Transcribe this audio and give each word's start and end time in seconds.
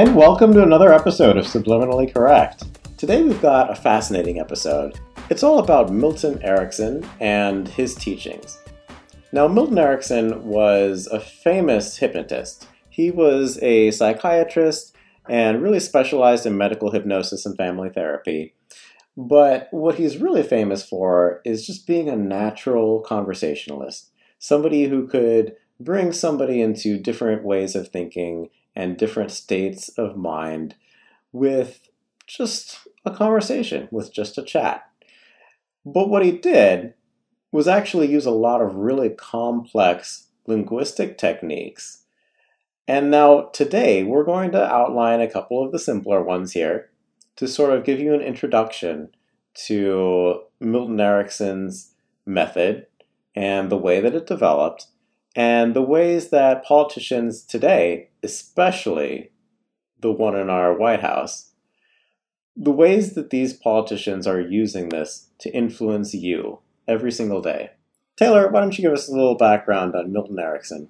And 0.00 0.16
welcome 0.16 0.54
to 0.54 0.62
another 0.62 0.94
episode 0.94 1.36
of 1.36 1.44
Subliminally 1.44 2.10
Correct. 2.10 2.64
Today 2.96 3.22
we've 3.22 3.42
got 3.42 3.70
a 3.70 3.74
fascinating 3.74 4.40
episode. 4.40 4.98
It's 5.28 5.42
all 5.42 5.58
about 5.58 5.92
Milton 5.92 6.42
Erickson 6.42 7.06
and 7.20 7.68
his 7.68 7.94
teachings. 7.96 8.56
Now, 9.30 9.46
Milton 9.46 9.76
Erickson 9.76 10.42
was 10.42 11.06
a 11.08 11.20
famous 11.20 11.98
hypnotist. 11.98 12.66
He 12.88 13.10
was 13.10 13.58
a 13.62 13.90
psychiatrist 13.90 14.96
and 15.28 15.62
really 15.62 15.80
specialized 15.80 16.46
in 16.46 16.56
medical 16.56 16.90
hypnosis 16.90 17.44
and 17.44 17.54
family 17.58 17.90
therapy. 17.90 18.54
But 19.18 19.68
what 19.70 19.96
he's 19.96 20.16
really 20.16 20.42
famous 20.42 20.82
for 20.82 21.42
is 21.44 21.66
just 21.66 21.86
being 21.86 22.08
a 22.08 22.16
natural 22.16 23.00
conversationalist, 23.00 24.10
somebody 24.38 24.84
who 24.84 25.06
could 25.06 25.56
bring 25.80 26.12
somebody 26.12 26.60
into 26.60 26.98
different 26.98 27.42
ways 27.42 27.74
of 27.74 27.88
thinking 27.88 28.50
and 28.76 28.96
different 28.96 29.30
states 29.30 29.88
of 29.90 30.16
mind 30.16 30.76
with 31.32 31.88
just 32.26 32.86
a 33.04 33.10
conversation, 33.10 33.88
with 33.90 34.12
just 34.12 34.38
a 34.38 34.44
chat. 34.44 34.88
But 35.84 36.08
what 36.08 36.24
he 36.24 36.32
did 36.32 36.94
was 37.50 37.66
actually 37.66 38.08
use 38.08 38.26
a 38.26 38.30
lot 38.30 38.60
of 38.60 38.76
really 38.76 39.08
complex 39.08 40.28
linguistic 40.46 41.18
techniques. 41.18 42.02
And 42.86 43.10
now, 43.10 43.50
today, 43.52 44.02
we're 44.02 44.24
going 44.24 44.52
to 44.52 44.72
outline 44.72 45.20
a 45.20 45.30
couple 45.30 45.64
of 45.64 45.72
the 45.72 45.78
simpler 45.78 46.22
ones 46.22 46.52
here 46.52 46.90
to 47.36 47.48
sort 47.48 47.72
of 47.72 47.84
give 47.84 48.00
you 48.00 48.14
an 48.14 48.20
introduction 48.20 49.08
to 49.66 50.42
Milton 50.60 51.00
Erickson's 51.00 51.94
method 52.26 52.86
and 53.34 53.70
the 53.70 53.76
way 53.76 54.00
that 54.00 54.14
it 54.14 54.26
developed, 54.26 54.86
and 55.36 55.74
the 55.74 55.82
ways 55.82 56.30
that 56.30 56.64
politicians 56.64 57.42
today, 57.42 58.10
especially 58.22 59.30
the 60.00 60.12
one 60.12 60.36
in 60.36 60.50
our 60.50 60.76
White 60.76 61.00
House, 61.00 61.52
the 62.56 62.72
ways 62.72 63.14
that 63.14 63.30
these 63.30 63.52
politicians 63.52 64.26
are 64.26 64.40
using 64.40 64.88
this 64.88 65.28
to 65.38 65.54
influence 65.54 66.14
you 66.14 66.58
every 66.88 67.12
single 67.12 67.40
day. 67.40 67.70
Taylor, 68.16 68.48
why 68.48 68.60
don't 68.60 68.76
you 68.76 68.82
give 68.82 68.92
us 68.92 69.08
a 69.08 69.12
little 69.12 69.36
background 69.36 69.94
on 69.94 70.12
Milton 70.12 70.38
Erickson? 70.38 70.88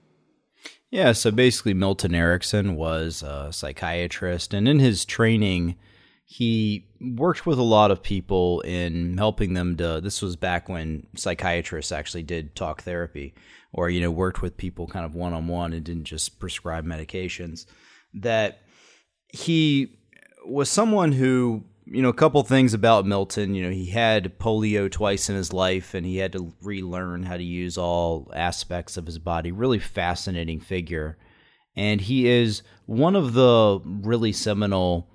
Yeah, 0.90 1.12
so 1.12 1.30
basically, 1.30 1.74
Milton 1.74 2.14
Erickson 2.14 2.74
was 2.74 3.22
a 3.22 3.52
psychiatrist, 3.52 4.52
and 4.52 4.66
in 4.66 4.80
his 4.80 5.04
training, 5.04 5.76
he 6.24 6.88
worked 7.00 7.46
with 7.46 7.58
a 7.58 7.62
lot 7.62 7.92
of 7.92 8.02
people 8.02 8.60
in 8.62 9.16
helping 9.16 9.54
them 9.54 9.76
to. 9.76 10.00
This 10.00 10.20
was 10.20 10.34
back 10.34 10.68
when 10.68 11.06
psychiatrists 11.14 11.92
actually 11.92 12.24
did 12.24 12.56
talk 12.56 12.82
therapy, 12.82 13.34
or 13.72 13.90
you 13.90 14.00
know, 14.00 14.10
worked 14.10 14.42
with 14.42 14.56
people 14.56 14.86
kind 14.86 15.04
of 15.04 15.14
one 15.14 15.32
on 15.32 15.48
one 15.48 15.72
and 15.72 15.84
didn't 15.84 16.04
just 16.04 16.38
prescribe 16.38 16.84
medications. 16.84 17.66
That 18.14 18.62
he 19.28 19.98
was 20.44 20.68
someone 20.68 21.12
who 21.12 21.64
you 21.90 22.02
know, 22.02 22.08
a 22.08 22.14
couple 22.14 22.42
things 22.44 22.72
about 22.72 23.04
Milton. 23.04 23.54
You 23.54 23.64
know, 23.64 23.70
he 23.70 23.86
had 23.86 24.38
polio 24.38 24.90
twice 24.90 25.28
in 25.28 25.34
his 25.34 25.52
life, 25.52 25.92
and 25.92 26.06
he 26.06 26.18
had 26.18 26.32
to 26.32 26.54
relearn 26.62 27.24
how 27.24 27.36
to 27.36 27.42
use 27.42 27.76
all 27.76 28.30
aspects 28.34 28.96
of 28.96 29.06
his 29.06 29.18
body. 29.18 29.50
Really 29.50 29.80
fascinating 29.80 30.60
figure, 30.60 31.18
and 31.74 32.00
he 32.00 32.28
is 32.28 32.62
one 32.86 33.16
of 33.16 33.32
the 33.32 33.80
really 33.84 34.32
seminal 34.32 35.08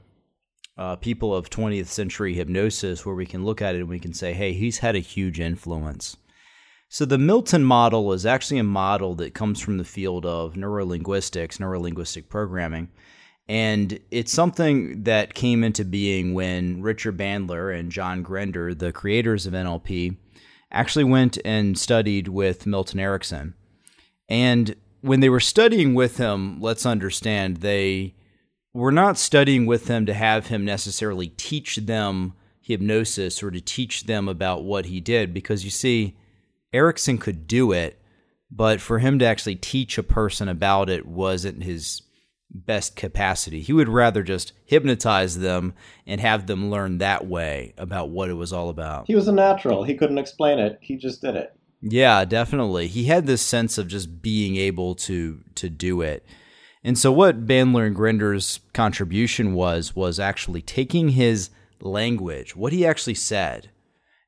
uh, 0.77 0.97
people 0.97 1.33
of 1.33 1.49
20th 1.49 1.87
century 1.87 2.33
hypnosis, 2.33 3.05
where 3.05 3.15
we 3.15 3.25
can 3.25 3.45
look 3.45 3.61
at 3.61 3.75
it 3.75 3.79
and 3.79 3.89
we 3.89 3.99
can 3.99 4.13
say, 4.13 4.33
"Hey, 4.33 4.51
he's 4.51 4.79
had 4.79 4.97
a 4.97 4.99
huge 4.99 5.39
influence." 5.39 6.17
So 6.87 7.05
the 7.05 7.17
Milton 7.17 7.63
model 7.63 8.13
is 8.13 8.25
actually 8.25 8.59
a 8.59 8.63
model 8.63 9.15
that 9.15 9.33
comes 9.33 9.59
from 9.59 9.77
the 9.77 9.83
field 9.83 10.25
of 10.25 10.53
neurolinguistics, 10.53 11.57
neurolinguistic 11.57 12.29
programming 12.29 12.89
and 13.47 13.99
it's 14.09 14.31
something 14.31 15.03
that 15.03 15.35
came 15.35 15.63
into 15.63 15.85
being 15.85 16.33
when 16.33 16.81
Richard 16.81 17.17
Bandler 17.17 17.77
and 17.77 17.91
John 17.91 18.23
Grinder, 18.23 18.73
the 18.73 18.91
creators 18.91 19.45
of 19.45 19.53
NLP, 19.53 20.17
actually 20.71 21.03
went 21.03 21.37
and 21.45 21.77
studied 21.77 22.27
with 22.27 22.65
Milton 22.65 22.99
Erickson. 22.99 23.53
And 24.27 24.75
when 25.01 25.19
they 25.19 25.29
were 25.29 25.39
studying 25.39 25.93
with 25.93 26.17
him, 26.17 26.59
let's 26.59 26.87
understand, 26.87 27.57
they 27.57 28.15
were 28.73 28.91
not 28.91 29.19
studying 29.19 29.67
with 29.67 29.87
him 29.87 30.07
to 30.07 30.13
have 30.13 30.47
him 30.47 30.65
necessarily 30.65 31.27
teach 31.27 31.77
them 31.77 32.33
hypnosis 32.61 33.43
or 33.43 33.51
to 33.51 33.61
teach 33.61 34.05
them 34.05 34.27
about 34.27 34.63
what 34.63 34.87
he 34.87 34.99
did, 34.99 35.35
because 35.35 35.63
you 35.63 35.69
see, 35.69 36.17
Erickson 36.75 37.17
could 37.17 37.47
do 37.47 37.71
it, 37.71 37.99
but 38.51 38.81
for 38.81 38.99
him 38.99 39.17
to 39.19 39.25
actually 39.25 39.55
teach 39.55 39.97
a 39.97 40.03
person 40.03 40.49
about 40.49 40.89
it 40.89 41.05
wasn't 41.05 41.63
his 41.63 42.01
best 42.49 42.95
capacity. 42.95 43.61
He 43.61 43.73
would 43.73 43.89
rather 43.89 44.23
just 44.23 44.53
hypnotize 44.65 45.39
them 45.39 45.73
and 46.05 46.21
have 46.21 46.47
them 46.47 46.69
learn 46.69 46.99
that 46.99 47.25
way 47.25 47.73
about 47.77 48.09
what 48.09 48.29
it 48.29 48.33
was 48.33 48.53
all 48.53 48.69
about. 48.69 49.07
He 49.07 49.15
was 49.15 49.27
a 49.27 49.31
natural. 49.31 49.83
He 49.83 49.95
couldn't 49.95 50.17
explain 50.17 50.59
it. 50.59 50.77
He 50.81 50.95
just 50.97 51.21
did 51.21 51.35
it. 51.35 51.55
Yeah, 51.81 52.25
definitely. 52.25 52.87
He 52.87 53.05
had 53.05 53.25
this 53.25 53.41
sense 53.41 53.77
of 53.77 53.87
just 53.87 54.21
being 54.21 54.55
able 54.55 54.95
to 54.95 55.41
to 55.55 55.69
do 55.69 56.01
it. 56.01 56.25
And 56.83 56.97
so 56.97 57.11
what 57.11 57.47
Bandler 57.47 57.87
and 57.87 57.95
Grinder's 57.95 58.59
contribution 58.73 59.53
was 59.53 59.95
was 59.95 60.19
actually 60.19 60.61
taking 60.61 61.09
his 61.09 61.49
language, 61.81 62.55
what 62.55 62.73
he 62.73 62.85
actually 62.85 63.15
said, 63.15 63.69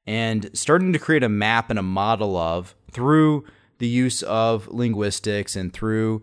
and 0.08 0.50
starting 0.54 0.94
to 0.94 1.00
create 1.00 1.24
a 1.24 1.30
map 1.30 1.70
and 1.70 1.78
a 1.78 1.84
model 1.84 2.38
of 2.38 2.74
through 2.90 3.44
the 3.78 3.88
use 3.88 4.24
of 4.24 4.68
linguistics 4.70 5.56
and 5.56 5.74
through 5.74 6.22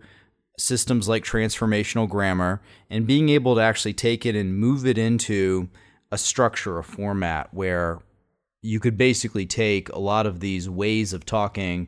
systems 0.57 1.07
like 1.07 1.23
transformational 1.23 2.09
grammar 2.09 2.61
and 2.89 3.07
being 3.07 3.29
able 3.29 3.55
to 3.55 3.61
actually 3.61 3.93
take 3.93 4.25
it 4.25 4.35
and 4.35 4.57
move 4.57 4.85
it 4.85 4.97
into 4.97 5.69
a 6.11 6.17
structure, 6.17 6.79
a 6.79 6.83
format 6.83 7.53
where 7.53 7.99
you 8.61 8.79
could 8.79 8.97
basically 8.97 9.45
take 9.45 9.89
a 9.89 9.99
lot 9.99 10.25
of 10.25 10.39
these 10.39 10.67
ways 10.67 11.13
of 11.13 11.25
talking 11.25 11.87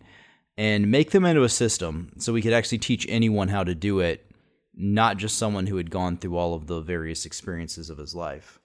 and 0.58 0.92
make 0.92 1.12
them 1.12 1.26
into 1.26 1.44
a 1.44 1.50
system 1.50 2.12
so 2.18 2.34
we 2.34 2.42
could 2.42 2.54
actually 2.54 2.78
teach 2.78 3.06
anyone 3.10 3.48
how 3.48 3.64
to 3.64 3.74
do 3.74 4.00
it, 4.00 4.30
not 4.76 5.18
just 5.18 5.38
someone 5.38 5.68
who 5.68 5.78
had 5.78 5.90
gone 5.90 6.18
through 6.18 6.38
all 6.38 6.54
of 6.54 6.68
the 6.68 6.82
various 6.82 7.26
experiences 7.26 7.90
of 7.90 7.98
his 7.98 8.14
life. 8.14 8.60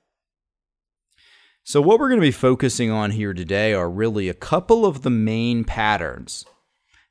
So, 1.65 1.81
what 1.81 2.01
we're 2.01 2.09
going 2.09 2.21
to 2.21 2.27
be 2.27 2.33
focusing 2.33 2.91
on 2.91 3.13
here 3.13 3.33
today 3.33 3.73
are 3.73 3.89
really 3.89 4.29
a 4.29 4.35
couple 4.35 4.85
of 4.85 5.03
the 5.03 5.11
main 5.11 5.63
patterns 5.63 6.45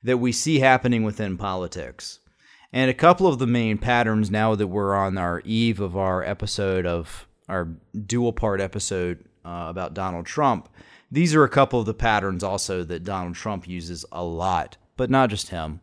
that 0.04 0.18
we 0.18 0.34
see 0.34 0.60
happening 0.60 1.04
within 1.04 1.38
politics. 1.38 2.20
And 2.74 2.92
a 2.92 2.94
couple 2.94 3.28
of 3.28 3.40
the 3.40 3.48
main 3.48 3.78
patterns 3.78 4.30
now 4.30 4.56
that 4.56 4.68
we're 4.68 4.94
on 4.94 5.18
our 5.18 5.40
eve 5.46 5.80
of 5.80 5.96
our 5.96 6.22
episode 6.22 6.86
of 6.86 7.28
our 7.48 7.70
dual 8.06 8.34
part 8.34 8.60
episode 8.60 9.24
uh, 9.46 9.68
about 9.70 9.94
Donald 9.94 10.26
Trump, 10.26 10.68
these 11.10 11.34
are 11.34 11.46
a 11.46 11.50
couple 11.50 11.80
of 11.80 11.86
the 11.86 11.94
patterns 11.94 12.44
also 12.44 12.84
that 12.84 13.06
Donald 13.06 13.36
Trump 13.36 13.70
uses 13.70 14.04
a 14.12 14.24
lot, 14.24 14.76
but 14.98 15.10
not 15.10 15.30
just 15.30 15.48
him. 15.48 15.80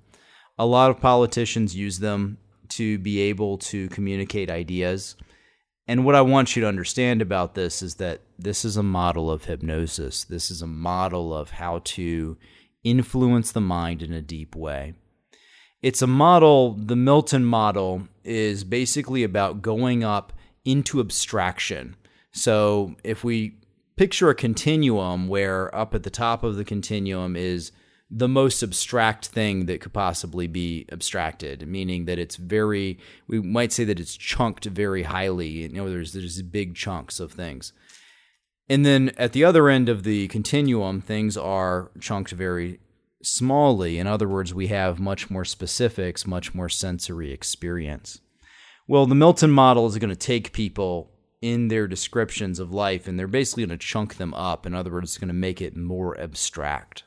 A 0.59 0.67
lot 0.67 0.91
of 0.91 1.01
politicians 1.01 1.75
use 1.75 2.01
them 2.01 2.37
to 2.69 2.99
be 2.99 3.21
able 3.21 3.57
to 3.57 3.89
communicate 3.89 4.51
ideas. 4.51 5.17
And 5.89 6.05
what 6.05 6.15
I 6.15 6.21
want 6.21 6.55
you 6.55 6.63
to 6.63 6.69
understand 6.69 7.23
about 7.23 7.55
this 7.55 7.83
is 7.83 7.95
that 7.97 8.21
this 8.39 8.65
is 8.65 8.77
a 8.77 8.83
model 8.83 9.31
of 9.31 9.47
hypnosis. 9.47 10.23
This 10.23 10.51
is 10.51 10.63
a 10.63 10.67
model 10.67 11.35
of 11.35 11.51
how 11.51 11.81
to 11.85 12.37
influence 12.85 13.51
the 13.51 13.61
mind 13.61 14.03
in 14.03 14.13
a 14.13 14.23
deep 14.23 14.55
way 14.55 14.95
it's 15.83 16.03
a 16.03 16.07
model, 16.07 16.75
the 16.75 16.97
Milton 16.97 17.45
model 17.45 18.09
is 18.25 18.65
basically 18.65 19.23
about 19.23 19.63
going 19.63 20.03
up 20.03 20.33
into 20.65 21.01
abstraction. 21.01 21.97
So 22.33 22.97
if 23.05 23.23
we 23.23 23.59
picture 23.97 24.29
a 24.29 24.35
continuum 24.35 25.29
where 25.29 25.75
up 25.75 25.95
at 25.95 26.03
the 26.03 26.11
top 26.11 26.43
of 26.43 26.57
the 26.57 26.65
continuum 26.65 27.37
is 27.37 27.73
the 28.11 28.29
most 28.29 28.63
abstract 28.63 29.27
thing 29.27 29.67
that 29.67 29.81
could 29.81 29.93
possibly 29.93 30.47
be 30.47 30.87
abstracted, 30.91 31.69
meaning 31.69 32.07
that 32.07 32.19
it's 32.19 32.37
very, 32.37 32.99
we 33.27 33.41
might 33.41 33.73
say 33.73 33.85
that 33.85 34.01
it's 34.01 34.17
chunked 34.17 34.65
very 34.65 35.03
highly. 35.03 35.49
You 35.49 35.69
know, 35.69 35.91
there's, 35.91 36.15
there's 36.15 36.41
big 36.43 36.75
chunks 36.75 37.21
of 37.21 37.33
things. 37.33 37.73
And 38.69 38.85
then 38.85 39.13
at 39.17 39.33
the 39.33 39.45
other 39.45 39.69
end 39.69 39.89
of 39.89 40.05
the 40.05 40.29
continuum, 40.29 41.01
things 41.01 41.37
are 41.37 41.91
chunked 42.01 42.33
very 42.33 42.81
smallly. 43.25 43.99
In 43.99 44.07
other 44.07 44.29
words, 44.29 44.55
we 44.55 44.69
have 44.69 44.99
much 44.99 45.31
more 45.31 45.45
specifics, 45.45 46.27
much 46.27 46.55
more 46.55 46.69
sensory 46.69 47.33
experience. 47.33 48.21
Well, 48.87 49.07
the 49.07 49.15
Milton 49.15 49.51
model 49.51 49.87
is 49.87 49.99
going 49.99 50.11
to 50.11 50.17
take 50.17 50.53
people 50.53 51.13
in 51.43 51.69
their 51.69 51.87
descriptions 51.87 52.59
of 52.59 52.73
life 52.73 53.07
and 53.07 53.19
they're 53.19 53.27
basically 53.27 53.67
going 53.67 53.79
to 53.79 53.87
chunk 53.87 54.17
them 54.17 54.35
up. 54.35 54.67
In 54.67 54.75
other 54.75 54.91
words, 54.91 55.11
it's 55.11 55.19
going 55.19 55.29
to 55.29 55.35
make 55.35 55.61
it 55.61 55.77
more 55.77 56.19
abstract. 56.19 57.05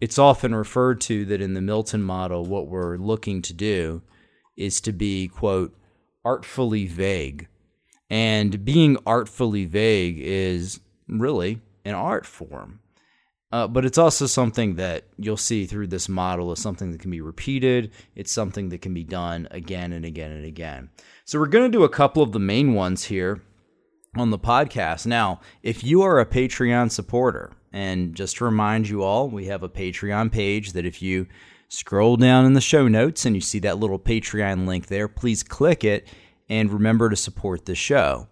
It's 0.00 0.18
often 0.18 0.54
referred 0.54 1.00
to 1.02 1.24
that 1.26 1.40
in 1.40 1.54
the 1.54 1.60
Milton 1.60 2.02
model, 2.02 2.44
what 2.44 2.68
we're 2.68 2.96
looking 2.96 3.42
to 3.42 3.52
do 3.52 4.02
is 4.56 4.80
to 4.82 4.92
be, 4.92 5.28
quote, 5.28 5.74
artfully 6.24 6.86
vague. 6.86 7.48
And 8.10 8.64
being 8.64 8.96
artfully 9.06 9.64
vague 9.64 10.18
is 10.20 10.80
really 11.08 11.60
an 11.84 11.94
art 11.94 12.26
form. 12.26 12.80
Uh, 13.50 13.66
but 13.66 13.84
it's 13.84 13.98
also 13.98 14.26
something 14.26 14.74
that 14.76 15.04
you'll 15.16 15.36
see 15.36 15.64
through 15.64 15.86
this 15.86 16.08
model 16.08 16.52
is 16.52 16.60
something 16.60 16.92
that 16.92 17.00
can 17.00 17.10
be 17.10 17.22
repeated. 17.22 17.90
It's 18.14 18.30
something 18.30 18.68
that 18.68 18.82
can 18.82 18.92
be 18.92 19.04
done 19.04 19.48
again 19.50 19.92
and 19.92 20.04
again 20.04 20.30
and 20.30 20.44
again. 20.44 20.90
So 21.24 21.38
we're 21.38 21.46
going 21.46 21.70
to 21.70 21.76
do 21.78 21.84
a 21.84 21.88
couple 21.88 22.22
of 22.22 22.32
the 22.32 22.38
main 22.38 22.74
ones 22.74 23.04
here 23.04 23.40
on 24.16 24.30
the 24.30 24.38
podcast. 24.38 25.06
Now, 25.06 25.40
if 25.62 25.82
you 25.82 26.02
are 26.02 26.20
a 26.20 26.26
Patreon 26.26 26.90
supporter, 26.90 27.52
and 27.72 28.14
just 28.14 28.36
to 28.36 28.44
remind 28.44 28.88
you 28.88 29.02
all, 29.02 29.28
we 29.28 29.46
have 29.46 29.62
a 29.62 29.68
Patreon 29.68 30.32
page 30.32 30.72
that 30.72 30.86
if 30.86 31.02
you 31.02 31.26
scroll 31.68 32.16
down 32.16 32.46
in 32.46 32.54
the 32.54 32.60
show 32.60 32.88
notes 32.88 33.26
and 33.26 33.34
you 33.34 33.40
see 33.40 33.58
that 33.60 33.78
little 33.78 33.98
Patreon 33.98 34.66
link 34.66 34.86
there, 34.86 35.08
please 35.08 35.42
click 35.42 35.84
it 35.84 36.08
and 36.48 36.72
remember 36.72 37.10
to 37.10 37.16
support 37.16 37.66
the 37.66 37.74
show. 37.74 38.28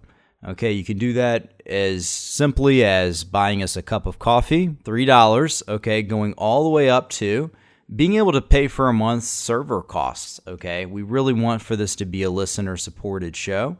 Okay, 0.47 0.73
you 0.73 0.85
can 0.85 0.99
do 0.99 1.13
that 1.15 1.61
as 1.67 2.07
simply 2.07 2.85
as 2.85 3.25
buying 3.25 3.63
us 3.63 3.77
a 3.77 3.83
cup 3.83 4.07
of 4.07 4.19
coffee, 4.19 4.69
$3, 4.69 5.69
okay, 5.69 6.03
going 6.03 6.33
all 6.35 6.63
the 6.63 6.71
way 6.71 6.89
up 6.89 7.11
to 7.11 7.51
being 7.95 8.15
able 8.15 8.33
to 8.33 8.43
pay 8.43 8.69
for 8.69 8.89
a 8.89 8.93
month's 8.93 9.29
server 9.29 9.83
costs, 9.83 10.41
okay? 10.47 10.87
We 10.87 11.03
really 11.03 11.33
want 11.33 11.63
for 11.63 11.77
this 11.77 11.95
to 11.97 12.05
be 12.05 12.23
a 12.23 12.31
listener 12.31 12.77
supported 12.77 13.37
show. 13.37 13.77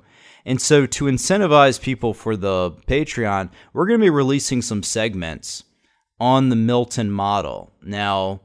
And 0.47 0.63
so 0.63 0.87
to 0.87 1.07
incentivize 1.07 1.81
people 1.81 2.15
for 2.15 2.37
the 2.37 2.71
Patreon, 2.87 3.51
we're 3.73 3.89
going 3.89 3.99
to 3.99 4.05
be 4.05 4.11
releasing 4.11 4.63
some 4.63 4.85
segments 4.85 5.65
on 6.21 6.51
the 6.51 6.57
Milton 6.57 7.11
model. 7.11 7.73
Now, 7.83 8.41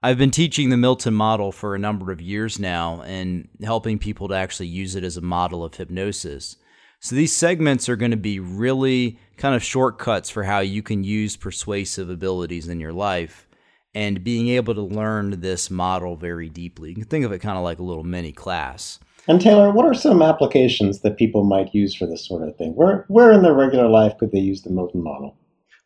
I've 0.00 0.16
been 0.16 0.30
teaching 0.30 0.70
the 0.70 0.76
Milton 0.76 1.14
model 1.14 1.50
for 1.50 1.74
a 1.74 1.78
number 1.78 2.12
of 2.12 2.20
years 2.20 2.60
now 2.60 3.02
and 3.02 3.48
helping 3.64 3.98
people 3.98 4.28
to 4.28 4.34
actually 4.34 4.68
use 4.68 4.94
it 4.94 5.02
as 5.02 5.16
a 5.16 5.20
model 5.20 5.64
of 5.64 5.74
hypnosis. 5.74 6.56
So 7.00 7.16
these 7.16 7.34
segments 7.34 7.88
are 7.88 7.96
going 7.96 8.12
to 8.12 8.16
be 8.16 8.38
really 8.38 9.18
kind 9.36 9.56
of 9.56 9.62
shortcuts 9.62 10.30
for 10.30 10.44
how 10.44 10.60
you 10.60 10.84
can 10.84 11.02
use 11.02 11.36
persuasive 11.36 12.10
abilities 12.10 12.68
in 12.68 12.78
your 12.78 12.92
life 12.92 13.48
and 13.92 14.22
being 14.22 14.48
able 14.48 14.74
to 14.76 14.82
learn 14.82 15.40
this 15.40 15.68
model 15.68 16.14
very 16.14 16.48
deeply. 16.48 16.90
You 16.90 16.94
can 16.94 17.04
think 17.06 17.24
of 17.24 17.32
it 17.32 17.40
kind 17.40 17.58
of 17.58 17.64
like 17.64 17.80
a 17.80 17.84
little 17.84 18.04
mini 18.04 18.30
class. 18.30 19.00
And 19.28 19.42
Taylor, 19.42 19.70
what 19.70 19.84
are 19.84 19.92
some 19.92 20.22
applications 20.22 21.00
that 21.00 21.18
people 21.18 21.44
might 21.44 21.74
use 21.74 21.94
for 21.94 22.06
this 22.06 22.26
sort 22.26 22.48
of 22.48 22.56
thing? 22.56 22.74
Where 22.74 23.04
where 23.08 23.30
in 23.30 23.42
their 23.42 23.54
regular 23.54 23.86
life 23.86 24.16
could 24.18 24.32
they 24.32 24.38
use 24.38 24.62
the 24.62 24.70
Milton 24.70 25.02
model? 25.02 25.36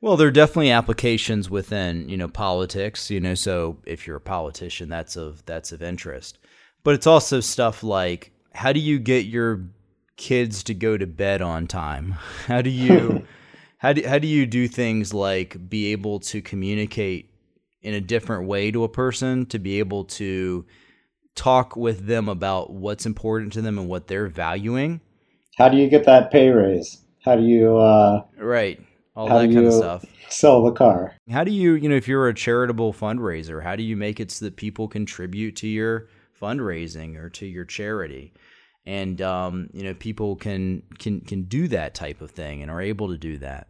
Well, 0.00 0.16
there 0.16 0.28
are 0.28 0.32
definitely 0.32 0.70
applications 0.70 1.50
within, 1.50 2.08
you 2.08 2.16
know, 2.16 2.28
politics, 2.28 3.10
you 3.10 3.20
know, 3.20 3.34
so 3.34 3.78
if 3.84 4.06
you're 4.06 4.16
a 4.16 4.20
politician, 4.20 4.88
that's 4.88 5.16
of 5.16 5.44
that's 5.44 5.72
of 5.72 5.82
interest. 5.82 6.38
But 6.84 6.94
it's 6.94 7.06
also 7.06 7.40
stuff 7.40 7.82
like 7.82 8.32
how 8.54 8.72
do 8.72 8.80
you 8.80 9.00
get 9.00 9.26
your 9.26 9.64
kids 10.16 10.62
to 10.64 10.74
go 10.74 10.96
to 10.96 11.06
bed 11.06 11.42
on 11.42 11.66
time? 11.66 12.12
How 12.46 12.62
do 12.62 12.70
you 12.70 13.26
how 13.78 13.92
do 13.92 14.06
how 14.06 14.18
do 14.18 14.28
you 14.28 14.46
do 14.46 14.68
things 14.68 15.12
like 15.12 15.68
be 15.68 15.90
able 15.90 16.20
to 16.20 16.40
communicate 16.40 17.28
in 17.82 17.94
a 17.94 18.00
different 18.00 18.46
way 18.46 18.70
to 18.70 18.84
a 18.84 18.88
person 18.88 19.46
to 19.46 19.58
be 19.58 19.80
able 19.80 20.04
to 20.04 20.64
talk 21.34 21.76
with 21.76 22.06
them 22.06 22.28
about 22.28 22.70
what's 22.70 23.06
important 23.06 23.52
to 23.54 23.62
them 23.62 23.78
and 23.78 23.88
what 23.88 24.06
they're 24.06 24.28
valuing? 24.28 25.00
How 25.56 25.68
do 25.68 25.76
you 25.76 25.88
get 25.88 26.04
that 26.04 26.30
pay 26.30 26.50
raise? 26.50 27.02
How 27.24 27.36
do 27.36 27.42
you 27.42 27.76
uh 27.76 28.24
right. 28.38 28.80
All 29.14 29.28
that 29.28 29.52
kind 29.52 29.66
of 29.66 29.74
stuff. 29.74 30.04
sell 30.28 30.62
the 30.62 30.72
car? 30.72 31.14
How 31.30 31.44
do 31.44 31.50
you 31.50 31.74
you 31.74 31.88
know 31.88 31.96
if 31.96 32.08
you're 32.08 32.28
a 32.28 32.34
charitable 32.34 32.92
fundraiser 32.92 33.62
how 33.62 33.76
do 33.76 33.82
you 33.82 33.96
make 33.96 34.20
it 34.20 34.30
so 34.30 34.44
that 34.44 34.56
people 34.56 34.88
contribute 34.88 35.56
to 35.56 35.68
your 35.68 36.08
fundraising 36.40 37.16
or 37.16 37.28
to 37.30 37.46
your 37.46 37.64
charity? 37.64 38.32
And 38.84 39.22
um, 39.22 39.68
you 39.72 39.84
know 39.84 39.94
people 39.94 40.36
can 40.36 40.82
can 40.98 41.20
can 41.20 41.44
do 41.44 41.68
that 41.68 41.94
type 41.94 42.20
of 42.20 42.30
thing 42.30 42.62
and 42.62 42.70
are 42.70 42.80
able 42.80 43.08
to 43.08 43.18
do 43.18 43.38
that. 43.38 43.68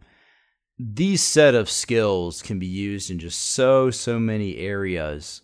These 0.79 1.23
set 1.23 1.55
of 1.55 1.69
skills 1.69 2.43
can 2.43 2.58
be 2.58 2.67
used 2.67 3.11
in 3.11 3.19
just 3.19 3.41
so 3.53 3.91
so 3.91 4.19
many 4.19 4.56
areas 4.56 5.42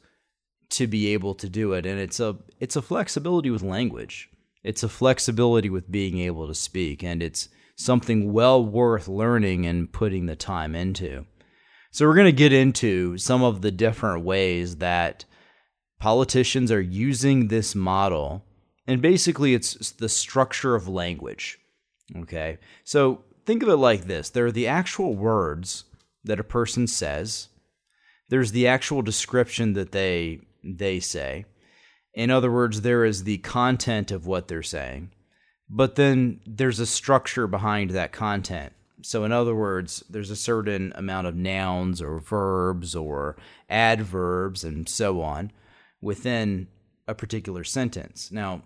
to 0.70 0.86
be 0.86 1.12
able 1.12 1.34
to 1.34 1.48
do 1.48 1.72
it. 1.72 1.86
And 1.86 1.98
it's 1.98 2.20
a 2.20 2.36
it's 2.58 2.76
a 2.76 2.82
flexibility 2.82 3.50
with 3.50 3.62
language. 3.62 4.30
It's 4.64 4.82
a 4.82 4.88
flexibility 4.88 5.70
with 5.70 5.90
being 5.90 6.18
able 6.18 6.46
to 6.48 6.54
speak. 6.54 7.02
And 7.02 7.22
it's 7.22 7.48
something 7.76 8.32
well 8.32 8.64
worth 8.64 9.08
learning 9.08 9.66
and 9.66 9.92
putting 9.92 10.26
the 10.26 10.36
time 10.36 10.74
into. 10.74 11.24
So 11.90 12.06
we're 12.06 12.14
going 12.14 12.26
to 12.26 12.32
get 12.32 12.52
into 12.52 13.16
some 13.18 13.42
of 13.42 13.62
the 13.62 13.70
different 13.70 14.24
ways 14.24 14.76
that 14.76 15.24
politicians 16.00 16.70
are 16.70 16.80
using 16.80 17.48
this 17.48 17.74
model. 17.74 18.44
And 18.86 19.00
basically, 19.00 19.54
it's 19.54 19.92
the 19.92 20.08
structure 20.08 20.74
of 20.74 20.88
language. 20.88 21.58
Okay. 22.16 22.58
So 22.84 23.24
think 23.46 23.62
of 23.62 23.68
it 23.68 23.76
like 23.76 24.04
this. 24.04 24.30
There 24.30 24.46
are 24.46 24.52
the 24.52 24.66
actual 24.66 25.14
words 25.14 25.84
that 26.24 26.40
a 26.40 26.44
person 26.44 26.86
says, 26.86 27.48
there's 28.28 28.52
the 28.52 28.66
actual 28.66 29.02
description 29.02 29.72
that 29.74 29.92
they, 29.92 30.40
they 30.62 31.00
say. 31.00 31.44
In 32.14 32.30
other 32.30 32.50
words, 32.50 32.80
there 32.80 33.04
is 33.04 33.24
the 33.24 33.38
content 33.38 34.10
of 34.10 34.26
what 34.26 34.48
they're 34.48 34.62
saying, 34.62 35.12
but 35.68 35.94
then 35.94 36.40
there's 36.46 36.80
a 36.80 36.86
structure 36.86 37.46
behind 37.46 37.90
that 37.90 38.12
content. 38.12 38.72
So, 39.02 39.24
in 39.24 39.30
other 39.30 39.54
words, 39.54 40.02
there's 40.10 40.30
a 40.30 40.36
certain 40.36 40.92
amount 40.96 41.28
of 41.28 41.36
nouns 41.36 42.02
or 42.02 42.18
verbs 42.18 42.96
or 42.96 43.36
adverbs 43.70 44.64
and 44.64 44.88
so 44.88 45.20
on 45.20 45.52
within 46.00 46.66
a 47.06 47.14
particular 47.14 47.62
sentence. 47.62 48.32
Now, 48.32 48.62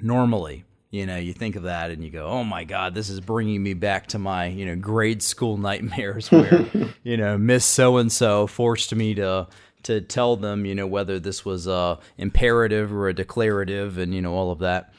normally 0.00 0.64
you 0.90 1.06
know 1.06 1.16
you 1.16 1.32
think 1.32 1.56
of 1.56 1.64
that 1.64 1.90
and 1.90 2.04
you 2.04 2.10
go 2.10 2.26
oh 2.26 2.44
my 2.44 2.64
god 2.64 2.94
this 2.94 3.08
is 3.08 3.20
bringing 3.20 3.62
me 3.62 3.74
back 3.74 4.06
to 4.06 4.18
my 4.18 4.46
you 4.46 4.64
know 4.64 4.76
grade 4.76 5.22
school 5.22 5.56
nightmares 5.56 6.30
where 6.30 6.66
you 7.02 7.16
know 7.16 7.36
miss 7.36 7.64
so 7.64 7.96
and 7.96 8.10
so 8.10 8.46
forced 8.46 8.94
me 8.94 9.14
to 9.14 9.46
to 9.84 10.00
tell 10.00 10.36
them 10.36 10.64
you 10.64 10.74
know 10.74 10.86
whether 10.86 11.18
this 11.18 11.44
was 11.44 11.66
a 11.66 11.98
imperative 12.18 12.92
or 12.92 13.08
a 13.08 13.14
declarative 13.14 13.98
and 13.98 14.14
you 14.14 14.22
know 14.22 14.34
all 14.34 14.50
of 14.50 14.58
that 14.58 14.92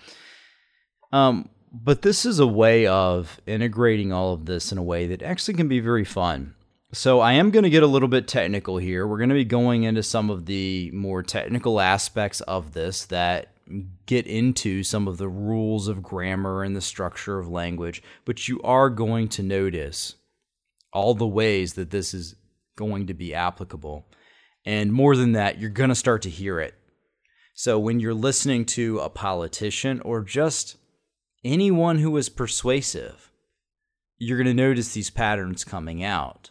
um 1.11 1.49
but 1.71 2.03
this 2.03 2.25
is 2.25 2.39
a 2.39 2.47
way 2.47 2.87
of 2.87 3.41
integrating 3.45 4.13
all 4.13 4.33
of 4.33 4.45
this 4.45 4.71
in 4.71 4.77
a 4.77 4.83
way 4.83 5.07
that 5.07 5.21
actually 5.21 5.53
can 5.53 5.67
be 5.67 5.79
very 5.79 6.05
fun 6.05 6.55
so 6.95 7.19
I 7.19 7.33
am 7.33 7.51
going 7.51 7.63
to 7.63 7.69
get 7.69 7.83
a 7.83 7.87
little 7.87 8.07
bit 8.07 8.25
technical 8.25 8.77
here. 8.77 9.05
We're 9.05 9.17
going 9.17 9.29
to 9.29 9.35
be 9.35 9.43
going 9.43 9.83
into 9.83 10.01
some 10.01 10.29
of 10.29 10.45
the 10.45 10.91
more 10.93 11.23
technical 11.23 11.81
aspects 11.81 12.39
of 12.41 12.71
this 12.71 13.05
that 13.07 13.49
get 14.05 14.27
into 14.27 14.83
some 14.83 15.07
of 15.07 15.17
the 15.17 15.27
rules 15.27 15.87
of 15.87 16.03
grammar 16.03 16.63
and 16.63 16.75
the 16.75 16.81
structure 16.81 17.37
of 17.37 17.49
language, 17.49 18.01
but 18.23 18.47
you 18.47 18.61
are 18.61 18.89
going 18.89 19.27
to 19.29 19.43
notice 19.43 20.15
all 20.93 21.13
the 21.15 21.27
ways 21.27 21.73
that 21.73 21.89
this 21.89 22.13
is 22.13 22.35
going 22.77 23.07
to 23.07 23.13
be 23.13 23.33
applicable. 23.33 24.07
And 24.65 24.91
more 24.91 25.15
than 25.15 25.33
that, 25.33 25.59
you're 25.59 25.69
going 25.69 25.89
to 25.89 25.95
start 25.95 26.21
to 26.23 26.29
hear 26.29 26.59
it. 26.59 26.73
So 27.53 27.79
when 27.79 27.99
you're 27.99 28.13
listening 28.13 28.65
to 28.65 28.99
a 28.99 29.09
politician 29.09 30.01
or 30.01 30.21
just 30.21 30.77
anyone 31.43 31.99
who 31.99 32.17
is 32.17 32.27
persuasive, 32.27 33.31
you're 34.17 34.37
going 34.37 34.47
to 34.47 34.63
notice 34.63 34.93
these 34.93 35.09
patterns 35.09 35.63
coming 35.63 36.03
out. 36.03 36.49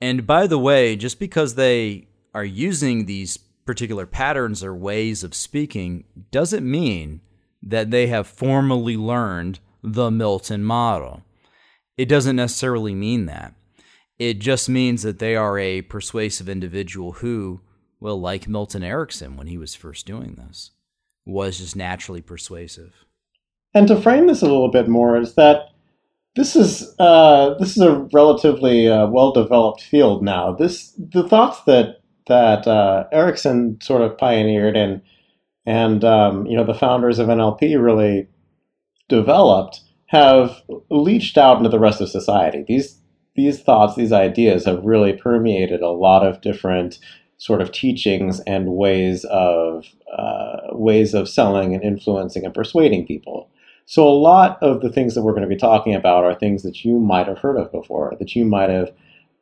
And 0.00 0.26
by 0.26 0.46
the 0.46 0.58
way, 0.58 0.96
just 0.96 1.18
because 1.18 1.54
they 1.54 2.08
are 2.34 2.44
using 2.44 3.06
these 3.06 3.36
particular 3.36 4.06
patterns 4.06 4.62
or 4.64 4.74
ways 4.74 5.22
of 5.22 5.34
speaking 5.34 6.04
doesn't 6.30 6.68
mean 6.68 7.20
that 7.62 7.90
they 7.90 8.08
have 8.08 8.26
formally 8.26 8.96
learned 8.96 9.58
the 9.82 10.10
Milton 10.10 10.64
model. 10.64 11.22
It 11.96 12.06
doesn't 12.08 12.36
necessarily 12.36 12.94
mean 12.94 13.26
that. 13.26 13.54
It 14.18 14.38
just 14.38 14.68
means 14.68 15.02
that 15.02 15.18
they 15.18 15.34
are 15.34 15.58
a 15.58 15.82
persuasive 15.82 16.48
individual 16.48 17.12
who, 17.12 17.60
well, 18.00 18.20
like 18.20 18.48
Milton 18.48 18.84
Erickson 18.84 19.36
when 19.36 19.48
he 19.48 19.58
was 19.58 19.74
first 19.74 20.06
doing 20.06 20.34
this, 20.34 20.70
was 21.24 21.58
just 21.58 21.74
naturally 21.74 22.22
persuasive. 22.22 23.04
And 23.74 23.88
to 23.88 24.00
frame 24.00 24.28
this 24.28 24.42
a 24.42 24.46
little 24.46 24.70
bit 24.70 24.88
more 24.88 25.16
is 25.16 25.34
that 25.34 25.70
this 26.36 26.56
is 26.56 26.94
uh, 26.98 27.54
this 27.58 27.76
is 27.76 27.82
a 27.82 28.08
relatively 28.12 28.88
uh, 28.88 29.06
well 29.06 29.32
developed 29.32 29.82
field 29.82 30.22
now. 30.22 30.52
This 30.52 30.92
the 30.98 31.28
thoughts 31.28 31.62
that 31.64 32.00
that 32.26 32.66
uh, 32.66 33.04
Erickson 33.12 33.78
sort 33.82 34.02
of 34.02 34.18
pioneered 34.18 34.76
and 34.76 35.00
and 35.66 36.04
um, 36.04 36.46
you 36.46 36.56
know 36.56 36.64
the 36.64 36.74
founders 36.74 37.18
of 37.18 37.28
NLP 37.28 37.82
really 37.82 38.28
developed 39.08 39.80
have 40.06 40.62
leached 40.90 41.38
out 41.38 41.58
into 41.58 41.68
the 41.68 41.78
rest 41.78 42.00
of 42.00 42.08
society. 42.08 42.64
These 42.66 43.00
these 43.36 43.60
thoughts, 43.60 43.96
these 43.96 44.12
ideas 44.12 44.64
have 44.64 44.84
really 44.84 45.12
permeated 45.12 45.80
a 45.80 45.90
lot 45.90 46.26
of 46.26 46.40
different 46.40 46.98
sort 47.38 47.60
of 47.60 47.72
teachings 47.72 48.40
and 48.40 48.76
ways 48.76 49.24
of 49.24 49.86
uh, 50.16 50.58
ways 50.72 51.14
of 51.14 51.28
selling 51.28 51.74
and 51.74 51.82
influencing 51.82 52.44
and 52.44 52.54
persuading 52.54 53.06
people. 53.06 53.50
So 53.86 54.08
a 54.08 54.10
lot 54.10 54.62
of 54.62 54.80
the 54.80 54.90
things 54.90 55.14
that 55.14 55.22
we're 55.22 55.32
going 55.32 55.42
to 55.42 55.48
be 55.48 55.56
talking 55.56 55.94
about 55.94 56.24
are 56.24 56.34
things 56.34 56.62
that 56.62 56.84
you 56.84 56.98
might 56.98 57.26
have 57.26 57.38
heard 57.38 57.56
of 57.56 57.70
before, 57.70 58.14
that 58.18 58.34
you 58.34 58.44
might 58.44 58.70
have 58.70 58.92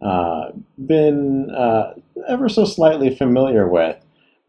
uh, 0.00 0.50
been 0.84 1.50
uh, 1.50 1.94
ever 2.28 2.48
so 2.48 2.64
slightly 2.64 3.14
familiar 3.14 3.68
with. 3.68 3.96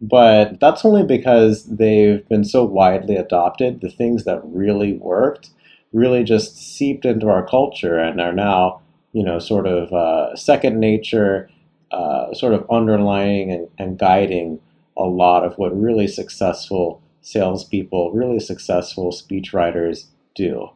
But 0.02 0.60
that's 0.60 0.84
only 0.84 1.04
because 1.04 1.66
they've 1.66 2.28
been 2.28 2.44
so 2.44 2.66
widely 2.66 3.16
adopted. 3.16 3.82
The 3.82 3.90
things 3.90 4.26
that 4.26 4.42
really 4.44 4.94
worked 4.94 5.52
really 5.94 6.24
just 6.24 6.58
seeped 6.58 7.06
into 7.06 7.30
our 7.30 7.46
culture 7.46 8.00
and 8.00 8.20
are 8.20 8.34
now, 8.34 8.82
you 9.14 9.24
know, 9.24 9.40
sort 9.40 9.68
of 9.68 9.94
uh, 9.94 10.36
second 10.36 10.80
nature, 10.80 11.50
uh, 11.92 12.34
sort 12.34 12.54
of 12.54 12.66
underlying 12.70 13.52
and, 13.52 13.68
and 13.78 13.98
guiding 13.98 14.60
a 14.98 15.04
lot 15.04 15.44
of 15.46 15.54
what 15.58 15.80
really 15.80 16.08
successful 16.08 17.02
salespeople, 17.22 18.12
really 18.12 18.40
successful 18.40 19.12
speechwriters 19.12 20.06
do. 20.36 20.70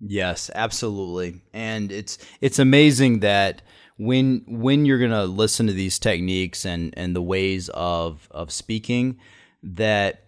Yes, 0.00 0.50
absolutely. 0.54 1.42
And 1.52 1.90
it's 1.90 2.18
it's 2.40 2.58
amazing 2.58 3.20
that 3.20 3.62
when 3.96 4.44
when 4.46 4.84
you're 4.84 4.98
going 4.98 5.10
to 5.10 5.24
listen 5.24 5.66
to 5.66 5.72
these 5.72 5.98
techniques 5.98 6.64
and 6.64 6.94
and 6.96 7.16
the 7.16 7.22
ways 7.22 7.68
of 7.70 8.28
of 8.30 8.52
speaking 8.52 9.18
that 9.62 10.24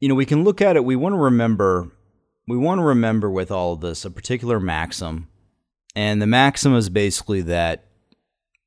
you 0.00 0.08
know, 0.08 0.14
we 0.14 0.26
can 0.26 0.44
look 0.44 0.60
at 0.60 0.76
it 0.76 0.84
we 0.84 0.96
want 0.96 1.14
to 1.14 1.18
remember 1.18 1.90
we 2.46 2.56
want 2.56 2.80
to 2.80 2.84
remember 2.84 3.30
with 3.30 3.50
all 3.50 3.72
of 3.72 3.80
this 3.80 4.04
a 4.04 4.10
particular 4.10 4.60
maxim. 4.60 5.28
And 5.94 6.22
the 6.22 6.26
maxim 6.26 6.74
is 6.74 6.88
basically 6.88 7.42
that 7.42 7.84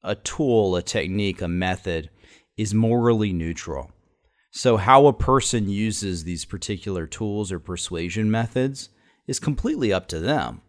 a 0.03 0.15
tool, 0.15 0.75
a 0.75 0.83
technique, 0.83 1.41
a 1.41 1.47
method 1.47 2.09
is 2.57 2.73
morally 2.73 3.33
neutral. 3.33 3.91
So, 4.51 4.77
how 4.77 5.07
a 5.07 5.13
person 5.13 5.67
uses 5.67 6.23
these 6.23 6.45
particular 6.45 7.07
tools 7.07 7.51
or 7.51 7.59
persuasion 7.59 8.31
methods 8.31 8.89
is 9.27 9.39
completely 9.39 9.91
up 9.91 10.07
to 10.09 10.19
them, 10.19 10.61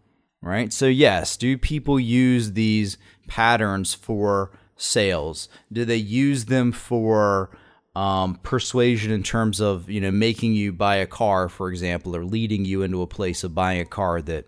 right? 0.43 0.73
So, 0.73 0.87
yes, 0.87 1.37
do 1.37 1.57
people 1.57 2.01
use 2.01 2.53
these 2.53 2.99
patterns 3.29 3.95
for 3.95 4.51
sales? 4.77 5.49
Do 5.73 5.85
they 5.85 5.97
use 5.97 6.47
them 6.47 6.73
for 6.73 7.57
um, 7.95 8.41
persuasion 8.43 9.11
in 9.11 9.23
terms 9.23 9.61
of 9.61 9.89
you 9.89 10.01
know 10.01 10.11
making 10.11 10.55
you 10.55 10.73
buy 10.73 10.97
a 10.97 11.07
car, 11.07 11.49
for 11.49 11.71
example, 11.71 12.17
or 12.17 12.25
leading 12.25 12.65
you 12.65 12.83
into 12.83 13.03
a 13.03 13.07
place 13.07 13.45
of 13.45 13.55
buying 13.55 13.81
a 13.81 13.87
car 13.87 14.21
that 14.23 14.47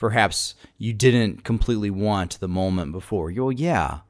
perhaps 0.00 0.56
you 0.78 0.92
didn't 0.92 1.44
completely 1.44 1.90
want 1.90 2.40
the 2.40 2.48
moment 2.48 2.90
before? 2.90 3.30
Well, 3.36 3.52
yeah, 3.52 4.00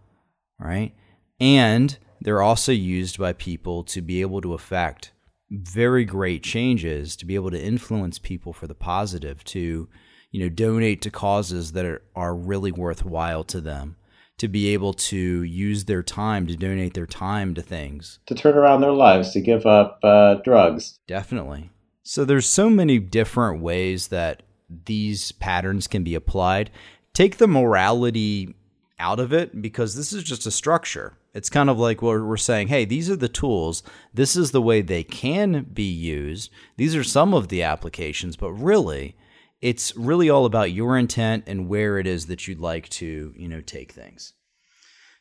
right, 0.58 0.94
and 1.38 1.98
they're 2.20 2.40
also 2.40 2.72
used 2.72 3.18
by 3.18 3.34
people 3.34 3.82
to 3.84 4.00
be 4.00 4.22
able 4.22 4.40
to 4.40 4.54
affect 4.54 5.12
very 5.50 6.04
great 6.04 6.42
changes, 6.42 7.16
to 7.16 7.26
be 7.26 7.34
able 7.34 7.50
to 7.50 7.60
influence 7.60 8.18
people 8.18 8.52
for 8.52 8.66
the 8.66 8.74
positive, 8.74 9.42
to 9.44 9.88
you 10.30 10.40
know 10.40 10.48
donate 10.48 11.02
to 11.02 11.10
causes 11.10 11.72
that 11.72 11.84
are, 11.84 12.02
are 12.14 12.34
really 12.34 12.70
worthwhile 12.72 13.42
to 13.44 13.60
them, 13.60 13.96
to 14.38 14.46
be 14.46 14.68
able 14.68 14.94
to 14.94 15.42
use 15.42 15.84
their 15.86 16.04
time 16.04 16.46
to 16.46 16.56
donate 16.56 16.94
their 16.94 17.06
time 17.06 17.52
to 17.54 17.62
things, 17.62 18.20
to 18.26 18.34
turn 18.34 18.56
around 18.56 18.80
their 18.80 18.92
lives, 18.92 19.32
to 19.32 19.40
give 19.40 19.66
up 19.66 19.98
uh, 20.04 20.34
drugs. 20.44 20.98
Definitely. 21.08 21.70
So 22.04 22.24
there's 22.24 22.46
so 22.46 22.70
many 22.70 22.98
different 22.98 23.60
ways 23.60 24.08
that 24.08 24.42
these 24.84 25.32
patterns 25.32 25.86
can 25.86 26.04
be 26.04 26.14
applied. 26.14 26.70
Take 27.12 27.38
the 27.38 27.48
morality 27.48 28.54
out 28.98 29.18
of 29.18 29.32
it 29.32 29.60
because 29.60 29.94
this 29.94 30.12
is 30.12 30.22
just 30.22 30.46
a 30.46 30.50
structure. 30.50 31.14
It's 31.32 31.50
kind 31.50 31.70
of 31.70 31.78
like 31.78 32.02
what 32.02 32.20
we're 32.22 32.36
saying, 32.36 32.68
hey, 32.68 32.84
these 32.84 33.08
are 33.08 33.16
the 33.16 33.28
tools. 33.28 33.82
This 34.12 34.36
is 34.36 34.50
the 34.50 34.62
way 34.62 34.82
they 34.82 35.02
can 35.02 35.64
be 35.72 35.84
used. 35.84 36.50
These 36.76 36.96
are 36.96 37.04
some 37.04 37.34
of 37.34 37.48
the 37.48 37.62
applications, 37.62 38.36
but 38.36 38.52
really, 38.52 39.16
it's 39.60 39.96
really 39.96 40.28
all 40.28 40.44
about 40.44 40.72
your 40.72 40.98
intent 40.98 41.44
and 41.46 41.68
where 41.68 41.98
it 41.98 42.06
is 42.06 42.26
that 42.26 42.48
you'd 42.48 42.60
like 42.60 42.88
to, 42.90 43.32
you 43.36 43.48
know, 43.48 43.60
take 43.60 43.92
things. 43.92 44.32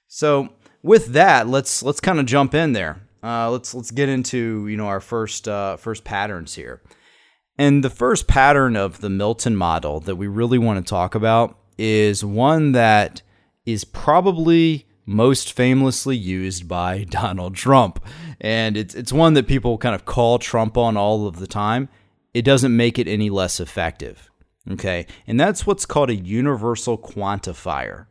So, 0.07 0.49
with 0.81 1.07
that, 1.07 1.47
let's 1.47 1.83
let's 1.83 1.99
kind 1.99 2.19
of 2.19 2.25
jump 2.25 2.55
in 2.55 2.73
there. 2.73 3.01
Uh, 3.21 3.51
let's 3.51 3.75
let's 3.75 3.91
get 3.91 4.09
into 4.09 4.67
you 4.67 4.77
know 4.77 4.87
our 4.87 5.01
first 5.01 5.47
uh, 5.47 5.77
first 5.77 6.03
patterns 6.03 6.55
here. 6.55 6.81
And 7.59 7.83
the 7.83 7.89
first 7.89 8.25
pattern 8.25 8.77
of 8.77 9.01
the 9.01 9.09
Milton 9.09 9.53
model 9.53 9.99
that 9.99 10.15
we 10.15 10.27
really 10.27 10.57
want 10.57 10.83
to 10.83 10.89
talk 10.89 11.13
about 11.13 11.57
is 11.77 12.23
one 12.23 12.71
that 12.71 13.21
is 13.65 13.83
probably 13.83 14.87
most 15.05 15.51
famously 15.51 16.15
used 16.15 16.69
by 16.69 17.03
Donald 17.09 17.55
Trump. 17.55 18.01
And 18.39 18.77
it's 18.77 18.95
it's 18.95 19.11
one 19.11 19.33
that 19.33 19.47
people 19.47 19.77
kind 19.77 19.93
of 19.93 20.05
call 20.05 20.39
Trump 20.39 20.77
on 20.77 20.95
all 20.95 21.27
of 21.27 21.39
the 21.39 21.47
time. 21.47 21.89
It 22.33 22.43
doesn't 22.43 22.75
make 22.75 22.97
it 22.97 23.09
any 23.09 23.29
less 23.29 23.59
effective. 23.59 24.29
Okay? 24.71 25.05
And 25.27 25.37
that's 25.37 25.67
what's 25.67 25.85
called 25.85 26.09
a 26.09 26.15
universal 26.15 26.97
quantifier. 26.97 28.05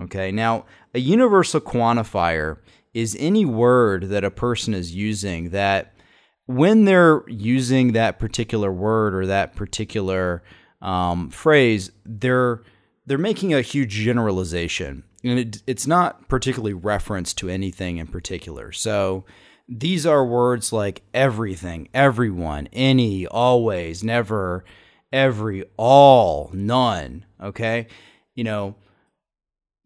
Okay? 0.00 0.32
Now, 0.32 0.64
a 0.92 0.98
universal 0.98 1.60
quantifier 1.60 2.58
is 2.92 3.16
any 3.20 3.44
word 3.44 4.08
that 4.08 4.24
a 4.24 4.32
person 4.32 4.74
is 4.74 4.96
using 4.96 5.50
that 5.50 5.93
when 6.46 6.84
they're 6.84 7.22
using 7.28 7.92
that 7.92 8.18
particular 8.18 8.72
word 8.72 9.14
or 9.14 9.26
that 9.26 9.56
particular 9.56 10.42
um, 10.82 11.30
phrase, 11.30 11.90
they're 12.04 12.62
they're 13.06 13.18
making 13.18 13.52
a 13.52 13.60
huge 13.60 13.90
generalization 13.90 15.04
and 15.24 15.38
it, 15.38 15.62
it's 15.66 15.86
not 15.86 16.28
particularly 16.28 16.74
referenced 16.74 17.38
to 17.38 17.48
anything 17.48 17.96
in 17.96 18.06
particular. 18.06 18.72
So 18.72 19.24
these 19.66 20.04
are 20.04 20.24
words 20.24 20.72
like 20.72 21.02
everything, 21.14 21.88
everyone, 21.94 22.68
any, 22.72 23.26
always, 23.26 24.04
never, 24.04 24.64
every, 25.12 25.64
all, 25.78 26.50
none. 26.52 27.24
Okay. 27.42 27.86
You 28.34 28.44
know, 28.44 28.74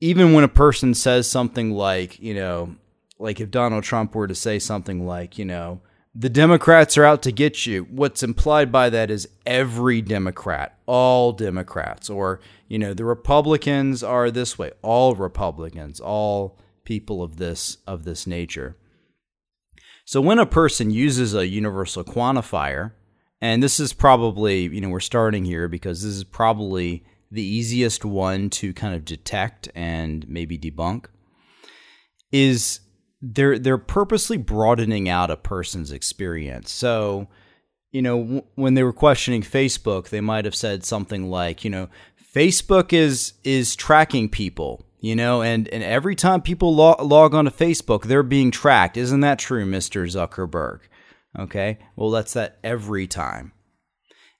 even 0.00 0.32
when 0.32 0.44
a 0.44 0.48
person 0.48 0.94
says 0.94 1.30
something 1.30 1.70
like, 1.70 2.18
you 2.18 2.34
know, 2.34 2.74
like 3.20 3.40
if 3.40 3.50
Donald 3.50 3.84
Trump 3.84 4.14
were 4.14 4.26
to 4.26 4.34
say 4.34 4.58
something 4.58 5.06
like, 5.06 5.38
you 5.38 5.44
know, 5.44 5.80
the 6.18 6.28
Democrats 6.28 6.98
are 6.98 7.04
out 7.04 7.22
to 7.22 7.30
get 7.30 7.64
you. 7.64 7.84
What's 7.84 8.24
implied 8.24 8.72
by 8.72 8.90
that 8.90 9.08
is 9.08 9.28
every 9.46 10.02
Democrat, 10.02 10.76
all 10.84 11.30
Democrats, 11.30 12.10
or, 12.10 12.40
you 12.66 12.76
know, 12.76 12.92
the 12.92 13.04
Republicans 13.04 14.02
are 14.02 14.28
this 14.28 14.58
way, 14.58 14.72
all 14.82 15.14
Republicans, 15.14 16.00
all 16.00 16.58
people 16.82 17.22
of 17.22 17.36
this 17.36 17.76
of 17.86 18.02
this 18.02 18.26
nature. 18.26 18.76
So 20.04 20.20
when 20.20 20.40
a 20.40 20.46
person 20.46 20.90
uses 20.90 21.34
a 21.34 21.46
universal 21.46 22.02
quantifier, 22.02 22.92
and 23.40 23.62
this 23.62 23.78
is 23.78 23.92
probably, 23.92 24.62
you 24.62 24.80
know, 24.80 24.88
we're 24.88 24.98
starting 24.98 25.44
here 25.44 25.68
because 25.68 26.02
this 26.02 26.14
is 26.14 26.24
probably 26.24 27.04
the 27.30 27.44
easiest 27.44 28.04
one 28.04 28.50
to 28.50 28.72
kind 28.72 28.96
of 28.96 29.04
detect 29.04 29.68
and 29.72 30.28
maybe 30.28 30.58
debunk, 30.58 31.04
is 32.32 32.80
they're 33.20 33.58
they're 33.58 33.78
purposely 33.78 34.36
broadening 34.36 35.08
out 35.08 35.30
a 35.30 35.36
person's 35.36 35.92
experience. 35.92 36.70
So, 36.70 37.28
you 37.90 38.02
know, 38.02 38.18
w- 38.22 38.42
when 38.54 38.74
they 38.74 38.82
were 38.82 38.92
questioning 38.92 39.42
Facebook, 39.42 40.08
they 40.08 40.20
might 40.20 40.44
have 40.44 40.54
said 40.54 40.84
something 40.84 41.30
like, 41.30 41.64
you 41.64 41.70
know, 41.70 41.88
Facebook 42.34 42.92
is 42.92 43.34
is 43.44 43.74
tracking 43.74 44.28
people, 44.28 44.86
you 45.00 45.16
know, 45.16 45.42
and 45.42 45.68
and 45.68 45.82
every 45.82 46.14
time 46.14 46.42
people 46.42 46.74
log, 46.74 47.02
log 47.02 47.34
on 47.34 47.46
to 47.46 47.50
Facebook, 47.50 48.04
they're 48.04 48.22
being 48.22 48.50
tracked. 48.50 48.96
Isn't 48.96 49.20
that 49.20 49.38
true, 49.38 49.64
Mr. 49.64 50.04
Zuckerberg? 50.06 50.80
Okay? 51.38 51.78
Well, 51.96 52.10
that's 52.10 52.32
that 52.34 52.58
every 52.62 53.06
time. 53.06 53.52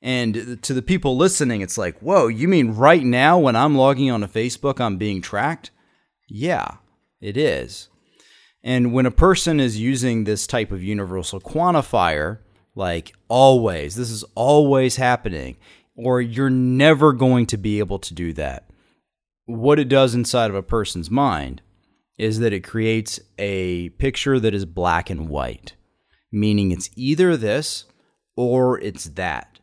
And 0.00 0.62
to 0.62 0.74
the 0.74 0.82
people 0.82 1.16
listening, 1.16 1.60
it's 1.60 1.76
like, 1.76 1.98
whoa, 1.98 2.28
you 2.28 2.46
mean 2.46 2.70
right 2.70 3.02
now 3.02 3.38
when 3.38 3.56
I'm 3.56 3.76
logging 3.76 4.10
on 4.10 4.20
to 4.20 4.28
Facebook, 4.28 4.80
I'm 4.80 4.96
being 4.96 5.20
tracked? 5.20 5.72
Yeah, 6.28 6.76
it 7.20 7.36
is. 7.36 7.88
And 8.62 8.92
when 8.92 9.06
a 9.06 9.10
person 9.10 9.60
is 9.60 9.78
using 9.78 10.24
this 10.24 10.46
type 10.46 10.72
of 10.72 10.82
universal 10.82 11.40
quantifier, 11.40 12.38
like 12.74 13.14
always, 13.28 13.94
this 13.96 14.10
is 14.10 14.24
always 14.34 14.96
happening, 14.96 15.56
or 15.96 16.20
you're 16.20 16.50
never 16.50 17.12
going 17.12 17.46
to 17.46 17.56
be 17.56 17.78
able 17.78 17.98
to 18.00 18.14
do 18.14 18.32
that, 18.34 18.68
what 19.46 19.78
it 19.78 19.88
does 19.88 20.14
inside 20.14 20.50
of 20.50 20.56
a 20.56 20.62
person's 20.62 21.10
mind 21.10 21.62
is 22.18 22.40
that 22.40 22.52
it 22.52 22.64
creates 22.64 23.20
a 23.38 23.88
picture 23.90 24.40
that 24.40 24.54
is 24.54 24.64
black 24.64 25.08
and 25.08 25.28
white, 25.28 25.74
meaning 26.32 26.72
it's 26.72 26.90
either 26.96 27.36
this 27.36 27.84
or 28.36 28.78
it's 28.80 29.04
that. 29.04 29.58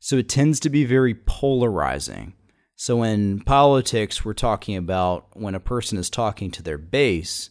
So 0.00 0.16
it 0.16 0.28
tends 0.28 0.60
to 0.60 0.70
be 0.70 0.84
very 0.84 1.14
polarizing. 1.14 2.34
So 2.76 3.02
in 3.02 3.40
politics, 3.40 4.24
we're 4.24 4.34
talking 4.34 4.76
about 4.76 5.28
when 5.34 5.54
a 5.54 5.60
person 5.60 5.98
is 5.98 6.10
talking 6.10 6.50
to 6.52 6.62
their 6.62 6.78
base 6.78 7.50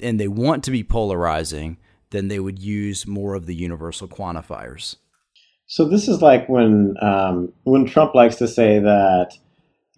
and 0.00 0.18
they 0.18 0.28
want 0.28 0.64
to 0.64 0.70
be 0.70 0.84
polarizing, 0.84 1.78
then 2.10 2.28
they 2.28 2.38
would 2.38 2.58
use 2.58 3.06
more 3.06 3.34
of 3.34 3.46
the 3.46 3.54
universal 3.54 4.08
quantifiers. 4.08 4.96
So 5.66 5.84
this 5.84 6.08
is 6.08 6.20
like 6.20 6.48
when 6.48 6.96
um, 7.00 7.52
when 7.64 7.86
Trump 7.86 8.14
likes 8.14 8.36
to 8.36 8.48
say 8.48 8.78
that 8.78 9.32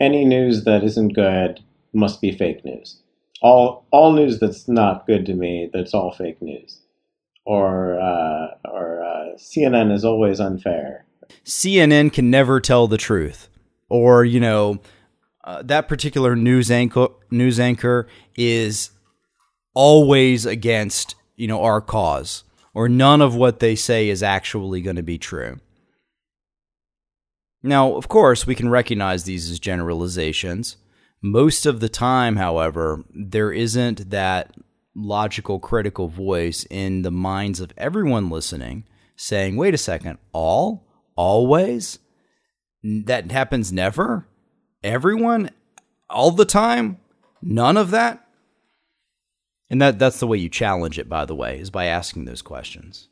any 0.00 0.24
news 0.24 0.64
that 0.64 0.84
isn't 0.84 1.14
good 1.14 1.60
must 1.92 2.20
be 2.20 2.32
fake 2.32 2.64
news. 2.64 3.00
All 3.42 3.86
all 3.90 4.12
news 4.12 4.38
that's 4.38 4.68
not 4.68 5.06
good 5.06 5.26
to 5.26 5.34
me, 5.34 5.70
that's 5.72 5.92
all 5.92 6.12
fake 6.12 6.40
news. 6.40 6.80
Or 7.44 8.00
uh, 8.00 8.70
or 8.70 9.02
uh, 9.04 9.36
CNN 9.36 9.92
is 9.92 10.04
always 10.04 10.40
unfair. 10.40 11.04
CNN 11.44 12.12
can 12.12 12.30
never 12.30 12.60
tell 12.60 12.86
the 12.86 12.98
truth 12.98 13.48
or 13.88 14.24
you 14.24 14.40
know 14.40 14.78
uh, 15.44 15.62
that 15.62 15.88
particular 15.88 16.34
news 16.34 16.70
anchor 16.70 17.08
news 17.30 17.60
anchor 17.60 18.06
is 18.36 18.90
always 19.74 20.46
against 20.46 21.14
you 21.36 21.46
know 21.46 21.62
our 21.62 21.80
cause 21.80 22.44
or 22.74 22.88
none 22.88 23.20
of 23.20 23.34
what 23.34 23.60
they 23.60 23.74
say 23.74 24.08
is 24.08 24.22
actually 24.22 24.80
going 24.80 24.96
to 24.96 25.02
be 25.02 25.18
true 25.18 25.58
now 27.62 27.94
of 27.94 28.08
course 28.08 28.46
we 28.46 28.54
can 28.54 28.68
recognize 28.68 29.24
these 29.24 29.50
as 29.50 29.58
generalizations 29.58 30.76
most 31.22 31.66
of 31.66 31.80
the 31.80 31.88
time 31.88 32.36
however 32.36 33.04
there 33.14 33.52
isn't 33.52 34.10
that 34.10 34.54
logical 34.94 35.58
critical 35.58 36.08
voice 36.08 36.64
in 36.70 37.02
the 37.02 37.10
minds 37.10 37.58
of 37.60 37.72
everyone 37.76 38.30
listening 38.30 38.84
saying 39.16 39.56
wait 39.56 39.74
a 39.74 39.78
second 39.78 40.18
all 40.32 40.86
always 41.16 41.98
that 42.84 43.30
happens 43.30 43.72
never? 43.72 44.26
Everyone? 44.82 45.50
All 46.10 46.30
the 46.30 46.44
time? 46.44 46.98
None 47.42 47.76
of 47.76 47.90
that? 47.90 48.23
And 49.70 49.80
that 49.80 49.98
that's 49.98 50.20
the 50.20 50.26
way 50.26 50.38
you 50.38 50.48
challenge 50.48 50.98
it, 50.98 51.08
by 51.08 51.24
the 51.24 51.34
way, 51.34 51.58
is 51.58 51.70
by 51.70 51.86
asking 51.86 52.24
those 52.24 52.42
questions. 52.42 53.08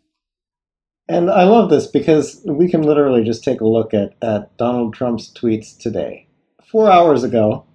And 1.09 1.31
I 1.31 1.45
love 1.45 1.71
this 1.71 1.87
because 1.87 2.41
we 2.45 2.71
can 2.71 2.83
literally 2.83 3.25
just 3.25 3.43
take 3.43 3.61
a 3.61 3.67
look 3.67 3.93
at, 3.93 4.15
at 4.23 4.57
Donald 4.57 4.95
Trump's 4.95 5.33
tweets 5.33 5.77
today. 5.77 6.29
Four 6.71 6.91
hours 6.91 7.25
ago, 7.25 7.67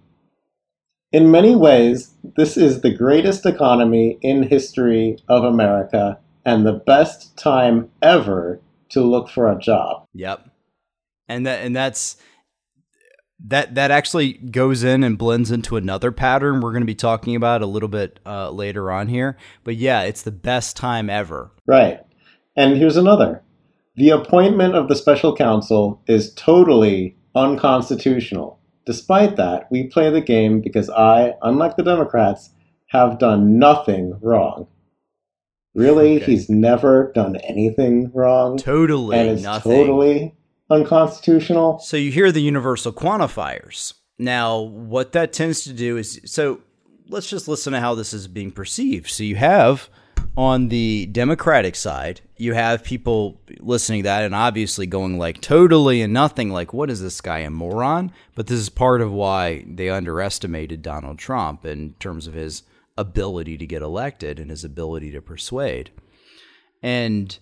in 1.12 1.30
many 1.30 1.56
ways, 1.56 2.14
this 2.36 2.58
is 2.58 2.82
the 2.82 2.94
greatest 2.94 3.46
economy 3.46 4.18
in 4.22 4.44
history 4.44 5.18
of 5.28 5.44
America 5.44 6.20
and 6.46 6.66
the 6.66 6.74
best 6.74 7.38
time 7.38 7.92
ever 8.02 8.62
to 8.90 9.02
look 9.02 9.30
for 9.30 9.52
a 9.52 9.60
job. 9.60 10.06
Yep 10.14 10.50
and 11.28 11.46
that 11.46 11.64
and 11.64 11.76
that's 11.76 12.18
that 13.40 13.76
that 13.76 13.92
actually 13.92 14.34
goes 14.34 14.84
in 14.84 15.04
and 15.04 15.18
blends 15.18 15.52
into 15.52 15.78
another 15.78 16.12
pattern 16.12 16.60
we're 16.60 16.72
going 16.72 16.82
to 16.82 16.88
be 16.88 16.96
talking 16.96 17.36
about 17.36 17.62
a 17.62 17.68
little 17.68 17.90
bit 17.90 18.20
uh, 18.26 18.50
later 18.50 18.92
on 18.92 19.08
here. 19.08 19.38
But 19.64 19.76
yeah, 19.76 20.02
it's 20.02 20.24
the 20.24 20.32
best 20.32 20.76
time 20.76 21.10
ever. 21.10 21.52
Right. 21.66 22.00
And 22.56 22.78
here's 22.78 22.98
another. 22.98 23.44
The 23.96 24.10
appointment 24.10 24.76
of 24.76 24.88
the 24.88 24.96
special 24.96 25.36
counsel 25.36 26.02
is 26.08 26.34
totally 26.34 27.18
unconstitutional. 27.36 28.60
Despite 28.86 29.36
that, 29.36 29.68
we 29.72 29.88
play 29.88 30.10
the 30.10 30.22
game 30.22 30.62
because 30.62 30.90
I, 30.90 31.34
unlike 31.42 31.76
the 31.76 31.84
Democrats, 31.84 32.52
have 32.88 33.20
done 33.20 33.60
nothing 33.60 34.18
wrong. 34.22 34.68
Really, 35.76 36.18
okay. 36.18 36.26
he's 36.26 36.50
never 36.50 37.12
done 37.14 37.36
anything 37.38 38.12
wrong. 38.14 38.58
Totally, 38.58 39.18
and 39.18 39.30
it's 39.30 39.44
nothing. 39.44 39.72
totally 39.72 40.36
unconstitutional. 40.70 41.80
So 41.80 41.98
you 41.98 42.12
hear 42.12 42.32
the 42.32 42.42
universal 42.42 42.92
quantifiers. 42.92 43.94
Now, 44.20 44.60
what 44.60 45.12
that 45.14 45.34
tends 45.34 45.64
to 45.64 45.74
do 45.74 45.98
is 45.98 46.20
so 46.26 46.62
let's 47.10 47.30
just 47.30 47.48
listen 47.48 47.74
to 47.74 47.80
how 47.80 47.96
this 47.96 48.14
is 48.14 48.28
being 48.28 48.52
perceived. 48.52 49.10
So 49.10 49.24
you 49.24 49.36
have 49.36 49.90
on 50.36 50.70
the 50.70 51.08
Democratic 51.08 51.76
side, 51.76 52.22
you 52.38 52.54
have 52.54 52.84
people 52.84 53.42
listening 53.60 54.04
to 54.04 54.08
that 54.08 54.24
and 54.24 54.36
obviously 54.36 54.86
going 54.86 55.18
like 55.18 55.42
totally 55.42 56.02
and 56.02 56.14
nothing 56.14 56.52
like 56.52 56.74
what 56.74 56.90
is 56.90 57.02
this 57.02 57.22
guy 57.22 57.40
a 57.40 57.50
moron? 57.50 58.12
But 58.36 58.48
this 58.48 58.60
is 58.60 58.70
part 58.70 59.02
of 59.02 59.12
why 59.12 59.66
they 59.68 59.90
underestimated 59.90 60.82
Donald 60.82 61.18
Trump 61.18 61.66
in 61.66 61.94
terms 62.00 62.28
of 62.28 62.34
his 62.34 62.64
ability 62.98 63.58
to 63.58 63.66
get 63.66 63.82
elected 63.82 64.40
and 64.40 64.50
his 64.50 64.64
ability 64.64 65.12
to 65.12 65.22
persuade. 65.22 65.92
And 66.82 67.38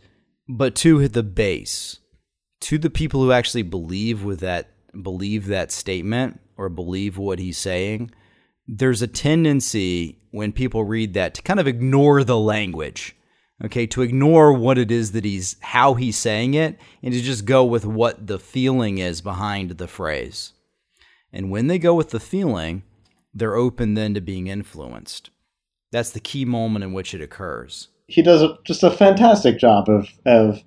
but 0.48 0.76
to 0.76 1.08
the 1.08 1.24
base, 1.24 2.00
to 2.66 2.80
the 2.80 2.90
people 2.90 3.22
who 3.22 3.32
actually 3.32 3.62
believe 3.62 4.24
with 4.24 4.40
that 4.40 4.72
believe 5.00 5.46
that 5.46 5.72
statement 5.72 6.40
or 6.58 6.68
believe 6.68 7.16
what 7.16 7.38
he's 7.38 7.60
saying, 7.60 8.10
there's 8.68 9.04
a 9.04 9.08
tendency 9.08 10.18
when 10.32 10.52
people 10.52 10.84
read 10.84 11.14
that 11.14 11.36
to 11.36 11.44
kind 11.44 11.60
of 11.60 11.68
ignore 11.68 12.24
the 12.24 12.40
language. 12.40 13.16
Okay, 13.64 13.86
to 13.86 14.02
ignore 14.02 14.52
what 14.52 14.80
it 14.80 14.90
is 14.90 15.12
that 15.12 15.24
he's 15.24 15.58
how 15.62 15.94
he's 15.94 16.18
saying 16.18 16.56
it 16.56 16.80
and 17.04 17.14
to 17.14 17.22
just 17.22 17.46
go 17.46 17.64
with 17.64 17.86
what 17.86 18.26
the 18.26 18.40
feeling 18.40 18.98
is 18.98 19.22
behind 19.22 19.70
the 19.70 19.88
phrase. 19.88 20.54
And 21.32 21.52
when 21.52 21.68
they 21.68 21.78
go 21.78 21.94
with 21.94 22.10
the 22.10 22.20
feeling, 22.20 22.82
they're 23.32 23.56
open 23.56 23.94
then 23.94 24.16
to 24.16 24.22
being 24.22 24.48
influenced. 24.48 25.30
That's 25.92 26.10
the 26.10 26.20
key 26.20 26.46
moment 26.46 26.84
in 26.84 26.94
which 26.94 27.14
it 27.14 27.22
occurs. 27.22 27.90
He 28.08 28.24
does 28.24 28.44
just 28.66 28.82
a 28.82 28.90
fantastic 28.90 29.60
job 29.60 29.88
of 29.88 30.10
of 30.26 30.64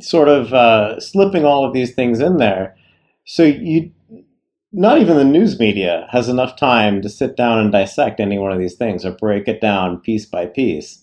sort 0.00 0.28
of 0.28 0.52
uh, 0.52 0.98
slipping 1.00 1.44
all 1.44 1.64
of 1.64 1.72
these 1.72 1.94
things 1.94 2.20
in 2.20 2.38
there. 2.38 2.76
So 3.24 3.44
you, 3.44 3.90
not 4.72 4.98
even 4.98 5.16
the 5.16 5.24
news 5.24 5.58
media 5.58 6.08
has 6.10 6.28
enough 6.28 6.56
time 6.56 7.02
to 7.02 7.08
sit 7.08 7.36
down 7.36 7.58
and 7.58 7.70
dissect 7.70 8.20
any 8.20 8.38
one 8.38 8.52
of 8.52 8.58
these 8.58 8.74
things 8.74 9.04
or 9.04 9.12
break 9.12 9.46
it 9.46 9.60
down 9.60 10.00
piece 10.00 10.24
by 10.24 10.46
piece. 10.46 11.02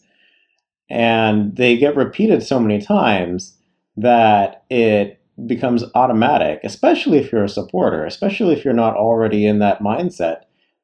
And 0.89 1.55
they 1.55 1.77
get 1.77 1.95
repeated 1.95 2.41
so 2.41 2.59
many 2.59 2.81
times 2.81 3.55
that 3.95 4.63
it 4.69 5.19
becomes 5.45 5.83
automatic, 5.93 6.59
especially 6.63 7.19
if 7.19 7.31
you're 7.31 7.43
a 7.43 7.49
supporter, 7.49 8.05
especially 8.05 8.53
if 8.55 8.65
you're 8.65 8.73
not 8.73 8.95
already 8.95 9.45
in 9.45 9.59
that 9.59 9.81
mindset 9.81 10.41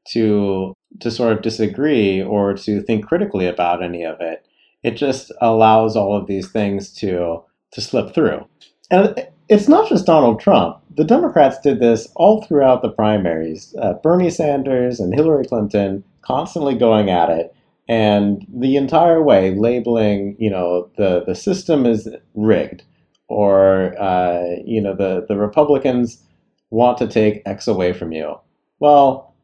to 0.09 0.73
to 1.01 1.11
sort 1.11 1.33
of 1.33 1.41
disagree 1.41 2.21
or 2.21 2.53
to 2.53 2.81
think 2.81 3.05
critically 3.05 3.47
about 3.47 3.83
any 3.83 4.03
of 4.03 4.21
it. 4.21 4.45
It 4.83 4.91
just 4.91 5.31
allows 5.41 5.95
all 5.95 6.15
of 6.15 6.27
these 6.27 6.49
things 6.51 6.93
to 6.93 7.43
to 7.75 7.81
slip 7.81 8.15
through. 8.15 8.47
And 8.89 9.27
it's 9.49 9.67
not 9.67 9.89
just 9.89 10.05
Donald 10.05 10.39
Trump. 10.39 10.77
The 10.95 11.03
Democrats 11.03 11.59
did 11.59 11.79
this 11.79 12.07
all 12.15 12.43
throughout 12.43 12.81
the 12.81 12.89
primaries. 12.89 13.75
Uh, 13.81 13.93
Bernie 14.01 14.29
Sanders 14.29 14.99
and 14.99 15.13
Hillary 15.13 15.45
Clinton 15.45 16.03
constantly 16.21 16.75
going 16.75 17.09
at 17.09 17.29
it, 17.29 17.53
and 17.87 18.45
the 18.51 18.77
entire 18.77 19.21
way 19.21 19.53
labeling, 19.53 20.35
you 20.39 20.49
know, 20.49 20.89
the 20.97 21.23
the 21.27 21.35
system 21.35 21.85
is 21.85 22.07
rigged, 22.33 22.83
or 23.27 23.93
uh, 24.01 24.55
you 24.65 24.81
know, 24.81 24.95
the 24.95 25.25
the 25.27 25.35
Republicans 25.35 26.23
want 26.71 26.97
to 26.97 27.07
take 27.07 27.43
X 27.45 27.67
away 27.67 27.91
from 27.91 28.13
you. 28.13 28.35
Well, 28.79 29.35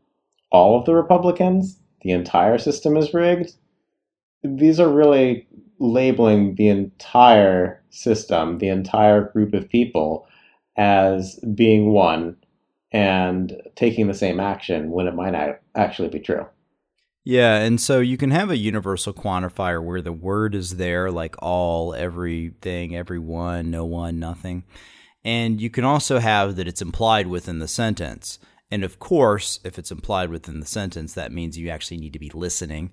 all 0.51 0.79
of 0.79 0.85
the 0.85 0.95
Republicans, 0.95 1.77
the 2.01 2.11
entire 2.11 2.57
system 2.57 2.95
is 2.95 3.13
rigged. 3.13 3.53
These 4.43 4.79
are 4.79 4.89
really 4.89 5.47
labeling 5.81 6.55
the 6.55 6.69
entire 6.69 7.81
system, 7.89 8.59
the 8.59 8.69
entire 8.69 9.31
group 9.31 9.53
of 9.53 9.67
people, 9.67 10.27
as 10.77 11.39
being 11.55 11.91
one 11.91 12.37
and 12.91 13.61
taking 13.75 14.07
the 14.07 14.13
same 14.13 14.39
action 14.39 14.91
when 14.91 15.07
it 15.07 15.15
might 15.15 15.31
not 15.31 15.59
actually 15.75 16.09
be 16.09 16.19
true. 16.19 16.45
Yeah, 17.23 17.57
and 17.57 17.79
so 17.79 17.99
you 17.99 18.17
can 18.17 18.31
have 18.31 18.49
a 18.49 18.57
universal 18.57 19.13
quantifier 19.13 19.83
where 19.83 20.01
the 20.01 20.11
word 20.11 20.55
is 20.55 20.77
there, 20.77 21.11
like 21.11 21.35
all, 21.39 21.93
everything, 21.93 22.95
everyone, 22.95 23.69
no 23.69 23.85
one, 23.85 24.19
nothing. 24.19 24.63
And 25.23 25.61
you 25.61 25.69
can 25.69 25.83
also 25.83 26.19
have 26.19 26.55
that 26.55 26.67
it's 26.67 26.81
implied 26.81 27.27
within 27.27 27.59
the 27.59 27.67
sentence. 27.67 28.39
And 28.71 28.83
of 28.83 28.99
course, 28.99 29.59
if 29.63 29.77
it's 29.77 29.91
implied 29.91 30.29
within 30.29 30.59
the 30.59 30.65
sentence, 30.65 31.13
that 31.13 31.31
means 31.31 31.57
you 31.57 31.69
actually 31.69 31.97
need 31.97 32.13
to 32.13 32.19
be 32.19 32.31
listening 32.33 32.91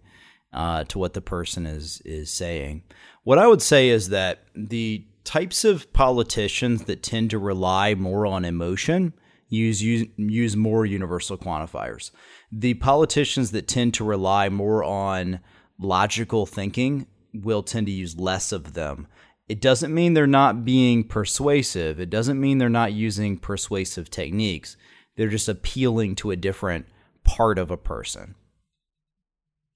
uh, 0.53 0.85
to 0.85 0.99
what 0.99 1.15
the 1.15 1.21
person 1.21 1.67
is 1.67 2.01
is 2.05 2.31
saying. 2.31 2.83
What 3.25 3.39
I 3.39 3.47
would 3.47 3.63
say 3.63 3.89
is 3.89 4.09
that 4.09 4.45
the 4.55 5.05
types 5.25 5.65
of 5.65 5.93
politicians 5.93 6.85
that 6.85 7.03
tend 7.03 7.31
to 7.31 7.39
rely 7.39 7.95
more 7.95 8.27
on 8.27 8.45
emotion 8.45 9.13
use 9.49 9.83
use, 9.83 10.09
use 10.17 10.57
more 10.57 10.87
universal 10.87 11.37
quantifiers. 11.37 12.11
The 12.51 12.75
politicians 12.75 13.51
that 13.53 13.69
tend 13.69 13.95
to 13.95 14.05
rely 14.05 14.49
more 14.49 14.85
on 14.85 15.41
logical 15.79 16.47
thinking 16.47 17.07
will 17.35 17.63
tend 17.63 17.87
to 17.87 17.93
use 17.93 18.19
less 18.19 18.53
of 18.53 18.75
them. 18.75 19.07
It 19.49 19.61
doesn't 19.61 19.95
mean 19.95 20.13
they're 20.13 20.27
not 20.27 20.65
being 20.65 21.05
persuasive. 21.05 21.99
It 22.01 22.11
doesn't 22.11 22.41
mean 22.41 22.59
they're 22.59 22.69
not 22.69 22.93
using 22.93 23.39
persuasive 23.39 24.11
techniques. 24.11 24.77
They're 25.17 25.29
just 25.29 25.49
appealing 25.49 26.17
to 26.17 26.31
a 26.31 26.37
different 26.37 26.87
part 27.25 27.59
of 27.59 27.71
a 27.71 27.77
person. 27.77 28.35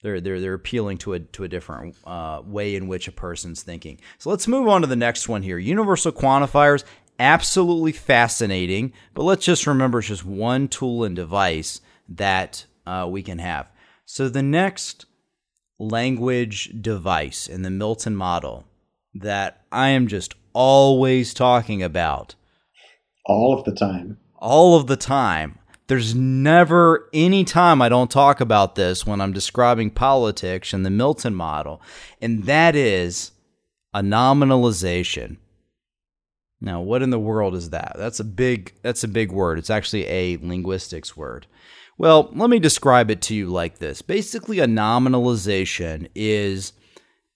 They're 0.03 0.21
they're 0.21 0.41
they're 0.41 0.55
appealing 0.55 0.99
to 0.99 1.15
a 1.15 1.21
to 1.21 1.45
a 1.45 1.49
different 1.49 1.97
uh, 2.05 2.43
way 2.45 2.75
in 2.75 2.89
which 2.89 3.09
a 3.09 3.13
person's 3.13 3.63
thinking. 3.63 4.01
So 4.19 4.31
let's 4.31 4.49
move 4.49 4.69
on 4.69 4.81
to 4.81 4.87
the 4.87 4.97
next 4.97 5.29
one 5.29 5.43
here. 5.43 5.59
Universal 5.59 6.13
quantifiers 6.13 6.85
absolutely 7.19 7.93
fascinating. 7.93 8.93
But 9.15 9.23
let's 9.23 9.45
just 9.45 9.67
remember 9.67 10.01
it's 10.01 10.09
just 10.09 10.25
one 10.25 10.69
tool 10.69 11.05
and 11.05 11.15
device 11.15 11.81
that 12.09 12.67
uh, 12.87 13.07
we 13.09 13.23
can 13.23 13.39
have. 13.39 13.71
So 14.05 14.29
the 14.29 14.43
next 14.43 15.07
language 15.79 16.75
device 16.81 17.49
in 17.49 17.63
the 17.63 17.71
Milton 17.71 18.17
model 18.17 18.65
that 19.15 19.65
I 19.71 19.91
am 19.91 20.09
just 20.09 20.35
always 20.53 21.33
talking 21.33 21.83
about 21.83 22.35
all 23.25 23.57
of 23.57 23.65
the 23.65 23.75
time. 23.75 24.19
All 24.39 24.77
of 24.77 24.89
the 24.89 24.97
time. 24.97 25.59
There's 25.93 26.15
never 26.15 27.11
any 27.13 27.45
time 27.45 27.83
I 27.83 27.91
don't 27.91 28.11
talk 28.11 28.41
about 28.41 28.77
this 28.77 29.07
when 29.07 29.21
I'm 29.21 29.35
describing 29.35 29.91
politics 29.91 30.73
and 30.73 30.87
the 30.87 30.91
Milton 30.91 31.35
model, 31.35 31.83
and 32.19 32.45
that 32.45 32.75
is 32.75 33.33
a 33.93 34.01
nominalization. 34.01 35.37
Now, 36.63 36.81
what 36.81 37.03
in 37.03 37.11
the 37.11 37.19
world 37.19 37.55
is 37.55 37.69
that? 37.69 37.93
That's 37.99 38.21
a 38.21 38.25
big 38.25 38.73
that's 38.81 39.05
a 39.05 39.09
big 39.09 39.33
word. 39.33 39.59
It's 39.59 39.69
actually 39.69 40.07
a 40.07 40.39
linguistics 40.39 41.15
word. 41.15 41.47
Well, 41.99 42.31
let 42.33 42.49
me 42.49 42.59
describe 42.59 43.11
it 43.11 43.21
to 43.25 43.35
you 43.35 43.49
like 43.49 43.77
this. 43.77 44.01
Basically, 44.01 44.61
a 44.61 44.67
nominalization 44.67 46.09
is 46.15 46.73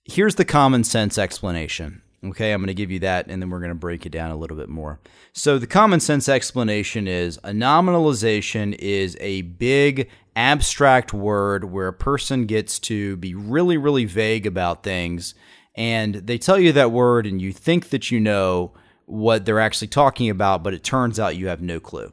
here's 0.07 0.37
the 0.37 0.47
common 0.47 0.83
sense 0.83 1.19
explanation. 1.19 2.01
Okay, 2.25 2.53
I'm 2.53 2.61
going 2.61 2.69
to 2.69 2.75
give 2.75 2.91
you 2.91 2.99
that 3.01 3.27
and 3.29 3.41
then 3.41 3.51
we're 3.51 3.61
going 3.61 3.71
to 3.71 3.75
break 3.75 4.07
it 4.07 4.11
down 4.11 4.31
a 4.31 4.37
little 4.37 4.57
bit 4.57 4.69
more. 4.69 5.01
So, 5.33 5.59
the 5.59 5.67
common 5.67 6.01
sense 6.01 6.29
explanation 6.29 7.07
is 7.07 7.39
a 7.39 7.51
nominalization 7.51 8.75
is 8.79 9.17
a 9.21 9.43
big 9.43 10.09
abstract 10.35 11.13
word 11.13 11.65
where 11.65 11.89
a 11.89 11.93
person 11.93 12.47
gets 12.47 12.79
to 12.81 13.17
be 13.17 13.35
really, 13.35 13.77
really 13.77 14.07
vague 14.07 14.47
about 14.47 14.83
things 14.83 15.35
and 15.77 16.15
they 16.15 16.39
tell 16.39 16.59
you 16.59 16.73
that 16.73 16.91
word 16.91 17.27
and 17.27 17.41
you 17.41 17.53
think 17.53 17.91
that 17.91 18.11
you 18.11 18.19
know 18.19 18.73
what 19.05 19.45
they're 19.45 19.61
actually 19.61 19.89
talking 19.89 20.31
about, 20.31 20.63
but 20.63 20.75
it 20.75 20.83
turns 20.83 21.21
out 21.21 21.37
you 21.37 21.49
have 21.49 21.61
no 21.61 21.79
clue. 21.79 22.13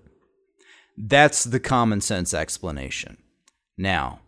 That's 0.98 1.44
the 1.44 1.60
common 1.60 2.02
sense 2.02 2.34
explanation. 2.34 3.18
Now, 3.78 4.20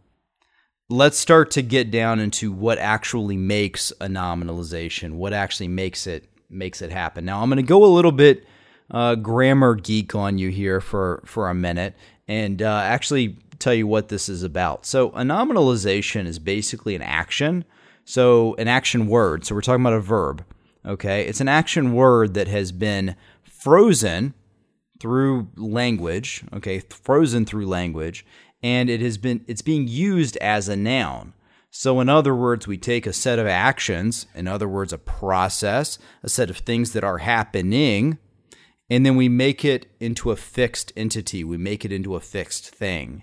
let's 0.90 1.18
start 1.18 1.52
to 1.52 1.62
get 1.62 1.92
down 1.92 2.20
into 2.20 2.52
what 2.52 2.78
actually 2.78 3.38
makes 3.38 3.92
a 4.00 4.08
nominalization, 4.08 5.14
what 5.14 5.34
actually 5.34 5.68
makes 5.68 6.08
it 6.08 6.30
makes 6.50 6.82
it 6.82 6.92
happen. 6.92 7.26
Now, 7.26 7.42
I'm 7.42 7.50
going 7.50 7.58
to 7.58 7.64
go 7.64 7.84
a 7.84 7.88
little 7.88 8.12
bit 8.12 8.46
uh, 8.92 9.16
grammar 9.16 9.76
geek 9.76 10.14
on 10.14 10.38
you 10.38 10.50
here 10.50 10.80
for 10.80 11.24
for 11.26 11.50
a 11.50 11.56
minute 11.56 11.96
and 12.28 12.62
uh, 12.62 12.82
actually 12.84 13.38
tell 13.60 13.74
you 13.74 13.88
what 13.88 14.10
this 14.10 14.30
is 14.30 14.44
about. 14.44 14.86
So, 14.86 15.10
a 15.10 15.22
nominalization 15.22 16.26
is 16.26 16.40
basically 16.40 16.96
an 16.96 17.02
action. 17.02 17.66
So, 18.04 18.56
an 18.56 18.68
action 18.68 19.08
word. 19.08 19.46
So, 19.46 19.56
we're 19.56 19.62
talking 19.62 19.82
about 19.82 19.94
a 19.94 20.02
verb. 20.02 20.46
Okay, 20.86 21.26
it's 21.26 21.42
an 21.42 21.48
action 21.48 21.94
word 21.94 22.36
that 22.36 22.48
has 22.48 22.72
been 22.72 23.16
frozen 23.44 24.36
through 25.00 25.48
language. 25.56 26.44
Okay, 26.54 26.80
frozen 26.80 27.46
through 27.46 27.66
language, 27.66 28.24
and 28.66 28.90
it 28.90 29.00
has 29.00 29.20
been 29.20 29.46
it's 29.48 29.62
being 29.62 29.88
used 29.88 30.38
as 30.38 30.68
a 30.68 30.76
noun. 30.76 31.34
So, 31.70 32.00
in 32.00 32.10
other 32.10 32.34
words, 32.34 32.66
we 32.66 32.78
take 32.78 33.06
a 33.06 33.14
set 33.14 33.38
of 33.38 33.46
actions, 33.46 34.26
in 34.34 34.48
other 34.48 34.68
words, 34.68 34.92
a 34.92 34.98
process, 34.98 36.00
a 36.24 36.30
set 36.30 36.50
of 36.50 36.58
things 36.58 36.94
that 36.94 37.04
are 37.04 37.20
happening, 37.20 38.18
and 38.90 39.06
then 39.06 39.16
we 39.16 39.30
make 39.30 39.64
it 39.64 39.86
into 40.00 40.32
a 40.32 40.36
fixed 40.36 40.92
entity. 40.98 41.44
We 41.44 41.58
make 41.58 41.86
it 41.86 41.92
into 41.92 42.16
a 42.16 42.20
fixed 42.20 42.70
thing. 42.70 43.22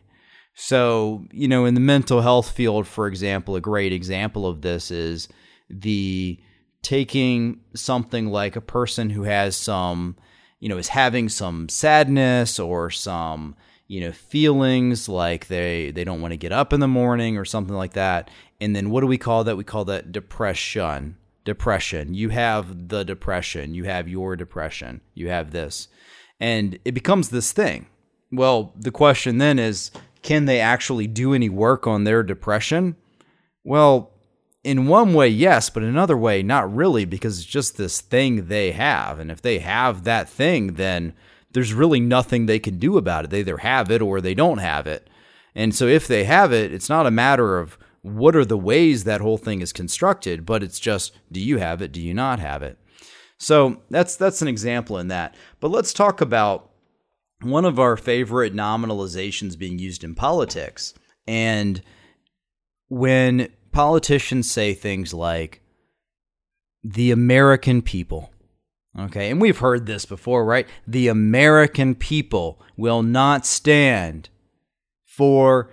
So, 0.55 1.25
you 1.33 1.49
know, 1.49 1.65
in 1.65 1.75
the 1.75 1.81
mental 1.81 2.21
health 2.21 2.53
field, 2.53 2.87
for 2.87 3.09
example, 3.09 3.57
a 3.57 3.61
great 3.61 3.93
example 3.93 4.47
of 4.47 4.61
this 4.61 4.93
is 4.93 5.27
the 5.69 6.39
taking 6.83 7.61
something 7.75 8.27
like 8.27 8.55
a 8.55 8.61
person 8.61 9.11
who 9.11 9.25
has 9.25 9.57
some, 9.57 10.17
you 10.61 10.69
know, 10.69 10.79
is 10.79 10.89
having 10.89 11.29
some 11.29 11.69
sadness 11.69 12.61
or 12.61 12.91
some, 12.91 13.57
you 13.89 14.01
know, 14.01 14.13
feelings 14.13 15.09
like 15.09 15.49
they 15.49 15.91
they 15.91 16.05
don't 16.05 16.21
want 16.21 16.33
to 16.33 16.39
get 16.39 16.53
up 16.53 16.73
in 16.73 16.81
the 16.81 16.89
morning 16.89 17.37
or 17.37 17.45
something 17.45 17.77
like 17.77 17.93
that. 17.93 18.31
And 18.61 18.75
then 18.75 18.91
what 18.91 19.01
do 19.01 19.07
we 19.07 19.19
call 19.19 19.45
that? 19.45 19.57
We 19.57 19.65
call 19.65 19.85
that 19.87 20.13
depression. 20.13 21.17
Depression. 21.45 22.15
You 22.15 22.29
have 22.29 22.89
the 22.89 23.05
depression. 23.05 23.75
You 23.75 23.85
have 23.85 24.09
your 24.09 24.37
depression. 24.37 25.01
You 25.15 25.29
have 25.29 25.51
this. 25.51 25.89
And 26.39 26.79
it 26.85 26.93
becomes 26.93 27.31
this 27.31 27.53
thing. 27.53 27.87
Well, 28.31 28.73
the 28.79 28.91
question 28.91 29.39
then 29.39 29.59
is 29.59 29.91
can 30.23 30.45
they 30.45 30.61
actually 30.61 31.07
do 31.07 31.35
any 31.35 31.49
work 31.49 31.87
on 31.87 32.05
their 32.05 32.23
depression? 32.23 32.97
Well, 33.65 34.13
in 34.65 34.87
one 34.87 35.13
way, 35.13 35.29
yes, 35.29 35.71
but 35.71 35.83
another 35.83 36.17
way, 36.17 36.43
not 36.43 36.73
really, 36.73 37.05
because 37.05 37.39
it's 37.39 37.47
just 37.47 37.77
this 37.77 38.01
thing 38.01 38.47
they 38.47 38.71
have. 38.73 39.19
And 39.19 39.31
if 39.31 39.43
they 39.43 39.59
have 39.59 40.05
that 40.05 40.29
thing, 40.29 40.75
then 40.75 41.15
there's 41.53 41.75
really 41.75 42.01
nothing 42.01 42.47
they 42.47 42.59
can 42.59 42.79
do 42.79 42.97
about 42.97 43.25
it. 43.25 43.31
They 43.31 43.41
either 43.41 43.59
have 43.59 43.91
it 43.91 44.03
or 44.03 44.21
they 44.21 44.35
don't 44.35 44.59
have 44.59 44.87
it. 44.87 45.09
And 45.55 45.75
so 45.75 45.87
if 45.87 46.07
they 46.07 46.25
have 46.25 46.53
it, 46.53 46.73
it's 46.73 46.89
not 46.89 47.07
a 47.07 47.11
matter 47.11 47.59
of 47.59 47.79
what 48.03 48.35
are 48.35 48.45
the 48.45 48.59
ways 48.59 49.05
that 49.05 49.21
whole 49.21 49.39
thing 49.39 49.61
is 49.61 49.73
constructed, 49.73 50.45
but 50.47 50.63
it's 50.63 50.81
just 50.81 51.13
do 51.31 51.41
you 51.41 51.59
have 51.59 51.83
it, 51.83 51.93
do 51.93 52.01
you 52.01 52.15
not 52.15 52.39
have 52.39 52.63
it? 52.63 52.79
So 53.39 53.83
that's 53.91 54.17
that's 54.17 54.43
an 54.43 54.49
example 54.49 54.99
in 54.99 55.09
that. 55.09 55.35
But 55.61 55.71
let's 55.71 55.93
talk 55.93 56.21
about 56.21 56.71
one 57.41 57.65
of 57.65 57.79
our 57.79 57.97
favorite 57.97 58.55
nominalizations 58.55 59.59
being 59.59 59.79
used 59.79 60.05
in 60.05 60.15
politics. 60.15 60.95
And 61.27 61.83
when 62.89 63.49
politicians 63.73 64.51
say 64.51 64.75
things 64.75 65.13
like 65.13 65.61
the 66.85 67.11
American 67.11 67.83
people. 67.83 68.32
Okay, 68.99 69.31
and 69.31 69.41
we've 69.41 69.59
heard 69.59 69.87
this 69.87 70.05
before, 70.05 70.45
right? 70.45 70.69
The 70.87 71.09
American 71.09 71.95
people 71.95 72.61
will 72.77 73.03
not 73.03 73.47
stand 73.47 74.29
for 75.07 75.71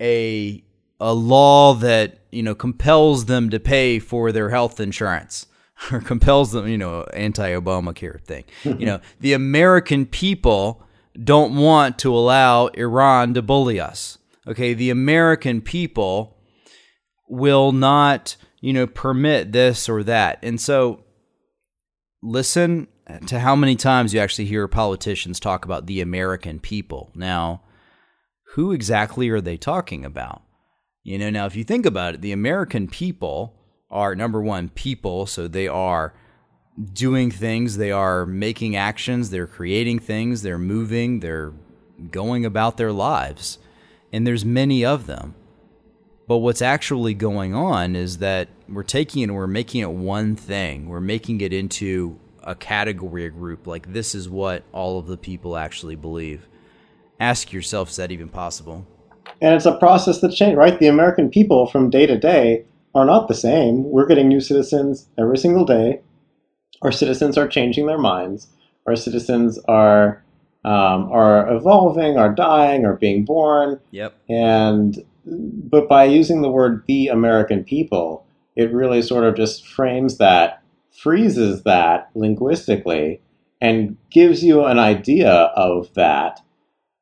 a 0.00 0.64
a 1.00 1.12
law 1.12 1.74
that, 1.74 2.18
you 2.30 2.44
know, 2.44 2.54
compels 2.54 3.24
them 3.24 3.50
to 3.50 3.58
pay 3.58 3.98
for 3.98 4.30
their 4.30 4.50
health 4.50 4.78
insurance 4.78 5.46
or 5.92 6.00
compels 6.00 6.52
them, 6.52 6.68
you 6.68 6.78
know, 6.78 7.02
anti-Obamacare 7.12 8.20
thing. 8.20 8.44
you 8.62 8.86
know, 8.86 9.00
the 9.20 9.32
American 9.32 10.06
people 10.06 10.80
don't 11.24 11.56
want 11.56 11.98
to 11.98 12.14
allow 12.14 12.68
Iran 12.68 13.34
to 13.34 13.42
bully 13.42 13.80
us. 13.80 14.18
Okay, 14.46 14.74
the 14.74 14.90
American 14.90 15.60
people 15.60 16.38
will 17.28 17.72
not, 17.72 18.36
you 18.60 18.72
know, 18.72 18.86
permit 18.86 19.50
this 19.50 19.88
or 19.88 20.04
that. 20.04 20.38
And 20.42 20.60
so 20.60 21.02
listen 22.22 22.88
to 23.26 23.40
how 23.40 23.56
many 23.56 23.76
times 23.76 24.14
you 24.14 24.20
actually 24.20 24.44
hear 24.44 24.68
politicians 24.68 25.40
talk 25.40 25.64
about 25.64 25.86
the 25.86 26.00
American 26.00 26.60
people. 26.60 27.10
Now, 27.14 27.62
who 28.54 28.72
exactly 28.72 29.28
are 29.30 29.40
they 29.40 29.56
talking 29.56 30.04
about? 30.04 30.42
You 31.02 31.18
know, 31.18 31.30
now 31.30 31.46
if 31.46 31.56
you 31.56 31.64
think 31.64 31.84
about 31.84 32.14
it, 32.14 32.20
the 32.20 32.32
American 32.32 32.86
people 32.86 33.54
are 33.90 34.14
number 34.14 34.40
one, 34.40 34.68
people, 34.68 35.26
so 35.26 35.48
they 35.48 35.66
are 35.68 36.14
doing 36.92 37.30
things, 37.30 37.76
they 37.76 37.90
are 37.90 38.24
making 38.24 38.76
actions, 38.76 39.30
they're 39.30 39.46
creating 39.46 39.98
things, 39.98 40.42
they're 40.42 40.58
moving, 40.58 41.20
they're 41.20 41.52
going 42.10 42.44
about 42.44 42.76
their 42.76 42.92
lives. 42.92 43.58
And 44.12 44.26
there's 44.26 44.44
many 44.44 44.84
of 44.84 45.06
them. 45.06 45.34
But 46.32 46.38
what's 46.38 46.62
actually 46.62 47.12
going 47.12 47.54
on 47.54 47.94
is 47.94 48.16
that 48.16 48.48
we're 48.66 48.84
taking 48.84 49.20
it 49.20 49.24
and 49.24 49.34
we're 49.34 49.46
making 49.46 49.82
it 49.82 49.90
one 49.90 50.34
thing. 50.34 50.88
We're 50.88 50.98
making 50.98 51.42
it 51.42 51.52
into 51.52 52.18
a 52.42 52.54
category, 52.54 53.26
a 53.26 53.28
group. 53.28 53.66
Like 53.66 53.92
this 53.92 54.14
is 54.14 54.30
what 54.30 54.62
all 54.72 54.98
of 54.98 55.06
the 55.06 55.18
people 55.18 55.58
actually 55.58 55.94
believe. 55.94 56.48
Ask 57.20 57.52
yourself, 57.52 57.90
is 57.90 57.96
that 57.96 58.10
even 58.10 58.30
possible? 58.30 58.86
And 59.42 59.54
it's 59.54 59.66
a 59.66 59.76
process 59.76 60.22
that 60.22 60.32
changes, 60.32 60.56
right? 60.56 60.78
The 60.78 60.86
American 60.86 61.28
people 61.28 61.66
from 61.66 61.90
day 61.90 62.06
to 62.06 62.18
day 62.18 62.64
are 62.94 63.04
not 63.04 63.28
the 63.28 63.34
same. 63.34 63.84
We're 63.84 64.06
getting 64.06 64.28
new 64.28 64.40
citizens 64.40 65.08
every 65.18 65.36
single 65.36 65.66
day. 65.66 66.00
Our 66.80 66.92
citizens 66.92 67.36
are 67.36 67.46
changing 67.46 67.88
their 67.88 67.98
minds. 67.98 68.46
Our 68.86 68.96
citizens 68.96 69.58
are 69.68 70.24
um, 70.64 71.12
are 71.12 71.52
evolving, 71.52 72.16
are 72.16 72.32
dying, 72.34 72.86
are 72.86 72.96
being 72.96 73.26
born. 73.26 73.80
Yep. 73.90 74.14
And 74.30 75.04
but 75.24 75.88
by 75.88 76.04
using 76.04 76.42
the 76.42 76.50
word 76.50 76.84
the 76.86 77.08
American 77.08 77.64
people, 77.64 78.26
it 78.56 78.72
really 78.72 79.02
sort 79.02 79.24
of 79.24 79.36
just 79.36 79.66
frames 79.66 80.18
that, 80.18 80.62
freezes 80.90 81.62
that 81.62 82.10
linguistically, 82.14 83.20
and 83.60 83.96
gives 84.10 84.42
you 84.42 84.64
an 84.64 84.78
idea 84.78 85.30
of 85.30 85.92
that 85.94 86.40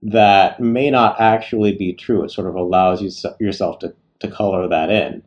that 0.03 0.61
may 0.61 0.91
not 0.91 1.21
actually 1.21 1.75
be 1.75 1.93
true. 1.93 2.23
It 2.23 2.31
sort 2.31 2.47
of 2.47 2.55
allows 2.55 3.03
you 3.03 3.11
yourself 3.39 3.79
to, 3.81 3.95
to 4.21 4.31
color 4.31 4.69
that 4.69 4.91
in. 4.91 5.23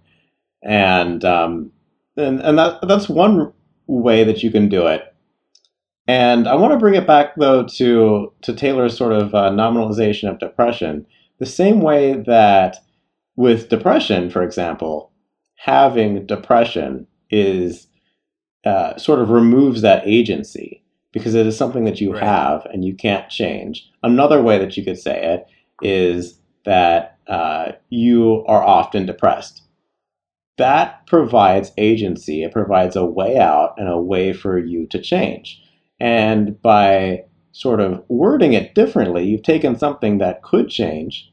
And, 0.63 1.25
um, 1.25 1.71
and, 2.15 2.39
and 2.41 2.57
that, 2.57 2.79
that's 2.87 3.09
one 3.09 3.51
way 3.87 4.23
that 4.23 4.43
you 4.43 4.51
can 4.51 4.69
do 4.69 4.87
it. 4.87 5.13
And 6.07 6.47
I 6.47 6.55
want 6.55 6.73
to 6.73 6.79
bring 6.79 6.95
it 6.95 7.07
back, 7.07 7.35
though, 7.37 7.63
to, 7.63 8.33
to 8.41 8.53
Taylor's 8.53 8.97
sort 8.97 9.13
of 9.13 9.33
uh, 9.33 9.49
nominalization 9.49 10.29
of 10.29 10.39
depression 10.39 11.05
the 11.43 11.49
same 11.51 11.81
way 11.81 12.13
that 12.13 12.77
with 13.35 13.69
depression, 13.69 14.29
for 14.29 14.43
example, 14.43 15.11
having 15.55 16.25
depression 16.25 17.05
is 17.29 17.87
uh, 18.65 18.95
sort 18.97 19.19
of 19.19 19.29
removes 19.29 19.81
that 19.81 20.03
agency. 20.05 20.79
because 21.11 21.35
it 21.35 21.45
is 21.45 21.55
something 21.55 21.85
that 21.85 22.01
you 22.01 22.11
Right. 22.11 22.23
have 22.23 22.65
and 22.73 22.83
you 22.83 22.95
can't 22.95 23.29
change. 23.29 23.87
Another 24.01 24.41
way 24.41 24.57
that 24.57 24.75
you 24.75 24.83
could 24.83 24.97
say 24.97 25.15
it 25.33 25.45
is 25.83 26.39
that 26.65 27.19
uh, 27.27 27.73
you 27.91 28.43
are 28.47 28.63
often 28.63 29.05
depressed. 29.05 29.61
That 30.57 31.05
provides 31.05 31.71
agency, 31.77 32.41
it 32.43 32.51
provides 32.51 32.95
a 32.95 33.05
way 33.05 33.37
out 33.37 33.75
and 33.77 33.87
a 33.87 33.99
way 34.01 34.33
for 34.33 34.57
you 34.57 34.87
to 34.87 34.99
change. 34.99 35.61
And 35.99 36.59
by 36.63 37.25
sort 37.51 37.79
of 37.79 38.03
wording 38.07 38.53
it 38.53 38.73
differently, 38.73 39.23
you've 39.27 39.43
taken 39.43 39.77
something 39.77 40.17
that 40.17 40.41
could 40.41 40.67
change 40.69 41.31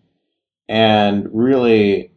and 0.70 1.28
really 1.32 2.12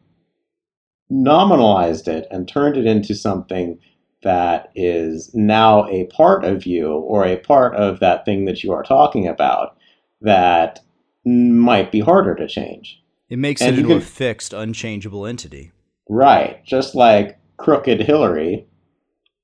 nominalized 1.12 2.08
it 2.08 2.28
and 2.32 2.48
turned 2.48 2.78
it 2.78 2.86
into 2.86 3.16
something 3.16 3.80
that 4.22 4.70
is 4.76 5.32
now 5.34 5.86
a 5.90 6.06
part 6.06 6.46
of 6.46 6.66
you 6.66 6.94
or 6.94 7.26
a 7.26 7.36
part 7.38 7.76
of 7.76 8.00
that 8.00 8.24
thing 8.24 8.46
that 8.46 8.64
you 8.64 8.72
are 8.72 8.84
talking 8.84 9.28
about 9.28 9.76
that 10.22 10.80
might 11.26 11.92
be 11.92 12.00
harder 12.00 12.36
to 12.36 12.48
change. 12.48 13.02
It 13.30 13.40
makes 13.40 13.60
And 13.62 13.76
it 13.76 13.82
into 13.82 13.96
a 13.96 14.02
fixed, 14.02 14.54
unchangeable 14.54 15.26
entity. 15.26 15.72
Right. 16.08 16.64
Just 16.64 16.94
like 16.96 17.38
Crooked 17.58 18.02
Hillary 18.02 18.68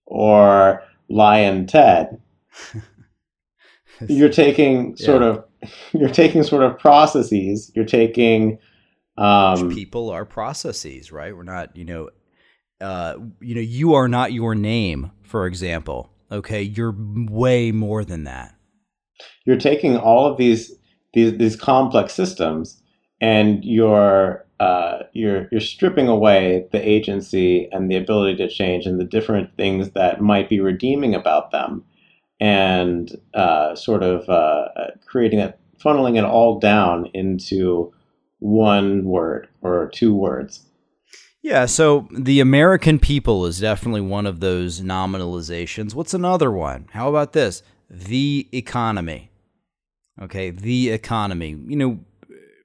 or 0.05 0.83
Lyin' 1.09 1.65
Ted. 1.67 2.21
You're 4.07 4.29
taking 4.29 4.95
sort 4.95 5.21
Yeah. 5.23 5.27
of 5.29 5.43
you're 5.91 6.07
taking 6.07 6.41
sort 6.43 6.63
of 6.63 6.79
processes, 6.79 7.69
you're 7.75 7.83
taking 7.83 8.57
um 9.19 9.69
people 9.69 10.09
are 10.09 10.25
processes, 10.25 11.11
right? 11.11 11.35
We're 11.35 11.43
not, 11.43 11.75
you 11.75 11.85
know, 11.85 12.09
uh, 12.81 13.15
you 13.41 13.55
know, 13.55 13.61
you 13.61 13.93
are 13.95 14.07
not 14.07 14.33
your 14.33 14.55
name, 14.55 15.11
for 15.23 15.45
example. 15.45 16.11
Okay, 16.31 16.61
you're 16.61 16.95
way 16.97 17.71
more 17.71 18.05
than 18.05 18.23
that. 18.25 18.55
you're 19.45 19.57
taking 19.57 19.97
all 19.97 20.25
of 20.27 20.37
these 20.37 20.71
these 21.13 21.37
these 21.37 21.55
complex 21.55 22.13
systems 22.13 22.81
and 23.21 23.63
you're 23.65 24.45
uh, 24.59 24.99
you're 25.13 25.47
you're 25.51 25.61
stripping 25.61 26.07
away 26.07 26.67
the 26.71 26.87
agency 26.87 27.69
and 27.71 27.89
the 27.89 27.95
ability 27.95 28.35
to 28.37 28.49
change 28.49 28.85
and 28.85 28.99
the 28.99 29.05
different 29.05 29.55
things 29.57 29.91
that 29.91 30.21
might 30.21 30.49
be 30.49 30.59
redeeming 30.59 31.15
about 31.15 31.51
them 31.51 31.83
and 32.39 33.17
uh, 33.33 33.75
sort 33.75 34.03
of 34.03 34.27
uh, 34.29 34.67
creating 35.05 35.39
that 35.39 35.59
funneling 35.83 36.17
it 36.17 36.23
all 36.25 36.59
down 36.59 37.09
into 37.13 37.93
one 38.39 39.03
word 39.03 39.47
or 39.61 39.89
two 39.93 40.13
words 40.15 40.65
Yeah, 41.41 41.65
so 41.65 42.07
the 42.11 42.39
American 42.39 42.99
people 42.99 43.45
is 43.45 43.59
definitely 43.59 44.01
one 44.01 44.25
of 44.25 44.39
those 44.39 44.81
nominalizations. 44.81 45.93
What's 45.93 46.13
another 46.13 46.51
one? 46.51 46.87
How 46.91 47.09
about 47.09 47.33
this? 47.33 47.63
The 47.89 48.47
economy. 48.51 49.31
Okay, 50.21 50.49
the 50.49 50.89
economy. 50.89 51.57
You 51.67 51.77
know, 51.77 51.99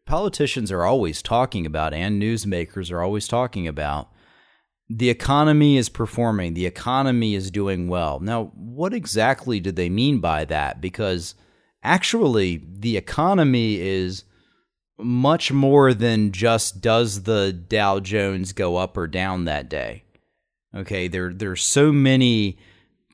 politicians 0.07 0.73
are 0.73 0.85
always 0.85 1.23
talking 1.23 1.67
about, 1.67 1.95
and 1.95 2.21
newsmakers 2.21 2.91
are 2.91 3.01
always 3.01 3.29
talking 3.29 3.69
about, 3.69 4.11
the 4.89 5.09
economy 5.09 5.77
is 5.77 5.89
performing, 5.89 6.55
the 6.55 6.67
economy 6.67 7.35
is 7.35 7.51
doing 7.51 7.89
well. 7.89 8.21
Now, 8.21 8.53
what 8.55 8.93
exactly 8.93 9.61
do 9.61 9.73
they 9.73 9.89
mean 9.89 10.21
by 10.21 10.45
that? 10.47 10.81
Because 10.81 11.35
actually, 11.83 12.63
the 12.69 12.97
economy 12.97 13.81
is 13.81 14.25
much 14.99 15.53
more 15.53 15.93
than 15.93 16.33
just 16.33 16.81
does 16.81 17.23
the 17.23 17.53
Dow 17.53 18.01
Jones 18.01 18.53
go 18.53 18.77
up 18.77 18.97
or 18.97 19.07
down 19.07 19.45
that 19.45 19.69
day. 19.69 20.05
Okay, 20.75 21.09
there 21.09 21.33
there's 21.33 21.63
so 21.63 21.93
many 21.93 22.59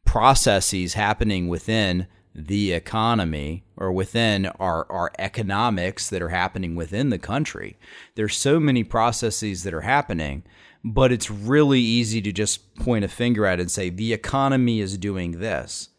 processes 0.05 0.95
happening 0.95 1.49
within 1.49 2.07
the 2.35 2.73
economy 2.73 3.65
or 3.77 3.93
within 3.93 4.47
our, 4.47 4.91
our 4.91 5.13
economics 5.19 6.09
that 6.11 6.23
are 6.23 6.29
happening 6.29 6.75
within 6.75 7.11
the 7.11 7.19
country. 7.19 7.77
There's 8.15 8.37
so 8.37 8.61
many 8.61 8.85
processes 8.85 9.63
that 9.65 9.75
are 9.75 9.81
happening, 9.83 10.45
but 10.85 11.13
it's 11.13 11.31
really 11.31 11.81
easy 11.81 12.23
to 12.23 12.33
just 12.33 12.75
point 12.77 13.05
a 13.05 13.09
finger 13.09 13.47
at 13.47 13.59
it 13.59 13.63
and 13.63 13.71
say 13.71 13.91
the 13.91 14.13
economy 14.13 14.81
is 14.81 14.97
doing 14.97 15.33
this. 15.33 15.91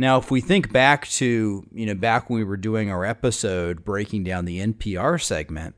Now, 0.00 0.16
if 0.16 0.30
we 0.30 0.40
think 0.40 0.72
back 0.72 1.06
to, 1.08 1.66
you 1.70 1.84
know, 1.84 1.94
back 1.94 2.30
when 2.30 2.38
we 2.38 2.44
were 2.44 2.56
doing 2.56 2.90
our 2.90 3.04
episode 3.04 3.84
breaking 3.84 4.24
down 4.24 4.46
the 4.46 4.58
NPR 4.58 5.22
segment, 5.22 5.74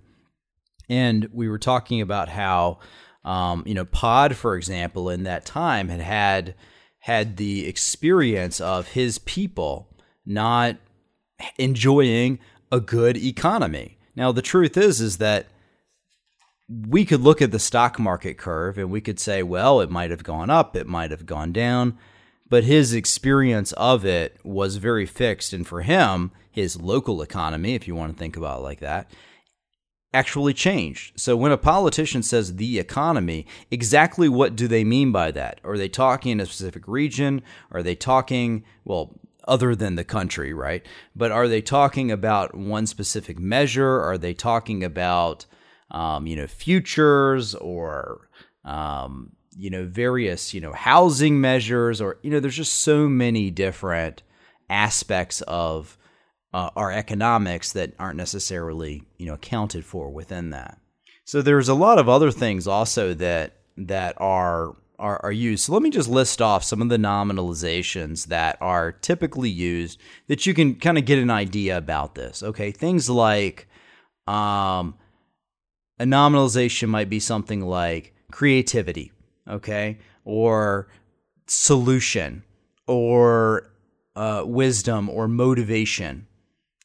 and 0.89 1.29
we 1.33 1.49
were 1.49 1.59
talking 1.59 2.01
about 2.01 2.29
how, 2.29 2.79
um, 3.25 3.65
you 3.67 3.75
know, 3.75 3.85
Pod, 3.85 4.37
for 4.37 4.55
example, 4.55 5.11
in 5.11 5.25
that 5.25 5.45
time 5.45 5.89
had 5.89 6.01
had 6.01 6.55
had 7.01 7.37
the 7.37 7.67
experience 7.67 8.61
of 8.61 8.87
his 8.87 9.19
people 9.19 9.89
not 10.25 10.77
enjoying 11.59 12.39
a 12.71 12.79
good 12.79 13.17
economy. 13.17 13.99
Now, 14.15 14.31
the 14.31 14.41
truth 14.41 14.77
is, 14.77 15.01
is 15.01 15.19
that 15.19 15.49
we 16.69 17.05
could 17.05 17.23
look 17.23 17.43
at 17.43 17.51
the 17.51 17.59
stock 17.59 17.99
market 17.99 18.39
curve 18.39 18.79
and 18.79 18.89
we 18.89 19.01
could 19.01 19.19
say, 19.19 19.43
well, 19.43 19.81
it 19.81 19.91
might 19.91 20.13
have 20.13 20.23
gone 20.23 20.49
up, 20.49 20.77
it 20.77 20.87
might 20.87 21.11
have 21.11 21.27
gone 21.27 21.53
down, 21.53 21.99
but 22.53 22.65
his 22.65 22.93
experience 22.93 23.73
of 23.73 24.05
it 24.05 24.37
was 24.45 24.77
very 24.77 25.07
fixed. 25.07 25.55
And 25.55 25.67
for 25.67 25.81
him, 25.81 26.33
his 26.51 26.79
local 26.79 27.23
economy, 27.23 27.75
if 27.75 27.89
you 27.89 27.95
want 27.95 28.13
to 28.13 28.19
think 28.19 28.37
about 28.37 28.59
it 28.59 28.63
like 28.63 28.81
that, 28.81 29.11
actually 30.13 30.53
changed. 30.53 31.19
So 31.19 31.35
when 31.35 31.51
a 31.51 31.57
politician 31.57 32.23
says 32.23 32.57
the 32.57 32.79
economy, 32.79 33.47
exactly 33.71 34.29
what 34.29 34.55
do 34.55 34.69
they 34.69 34.85
mean 34.85 35.13
by 35.13 35.31
that? 35.31 35.63
Are 35.65 35.79
they 35.79 35.89
talking 35.89 36.33
in 36.33 36.41
a 36.41 36.45
specific 36.45 36.87
region? 36.87 37.41
Are 37.71 37.83
they 37.83 37.95
talking, 37.95 38.65
well, 38.85 39.19
other 39.49 39.75
than 39.75 39.95
the 39.95 40.05
country, 40.05 40.53
right? 40.53 40.85
But 41.17 41.33
are 41.33 41.49
they 41.49 41.63
talking 41.63 42.11
about 42.11 42.55
one 42.55 42.87
specific 42.87 43.39
measure? 43.39 43.99
Are 44.03 44.19
they 44.19 44.35
talking 44.35 44.85
about, 44.85 45.47
um, 45.91 46.27
you 46.27 46.37
know, 46.37 46.47
futures 46.47 47.55
or, 47.55 48.29
um, 48.63 49.33
you 49.57 49.71
know, 49.71 49.87
various, 49.87 50.55
you 50.55 50.61
know, 50.61 50.73
housing 50.73 51.41
measures 51.41 52.01
or, 52.01 52.19
you 52.23 52.31
know, 52.31 52.41
there's 52.41 52.57
just 52.57 52.75
so 52.75 53.09
many 53.09 53.51
different 53.51 54.23
aspects 54.69 55.43
of 55.43 55.99
uh, 56.53 56.71
our 56.77 56.93
economics 56.93 57.73
that 57.73 57.93
aren't 57.99 58.17
necessarily 58.17 59.03
you 59.19 59.27
know 59.27 59.35
accounted 59.35 59.85
for 59.85 60.11
within 60.11 60.51
that. 60.51 60.79
So 61.25 61.41
there's 61.41 61.69
a 61.69 61.75
lot 61.75 61.99
of 61.99 62.09
other 62.09 62.31
things 62.31 62.67
also 62.67 63.15
that 63.15 63.57
that 63.77 64.15
are 64.19 64.77
are, 64.99 65.21
are 65.25 65.33
used. 65.33 65.65
So 65.65 65.73
let 65.73 65.83
me 65.83 65.91
just 65.91 66.09
list 66.09 66.41
off 66.41 66.63
some 66.63 66.81
of 66.81 66.89
the 66.89 66.97
nominalizations 66.97 68.27
that 68.27 68.57
are 68.61 68.93
typically 68.93 69.51
used 69.51 69.99
that 70.29 70.47
you 70.47 70.55
can 70.55 70.77
kind 70.77 70.99
of 70.99 71.05
get 71.05 71.19
an 71.19 71.31
idea 71.31 71.77
about 71.77 72.15
this. 72.15 72.43
Okay, 72.43 72.71
things 72.71 73.09
like 73.09 73.67
um, 74.27 74.95
a 75.99 76.05
nominalization 76.05 76.89
might 76.89 77.09
be 77.09 77.19
something 77.19 77.63
like 77.63 78.15
creativity, 78.31 79.11
okay, 79.49 79.99
or 80.25 80.89
solution, 81.47 82.43
or 82.87 83.71
uh, 84.17 84.43
wisdom, 84.47 85.09
or 85.09 85.29
motivation. 85.29 86.27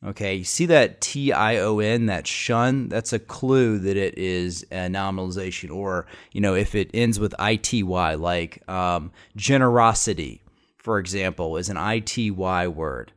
Okay, 0.06 0.36
you 0.36 0.44
see 0.44 0.68
that 0.68 1.02
T 1.02 1.32
I 1.32 1.58
O 1.58 1.80
N, 1.80 2.06
that 2.06 2.28
shun, 2.28 2.88
that's 2.88 3.14
a 3.14 3.20
clue 3.20 3.80
that 3.80 3.98
it 3.98 4.16
is 4.18 4.64
a 4.72 4.88
nominalization. 4.88 5.76
Or, 5.76 6.06
you 6.32 6.40
know, 6.40 6.54
if 6.54 6.76
it 6.76 6.92
ends 6.94 7.20
with 7.20 7.34
I 7.40 7.56
T 7.56 7.82
Y, 7.82 8.14
like 8.14 8.68
um, 8.70 9.12
generosity, 9.36 10.44
for 10.78 11.00
example, 11.00 11.58
is 11.58 11.68
an 11.70 11.78
I 11.78 12.00
T 12.00 12.30
Y 12.30 12.68
word. 12.68 13.12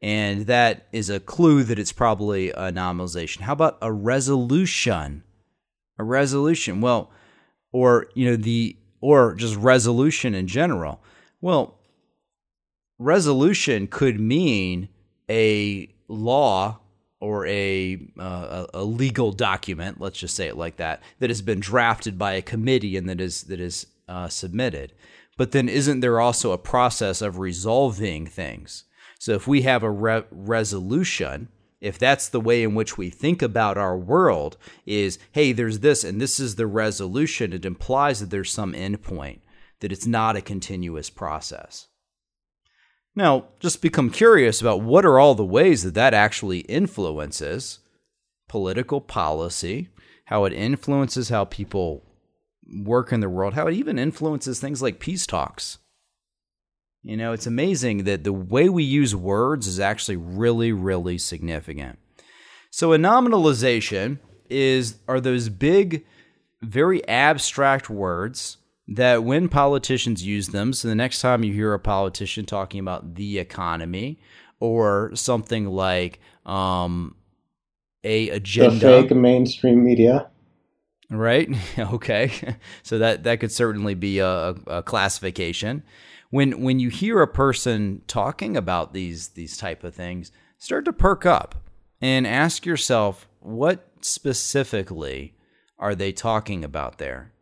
And 0.00 0.46
that 0.46 0.88
is 0.90 1.10
a 1.10 1.20
clue 1.20 1.64
that 1.64 1.78
it's 1.78 1.92
probably 1.92 2.50
a 2.50 2.72
nominalization. 2.72 3.42
How 3.42 3.52
about 3.52 3.76
a 3.82 3.92
resolution? 3.92 5.22
A 5.98 6.02
resolution. 6.02 6.80
Well, 6.80 7.12
or, 7.72 8.06
you 8.14 8.24
know, 8.24 8.36
the, 8.36 8.74
or 9.02 9.34
just 9.34 9.56
resolution 9.56 10.34
in 10.34 10.46
general. 10.46 11.02
Well, 11.42 11.76
resolution 12.98 13.86
could 13.88 14.18
mean 14.18 14.88
a 15.28 15.92
law 16.08 16.78
or 17.20 17.46
a, 17.46 18.00
uh, 18.18 18.66
a 18.72 18.82
legal 18.82 19.32
document, 19.32 20.00
let's 20.00 20.18
just 20.18 20.34
say 20.34 20.48
it 20.48 20.56
like 20.56 20.76
that, 20.76 21.02
that 21.18 21.28
has 21.28 21.42
been 21.42 21.60
drafted 21.60 22.18
by 22.18 22.32
a 22.32 22.42
committee 22.42 22.96
and 22.96 23.08
that 23.08 23.20
is 23.20 23.44
that 23.44 23.60
is 23.60 23.86
uh, 24.08 24.28
submitted. 24.28 24.92
But 25.36 25.52
then, 25.52 25.68
isn't 25.68 26.00
there 26.00 26.20
also 26.20 26.52
a 26.52 26.58
process 26.58 27.22
of 27.22 27.38
resolving 27.38 28.26
things? 28.26 28.84
So, 29.18 29.32
if 29.32 29.46
we 29.46 29.62
have 29.62 29.82
a 29.82 29.90
re- 29.90 30.24
resolution, 30.30 31.48
if 31.82 31.98
that's 31.98 32.28
the 32.28 32.40
way 32.40 32.62
in 32.62 32.74
which 32.76 32.96
we 32.96 33.10
think 33.10 33.42
about 33.42 33.76
our 33.76 33.98
world, 33.98 34.56
is 34.86 35.18
hey, 35.32 35.50
there's 35.52 35.80
this 35.80 36.04
and 36.04 36.20
this 36.20 36.38
is 36.38 36.54
the 36.54 36.66
resolution, 36.66 37.52
it 37.52 37.66
implies 37.66 38.20
that 38.20 38.30
there's 38.30 38.52
some 38.52 38.72
endpoint, 38.72 39.40
that 39.80 39.90
it's 39.90 40.06
not 40.06 40.36
a 40.36 40.40
continuous 40.40 41.10
process. 41.10 41.88
Now, 43.16 43.48
just 43.58 43.82
become 43.82 44.10
curious 44.10 44.60
about 44.60 44.80
what 44.80 45.04
are 45.04 45.18
all 45.18 45.34
the 45.34 45.44
ways 45.44 45.82
that 45.82 45.94
that 45.94 46.14
actually 46.14 46.60
influences 46.60 47.80
political 48.48 49.00
policy, 49.00 49.88
how 50.26 50.44
it 50.44 50.52
influences 50.52 51.30
how 51.30 51.44
people 51.44 52.04
work 52.84 53.12
in 53.12 53.20
the 53.20 53.28
world, 53.28 53.54
how 53.54 53.66
it 53.66 53.74
even 53.74 53.98
influences 53.98 54.60
things 54.60 54.80
like 54.80 55.00
peace 55.00 55.26
talks. 55.26 55.78
You 57.02 57.16
know, 57.16 57.32
it's 57.32 57.46
amazing 57.46 58.04
that 58.04 58.22
the 58.22 58.32
way 58.32 58.68
we 58.68 58.84
use 58.84 59.14
words 59.14 59.66
is 59.66 59.80
actually 59.80 60.16
really, 60.16 60.70
really 60.72 61.18
significant. 61.18 61.98
So 62.70 62.92
a 62.92 62.98
nominalization 62.98 64.18
is 64.48 64.98
are 65.08 65.20
those 65.20 65.48
big, 65.48 66.04
very 66.62 67.06
abstract 67.08 67.90
words 67.90 68.58
that 68.86 69.24
when 69.24 69.48
politicians 69.48 70.24
use 70.24 70.48
them, 70.48 70.72
so 70.72 70.88
the 70.88 70.94
next 70.94 71.20
time 71.20 71.42
you 71.42 71.52
hear 71.52 71.74
a 71.74 71.78
politician 71.78 72.44
talking 72.46 72.78
about 72.78 73.14
the 73.14 73.38
economy 73.38 74.18
or 74.60 75.10
something 75.14 75.66
like 75.66 76.20
um, 76.46 77.16
a 78.04 78.28
agenda, 78.30 78.78
the 78.78 79.02
fake 79.02 79.16
mainstream 79.16 79.84
media, 79.84 80.28
right? 81.10 81.48
okay, 81.78 82.30
so 82.82 82.98
that 82.98 83.24
that 83.24 83.40
could 83.40 83.52
certainly 83.52 83.94
be 83.94 84.20
a, 84.20 84.54
a 84.66 84.82
classification. 84.82 85.82
When 86.32 86.62
when 86.62 86.80
you 86.80 86.88
hear 86.88 87.20
a 87.20 87.28
person 87.28 88.00
talking 88.06 88.56
about 88.56 88.94
these 88.94 89.28
these 89.28 89.58
type 89.58 89.84
of 89.84 89.94
things, 89.94 90.32
start 90.56 90.86
to 90.86 90.92
perk 90.92 91.26
up 91.26 91.56
and 92.00 92.26
ask 92.26 92.64
yourself 92.64 93.28
what 93.40 93.86
specifically 94.00 95.34
are 95.78 95.94
they 95.94 96.10
talking 96.10 96.64
about 96.64 96.96
there? 96.96 97.32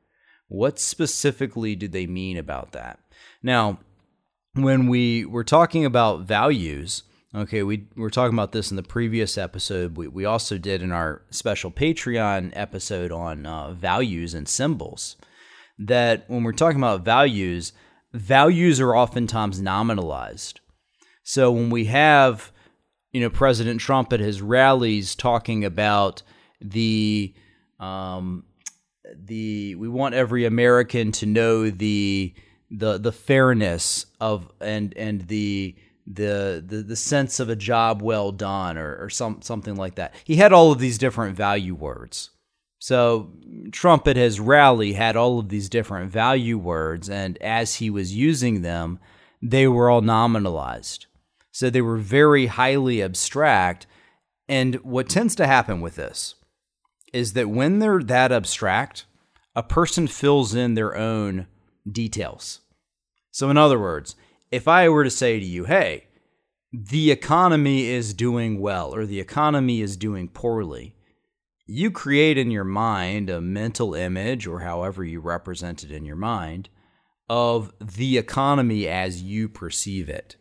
What 0.49 0.81
specifically 0.81 1.77
do 1.77 1.87
they 1.87 2.09
mean 2.09 2.37
about 2.37 2.73
that? 2.73 2.99
Now, 3.45 3.79
when 4.55 4.89
we 4.89 5.25
were 5.25 5.45
talking 5.45 5.85
about 5.85 6.23
values, 6.23 7.05
okay, 7.33 7.63
we 7.63 7.87
were 7.95 8.11
talking 8.11 8.35
about 8.35 8.51
this 8.51 8.73
in 8.73 8.77
the 8.77 8.83
previous 8.83 9.39
episode. 9.39 9.97
We, 9.97 10.09
we 10.09 10.25
also 10.25 10.59
did 10.59 10.83
in 10.83 10.91
our 10.91 11.23
special 11.31 11.71
Patreon 11.71 12.51
episode 12.55 13.13
on 13.13 13.47
uh, 13.47 13.71
values 13.71 14.35
and 14.35 14.49
symbols. 14.49 15.15
That 15.79 16.25
when 16.27 16.43
we're 16.43 16.51
talking 16.51 16.81
about 16.81 17.05
values, 17.05 17.73
values 18.13 18.81
are 18.81 18.95
oftentimes 18.95 19.61
nominalized. 19.61 20.61
So 21.23 21.53
when 21.53 21.71
we 21.71 21.87
have, 21.87 22.53
you 23.13 23.21
know, 23.21 23.31
President 23.31 23.81
Trump 23.81 24.13
at 24.13 24.21
his 24.21 24.43
rallies 24.43 25.15
talking 25.15 25.65
about 25.65 26.23
the 26.61 27.35
um, 27.79 28.45
the 29.15 29.75
we 29.77 29.89
want 29.89 30.15
every 30.15 30.45
American 30.45 31.13
to 31.13 31.27
know 31.27 31.71
the 31.71 32.35
the 32.71 32.99
the 32.99 33.13
fairness 33.13 34.07
of 34.21 34.51
and 34.61 34.97
and 34.97 35.23
the 35.23 35.77
the 36.07 36.63
the, 36.67 36.83
the 36.83 36.97
sense 36.97 37.41
of 37.41 37.49
a 37.49 37.57
job 37.57 38.03
well 38.03 38.33
done 38.33 38.77
or, 38.77 38.97
or 39.03 39.11
some 39.11 39.43
something 39.43 39.77
like 39.77 39.97
that. 39.97 40.15
He 40.25 40.37
had 40.37 40.53
all 40.53 40.73
of 40.73 40.79
these 40.79 40.99
different 40.99 41.37
value 41.37 41.75
words. 41.75 42.31
So 42.81 43.31
Trump 43.73 44.09
at 44.09 44.17
his 44.17 44.41
rally 44.41 44.95
had 44.95 45.15
all 45.15 45.39
of 45.39 45.51
these 45.51 45.69
different 45.69 46.11
value 46.11 46.57
words, 46.57 47.11
and 47.11 47.37
as 47.39 47.77
he 47.77 47.91
was 47.91 48.17
using 48.17 48.63
them, 48.63 48.99
they 49.43 49.69
were 49.69 49.91
all 49.91 50.01
nominalized. 50.01 51.05
So 51.53 51.69
they 51.69 51.83
were 51.83 51.99
very 51.99 52.47
highly 52.47 53.03
abstract. 53.03 53.87
And 54.49 54.77
what 54.77 55.11
tends 55.11 55.35
to 55.37 55.47
happen 55.47 55.83
with 55.83 55.97
this 55.97 56.37
is 57.13 57.35
that 57.35 57.51
when 57.51 57.81
they're 57.81 58.03
that 58.03 58.33
abstract, 58.33 59.05
a 59.55 59.63
person 59.63 60.07
fills 60.07 60.55
in 60.55 60.75
their 60.75 60.97
own 60.97 61.49
details. 61.91 62.61
So, 63.31 63.51
in 63.51 63.59
other 63.59 63.79
words, 63.79 64.17
if 64.51 64.67
I 64.67 64.89
were 64.89 65.05
to 65.05 65.11
say 65.11 65.39
to 65.39 65.45
you, 65.45 65.65
hey, 65.65 66.07
the 66.73 67.11
economy 67.11 67.87
is 67.87 68.15
doing 68.15 68.59
well 68.59 68.95
or 68.95 69.05
the 69.05 69.21
economy 69.21 69.81
is 69.81 69.97
doing 69.97 70.29
poorly, 70.29 70.95
you 71.71 71.91
create 71.91 72.37
in 72.37 72.51
your 72.51 72.65
mind 72.65 73.31
a 73.31 73.41
mental 73.41 73.95
image 73.95 74.47
or 74.47 74.61
however 74.61 75.05
you 75.05 75.21
represent 75.21 75.85
it 75.85 75.93
in 75.93 76.05
your 76.05 76.17
mind 76.17 76.69
of 77.29 77.73
the 77.81 78.19
economy 78.19 78.89
as 78.89 79.23
you 79.23 79.49
perceive 79.49 80.09
it. 80.09 80.37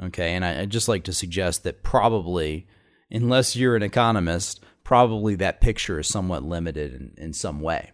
Okay, 0.00 0.34
and 0.34 0.44
I, 0.44 0.60
would 0.60 0.70
just 0.70 0.88
like 0.88 1.04
to 1.04 1.12
suggest 1.12 1.64
that 1.64 1.82
probably, 1.82 2.68
unless 3.10 3.56
you're 3.56 3.74
an 3.74 3.82
economist, 3.82 4.62
probably 4.84 5.34
that 5.34 5.60
picture 5.60 5.98
is 5.98 6.08
somewhat 6.08 6.44
limited 6.44 6.94
in, 6.94 7.14
in 7.16 7.32
some 7.32 7.60
way. 7.60 7.90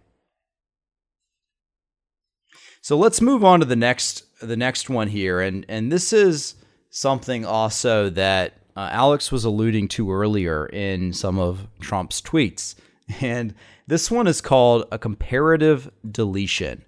So 2.82 2.96
let's 2.96 3.20
move 3.20 3.42
on 3.42 3.60
to 3.60 3.66
the 3.66 3.74
next 3.74 4.22
the 4.40 4.56
next 4.56 4.90
one 4.90 5.08
here, 5.08 5.40
and 5.40 5.64
and 5.68 5.90
this 5.90 6.12
is 6.12 6.54
something 6.90 7.44
also 7.44 8.10
that 8.10 8.65
uh, 8.76 8.88
Alex 8.92 9.32
was 9.32 9.44
alluding 9.44 9.88
to 9.88 10.12
earlier 10.12 10.66
in 10.66 11.12
some 11.12 11.38
of 11.38 11.66
Trump's 11.80 12.20
tweets, 12.20 12.74
and 13.20 13.54
this 13.86 14.10
one 14.10 14.26
is 14.26 14.40
called 14.40 14.86
a 14.92 14.98
comparative 14.98 15.90
deletion. 16.08 16.84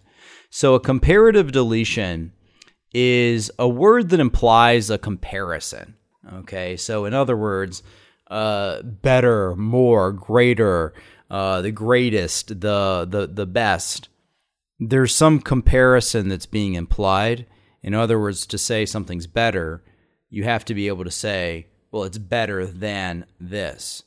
So 0.51 0.74
a 0.74 0.81
comparative 0.81 1.53
deletion 1.53 2.33
is 2.92 3.51
a 3.59 3.68
word 3.68 4.11
that 4.11 4.20
implies 4.20 4.90
a 4.90 4.98
comparison. 4.98 5.94
Okay, 6.33 6.77
so 6.77 7.05
in 7.05 7.14
other 7.14 7.37
words, 7.37 7.83
uh, 8.31 8.83
better, 8.83 9.57
more, 9.57 10.12
greater, 10.12 10.92
uh, 11.31 11.62
the 11.62 11.70
greatest, 11.70 12.61
the 12.61 13.07
the 13.09 13.27
the 13.27 13.46
best. 13.46 14.09
There's 14.79 15.14
some 15.14 15.40
comparison 15.40 16.29
that's 16.29 16.46
being 16.46 16.74
implied. 16.74 17.46
In 17.83 17.94
other 17.94 18.18
words, 18.18 18.46
to 18.46 18.59
say 18.59 18.85
something's 18.85 19.27
better, 19.27 19.83
you 20.31 20.44
have 20.44 20.64
to 20.66 20.74
be 20.74 20.88
able 20.88 21.05
to 21.05 21.11
say, 21.11 21.66
well, 21.90 22.05
it's 22.05 22.18
better 22.18 22.66
than 22.66 23.27
this. 23.40 24.03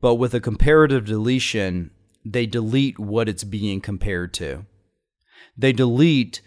But 0.00 0.16
with 0.16 0.34
a 0.34 0.40
comparative 0.40 1.04
deletion, 1.04 1.90
they 2.24 2.46
delete 2.46 2.98
what 2.98 3.28
it's 3.28 3.44
being 3.44 3.80
compared 3.80 4.32
to. 4.34 4.66
They 5.56 5.72
delete 5.72 6.40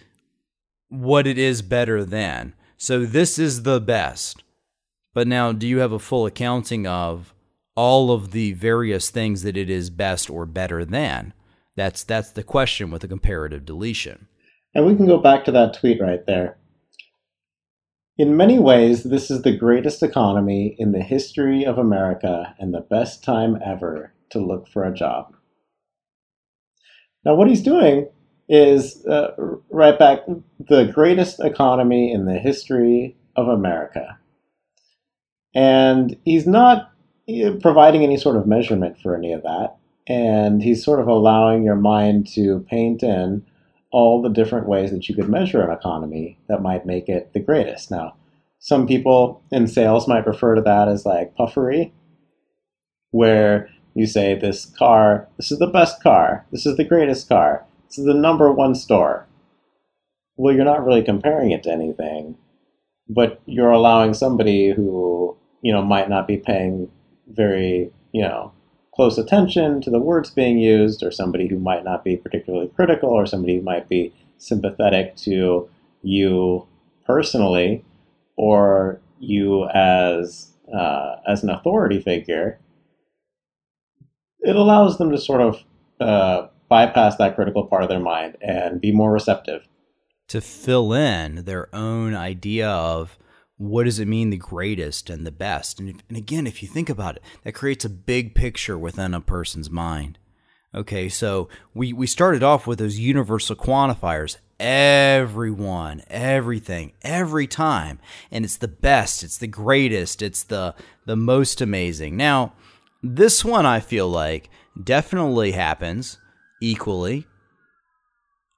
what 0.89 1.27
it 1.27 1.37
is 1.37 1.61
better 1.61 2.03
than. 2.03 2.53
So 2.77 3.05
this 3.05 3.39
is 3.39 3.63
the 3.63 3.79
best. 3.79 4.43
But 5.13 5.27
now, 5.27 5.51
do 5.51 5.67
you 5.67 5.79
have 5.79 5.91
a 5.91 5.99
full 5.99 6.25
accounting 6.25 6.87
of 6.87 7.33
all 7.75 8.11
of 8.11 8.31
the 8.31 8.53
various 8.53 9.09
things 9.09 9.43
that 9.43 9.57
it 9.57 9.69
is 9.69 9.89
best 9.89 10.29
or 10.29 10.45
better 10.45 10.83
than? 10.83 11.33
That's 11.75 12.03
that's 12.03 12.31
the 12.31 12.43
question 12.43 12.91
with 12.91 13.03
a 13.03 13.07
comparative 13.07 13.65
deletion. 13.65 14.27
And 14.75 14.85
we 14.85 14.95
can 14.95 15.05
go 15.05 15.17
back 15.17 15.45
to 15.45 15.51
that 15.51 15.75
tweet 15.75 16.01
right 16.01 16.25
there. 16.25 16.57
In 18.15 18.37
many 18.37 18.59
ways, 18.59 19.03
this 19.03 19.31
is 19.31 19.41
the 19.41 19.57
greatest 19.57 20.03
economy 20.03 20.75
in 20.77 20.91
the 20.91 21.01
history 21.01 21.65
of 21.65 21.79
America 21.79 22.55
and 22.59 22.71
the 22.71 22.81
best 22.81 23.23
time 23.23 23.57
ever 23.65 24.13
to 24.29 24.39
look 24.39 24.67
for 24.67 24.83
a 24.83 24.93
job. 24.93 25.35
Now, 27.25 27.33
what 27.33 27.47
he's 27.47 27.63
doing 27.63 28.07
is 28.47 29.03
uh, 29.07 29.31
right 29.69 29.97
back 29.97 30.19
the 30.59 30.85
greatest 30.85 31.39
economy 31.39 32.11
in 32.11 32.25
the 32.25 32.37
history 32.37 33.15
of 33.35 33.47
America. 33.47 34.19
And 35.55 36.15
he's 36.23 36.45
not 36.45 36.91
providing 37.61 38.03
any 38.03 38.17
sort 38.17 38.35
of 38.35 38.45
measurement 38.45 38.99
for 39.01 39.15
any 39.15 39.33
of 39.33 39.41
that. 39.41 39.75
And 40.05 40.61
he's 40.61 40.83
sort 40.83 40.99
of 40.99 41.07
allowing 41.07 41.63
your 41.63 41.75
mind 41.77 42.27
to 42.33 42.59
paint 42.69 43.01
in 43.01 43.43
all 43.93 44.21
the 44.21 44.29
different 44.29 44.67
ways 44.67 44.91
that 44.91 45.07
you 45.07 45.15
could 45.15 45.29
measure 45.29 45.61
an 45.61 45.71
economy 45.71 46.37
that 46.49 46.61
might 46.61 46.85
make 46.85 47.07
it 47.07 47.31
the 47.31 47.39
greatest. 47.39 47.89
Now, 47.89 48.15
some 48.59 48.85
people 48.87 49.41
in 49.51 49.67
sales 49.67 50.07
might 50.07 50.27
refer 50.27 50.55
to 50.55 50.61
that 50.61 50.89
as 50.89 51.05
like 51.05 51.35
puffery, 51.35 51.93
where 53.11 53.69
you 53.93 54.05
say, 54.05 54.37
This 54.37 54.65
car, 54.65 55.29
this 55.37 55.51
is 55.51 55.59
the 55.59 55.67
best 55.67 56.03
car, 56.03 56.45
this 56.51 56.65
is 56.65 56.75
the 56.75 56.83
greatest 56.83 57.29
car, 57.29 57.65
this 57.87 57.97
is 57.97 58.05
the 58.05 58.13
number 58.13 58.51
one 58.51 58.75
store. 58.75 59.27
Well, 60.35 60.53
you're 60.53 60.65
not 60.65 60.85
really 60.85 61.03
comparing 61.03 61.51
it 61.51 61.63
to 61.63 61.71
anything, 61.71 62.37
but 63.07 63.39
you're 63.45 63.71
allowing 63.71 64.13
somebody 64.13 64.71
who 64.71 65.37
you 65.63 65.71
know, 65.71 65.81
might 65.81 66.09
not 66.09 66.27
be 66.27 66.37
paying 66.37 66.91
very, 67.27 67.91
you 68.11 68.21
know, 68.21 68.51
close 68.95 69.17
attention 69.17 69.81
to 69.81 69.89
the 69.89 69.99
words 69.99 70.29
being 70.29 70.57
used, 70.57 71.03
or 71.03 71.11
somebody 71.11 71.47
who 71.47 71.59
might 71.59 71.83
not 71.83 72.03
be 72.03 72.15
particularly 72.15 72.69
critical, 72.75 73.09
or 73.09 73.25
somebody 73.25 73.57
who 73.57 73.61
might 73.61 73.89
be 73.89 74.13
sympathetic 74.37 75.15
to 75.15 75.69
you 76.01 76.67
personally, 77.05 77.83
or 78.35 78.99
you 79.19 79.65
as 79.69 80.51
uh, 80.73 81.15
as 81.27 81.43
an 81.43 81.49
authority 81.49 82.01
figure, 82.01 82.59
it 84.39 84.55
allows 84.55 84.97
them 84.97 85.11
to 85.11 85.17
sort 85.17 85.41
of 85.41 85.63
uh, 85.99 86.47
bypass 86.69 87.17
that 87.17 87.35
critical 87.35 87.65
part 87.65 87.83
of 87.83 87.89
their 87.89 87.99
mind 87.99 88.37
and 88.41 88.81
be 88.81 88.91
more 88.91 89.11
receptive. 89.11 89.67
To 90.29 90.41
fill 90.41 90.93
in 90.93 91.45
their 91.45 91.73
own 91.75 92.15
idea 92.15 92.69
of 92.69 93.17
what 93.63 93.85
does 93.85 93.99
it 93.99 94.07
mean 94.07 94.29
the 94.29 94.37
greatest 94.37 95.09
and 95.09 95.25
the 95.25 95.31
best? 95.31 95.79
And, 95.79 95.89
if, 95.89 95.95
and 96.09 96.17
again, 96.17 96.45
if 96.45 96.61
you 96.61 96.67
think 96.67 96.89
about 96.89 97.15
it, 97.15 97.23
that 97.43 97.53
creates 97.53 97.85
a 97.85 97.89
big 97.89 98.35
picture 98.35 98.77
within 98.77 99.13
a 99.13 99.21
person's 99.21 99.69
mind. 99.69 100.19
Okay, 100.75 101.07
so 101.07 101.47
we, 101.73 101.93
we 101.93 102.07
started 102.07 102.43
off 102.43 102.67
with 102.67 102.79
those 102.79 102.99
universal 102.99 103.55
quantifiers 103.55 104.37
everyone, 104.59 106.01
everything, 106.09 106.93
every 107.03 107.47
time. 107.47 107.99
And 108.31 108.43
it's 108.43 108.57
the 108.57 108.67
best, 108.67 109.23
it's 109.23 109.37
the 109.37 109.47
greatest, 109.47 110.21
it's 110.21 110.43
the 110.43 110.75
the 111.05 111.15
most 111.15 111.61
amazing. 111.61 112.17
Now, 112.17 112.53
this 113.01 113.43
one 113.43 113.65
I 113.65 113.81
feel 113.81 114.07
like 114.07 114.49
definitely 114.81 115.51
happens 115.51 116.17
equally 116.61 117.27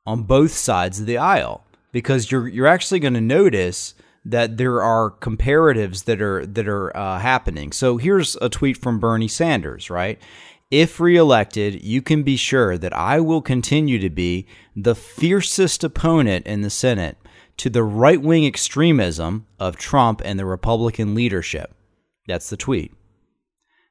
on 0.06 0.24
both 0.24 0.52
sides 0.52 1.00
of 1.00 1.06
the 1.06 1.18
aisle 1.18 1.64
because 1.92 2.32
you're 2.32 2.48
you're 2.48 2.68
actually 2.68 3.00
going 3.00 3.16
to 3.16 3.22
notice 3.22 3.94
that 4.26 4.58
there 4.58 4.82
are 4.82 5.12
comparatives 5.12 6.06
that 6.06 6.22
are 6.22 6.46
that 6.46 6.68
are 6.68 6.96
uh, 6.98 7.20
happening. 7.20 7.72
So 7.72 7.98
here's 7.98 8.36
a 8.38 8.50
tweet 8.50 8.78
from 8.78 9.00
Bernie 9.00 9.28
Sanders, 9.28 9.90
right? 9.90 10.20
If 10.72 11.00
reelected, 11.00 11.84
you 11.84 12.02
can 12.02 12.24
be 12.24 12.36
sure 12.36 12.78
that 12.78 12.94
I 12.94 13.20
will 13.20 13.42
continue 13.42 14.00
to 14.00 14.10
be 14.10 14.48
the 14.76 14.96
fiercest 14.96 15.84
opponent 15.84 16.48
in 16.48 16.62
the 16.62 16.72
Senate 16.72 17.18
to 17.58 17.70
the 17.70 17.84
right 17.84 18.22
wing 18.22 18.46
extremism 18.46 19.46
of 19.60 19.78
Trump 19.78 20.22
and 20.26 20.40
the 20.40 20.46
Republican 20.46 21.14
leadership. 21.14 21.74
That's 22.28 22.50
the 22.50 22.58
tweet. 22.58 22.94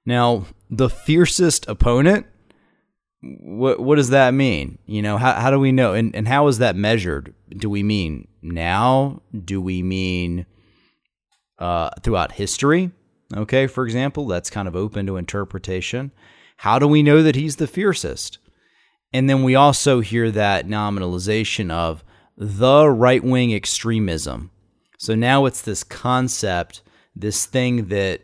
Now, 0.05 0.47
the 0.69 0.91
fiercest 0.91 1.67
opponent, 1.69 2.27
what 3.25 3.81
what 3.81 3.97
does 3.97 4.11
that 4.11 4.35
mean? 4.35 4.79
You 4.87 5.03
know, 5.03 5.17
how 5.17 5.33
how 5.35 5.51
do 5.51 5.59
we 5.59 5.73
know 5.73 5.95
and, 5.95 6.15
and 6.15 6.29
how 6.29 6.47
is 6.49 6.59
that 6.59 6.77
measured? 6.77 7.35
Do 7.49 7.71
we 7.71 7.83
mean 7.83 8.29
now? 8.43 9.23
Do 9.45 9.61
we 9.61 9.83
mean 9.83 10.47
uh, 11.59 11.91
throughout 12.03 12.33
history? 12.33 12.91
Okay, 13.35 13.67
for 13.67 13.85
example, 13.85 14.27
that's 14.27 14.51
kind 14.51 14.69
of 14.69 14.77
open 14.77 15.07
to 15.07 15.17
interpretation. 15.17 16.13
How 16.59 16.79
do 16.79 16.87
we 16.87 17.03
know 17.03 17.23
that 17.23 17.35
he's 17.35 17.57
the 17.57 17.67
fiercest? 17.67 18.39
And 19.13 19.31
then 19.31 19.43
we 19.43 19.55
also 19.55 20.01
hear 20.01 20.31
that 20.31 20.67
nominalization 20.67 21.71
of 21.71 22.05
the 22.37 22.89
right 22.89 23.23
wing 23.23 23.55
extremism. 23.55 24.51
So 24.99 25.15
now 25.15 25.47
it's 25.47 25.63
this 25.63 25.85
concept, 25.85 26.83
this 27.15 27.47
thing 27.47 27.89
that 27.89 28.23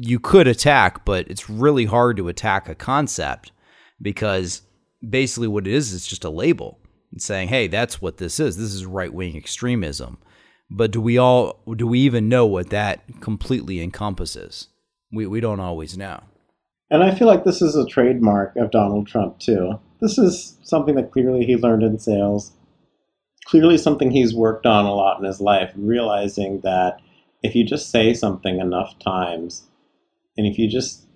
you 0.00 0.20
could 0.20 0.46
attack, 0.46 1.04
but 1.04 1.28
it's 1.28 1.50
really 1.50 1.86
hard 1.86 2.16
to 2.18 2.28
attack 2.28 2.68
a 2.68 2.74
concept 2.74 3.52
because 4.00 4.62
basically 5.06 5.48
what 5.48 5.66
it 5.66 5.72
is 5.72 5.92
is 5.92 6.06
just 6.06 6.24
a 6.24 6.30
label 6.30 6.78
saying, 7.16 7.48
"Hey, 7.48 7.66
that's 7.66 8.00
what 8.00 8.18
this 8.18 8.38
is. 8.40 8.56
This 8.56 8.74
is 8.74 8.86
right-wing 8.86 9.36
extremism." 9.36 10.18
But 10.70 10.92
do 10.92 11.00
we 11.00 11.18
all 11.18 11.58
do 11.76 11.86
we 11.86 12.00
even 12.00 12.28
know 12.28 12.46
what 12.46 12.70
that 12.70 13.20
completely 13.20 13.80
encompasses? 13.80 14.68
We 15.12 15.26
we 15.26 15.40
don't 15.40 15.60
always 15.60 15.98
know. 15.98 16.20
And 16.90 17.02
I 17.02 17.14
feel 17.14 17.28
like 17.28 17.44
this 17.44 17.62
is 17.62 17.76
a 17.76 17.86
trademark 17.86 18.56
of 18.56 18.70
Donald 18.70 19.06
Trump 19.06 19.38
too. 19.38 19.78
This 20.00 20.18
is 20.18 20.58
something 20.62 20.94
that 20.94 21.12
clearly 21.12 21.44
he 21.44 21.56
learned 21.56 21.82
in 21.82 21.98
sales. 21.98 22.52
Clearly 23.46 23.78
something 23.78 24.10
he's 24.10 24.34
worked 24.34 24.66
on 24.66 24.84
a 24.84 24.94
lot 24.94 25.18
in 25.18 25.24
his 25.24 25.40
life, 25.40 25.72
realizing 25.76 26.60
that 26.60 27.00
if 27.42 27.54
you 27.54 27.64
just 27.64 27.90
say 27.90 28.14
something 28.14 28.60
enough 28.60 28.98
times, 28.98 29.68
and 30.36 30.46
if 30.46 30.58
you 30.58 30.68
just 30.68 31.06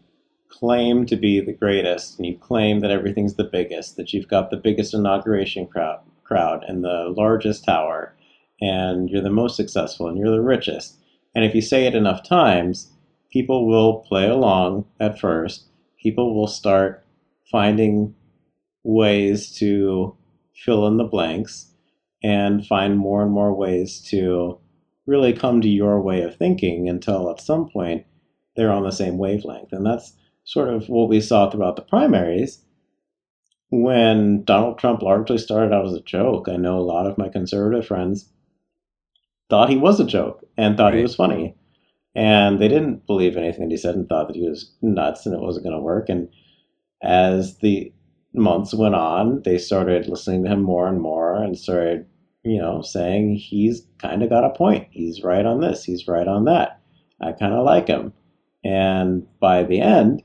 claim 0.59 1.07
to 1.07 1.17
be 1.17 1.41
the 1.41 1.53
greatest, 1.53 2.19
and 2.19 2.27
you 2.27 2.37
claim 2.39 2.81
that 2.81 2.91
everything's 2.91 3.35
the 3.35 3.45
biggest, 3.45 3.97
that 3.97 4.13
you've 4.13 4.29
got 4.29 4.51
the 4.51 4.57
biggest 4.57 4.95
inauguration 4.95 5.67
crowd, 5.67 6.01
crowd 6.23 6.65
and 6.67 6.85
the 6.85 7.13
largest 7.17 7.65
tower, 7.65 8.15
and 8.61 9.11
you're 9.11 9.23
the 9.23 9.31
most 9.31 9.57
successful, 9.57 10.09
and 10.09 10.19
you're 10.19 10.31
the 10.31 10.41
richest, 10.41 10.99
and 11.35 11.45
if 11.45 11.55
you 11.55 11.61
say 11.61 11.87
it 11.87 11.95
enough 11.95 12.23
times, 12.23 12.93
people 13.33 13.67
will 13.67 14.01
play 14.09 14.29
along 14.29 14.87
at 15.01 15.19
first. 15.19 15.65
People 16.01 16.35
will 16.35 16.47
start 16.47 17.05
finding 17.51 18.15
ways 18.85 19.51
to 19.59 20.17
fill 20.55 20.87
in 20.87 20.97
the 20.97 21.05
blanks 21.05 21.73
and 22.23 22.67
find 22.67 22.97
more 22.97 23.23
and 23.23 23.33
more 23.33 23.53
ways 23.53 24.01
to 24.11 24.59
really 25.07 25.33
come 25.33 25.61
to 25.61 25.69
your 25.69 26.01
way 26.01 26.23
of 26.23 26.37
thinking 26.37 26.89
until 26.89 27.31
at 27.31 27.41
some 27.41 27.69
point 27.69 28.07
they're 28.57 28.73
on 28.73 28.85
the 28.85 28.93
same 28.93 29.19
wavelength. 29.19 29.73
And 29.73 29.85
that's 29.85 30.13
sort 30.45 30.69
of 30.69 30.89
what 30.89 31.09
we 31.09 31.21
saw 31.21 31.51
throughout 31.51 31.77
the 31.77 31.83
primaries 31.83 32.61
when 33.71 34.45
Donald 34.45 34.79
Trump 34.79 35.03
largely 35.03 35.39
started 35.39 35.75
out 35.75 35.87
as 35.87 35.95
a 35.95 36.01
joke. 36.01 36.49
I 36.49 36.57
know 36.57 36.79
a 36.79 36.81
lot 36.81 37.07
of 37.07 37.19
my 37.19 37.29
conservative 37.29 37.87
friends 37.87 38.31
thought 39.51 39.71
he 39.71 39.77
was 39.77 40.01
a 40.01 40.05
joke 40.05 40.45
and 40.57 40.77
thought 40.77 40.93
right. 40.93 40.97
he 40.97 41.03
was 41.03 41.17
funny. 41.17 41.57
And 42.15 42.61
they 42.61 42.69
didn't 42.69 43.07
believe 43.07 43.37
anything 43.37 43.71
he 43.71 43.77
said 43.77 43.97
and 43.97 44.09
thought 44.09 44.29
that 44.29 44.37
he 44.37 44.49
was 44.49 44.73
nuts 44.81 45.27
and 45.27 45.35
it 45.35 45.41
wasn't 45.41 45.65
going 45.65 45.77
to 45.77 45.83
work. 45.83 46.09
And 46.09 46.29
as 47.03 47.59
the 47.59 47.93
months 48.33 48.73
went 48.73 48.95
on, 48.95 49.43
they 49.45 49.59
started 49.59 50.09
listening 50.09 50.45
to 50.45 50.51
him 50.51 50.63
more 50.63 50.87
and 50.87 51.01
more 51.01 51.35
and 51.35 51.59
started 51.59 52.07
you 52.45 52.59
know, 52.59 52.83
saying 52.83 53.37
he's 53.37 53.83
kind 53.99 54.23
of 54.23 54.29
got 54.29 54.45
a 54.45 54.51
point. 54.51 54.87
He's 54.91 55.23
right 55.23 55.45
on 55.45 55.61
this, 55.61 55.83
he's 55.83 56.07
right 56.07 56.29
on 56.29 56.45
that. 56.45 56.81
I 57.21 57.33
kind 57.33 57.55
of 57.55 57.65
like 57.65 57.89
him. 57.89 58.13
And 58.63 59.27
by 59.41 59.65
the 59.65 59.81
end, 59.81 60.23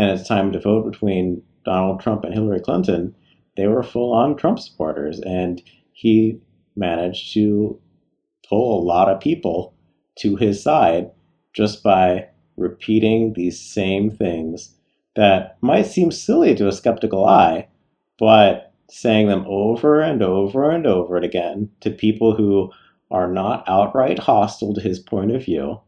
and 0.00 0.18
it's 0.18 0.26
time 0.26 0.50
to 0.50 0.58
vote 0.58 0.90
between 0.90 1.42
Donald 1.66 2.00
Trump 2.00 2.24
and 2.24 2.32
Hillary 2.32 2.60
Clinton, 2.60 3.14
they 3.58 3.66
were 3.66 3.82
full 3.82 4.14
on 4.14 4.34
Trump 4.34 4.58
supporters. 4.58 5.20
And 5.20 5.62
he 5.92 6.40
managed 6.74 7.34
to 7.34 7.78
pull 8.48 8.80
a 8.80 8.86
lot 8.86 9.10
of 9.10 9.20
people 9.20 9.74
to 10.20 10.36
his 10.36 10.62
side 10.62 11.10
just 11.52 11.82
by 11.82 12.26
repeating 12.56 13.34
these 13.34 13.60
same 13.60 14.10
things 14.10 14.74
that 15.16 15.58
might 15.60 15.84
seem 15.84 16.10
silly 16.10 16.54
to 16.54 16.66
a 16.66 16.72
skeptical 16.72 17.26
eye, 17.26 17.68
but 18.18 18.72
saying 18.88 19.26
them 19.26 19.44
over 19.46 20.00
and 20.00 20.22
over 20.22 20.70
and 20.70 20.86
over 20.86 21.18
again 21.18 21.68
to 21.80 21.90
people 21.90 22.34
who 22.34 22.70
are 23.10 23.30
not 23.30 23.64
outright 23.68 24.18
hostile 24.18 24.72
to 24.72 24.80
his 24.80 24.98
point 24.98 25.30
of 25.30 25.44
view. 25.44 25.78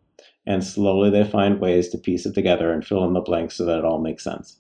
And 0.47 0.64
slowly 0.64 1.11
they 1.11 1.24
find 1.24 1.61
ways 1.61 1.88
to 1.90 1.99
piece 1.99 2.26
it 2.26 2.34
together 2.34 2.72
and 2.72 2.84
fill 2.84 3.05
in 3.05 3.12
the 3.12 3.20
blanks 3.20 3.57
so 3.57 3.64
that 3.64 3.78
it 3.78 3.84
all 3.84 4.01
makes 4.01 4.24
sense. 4.24 4.59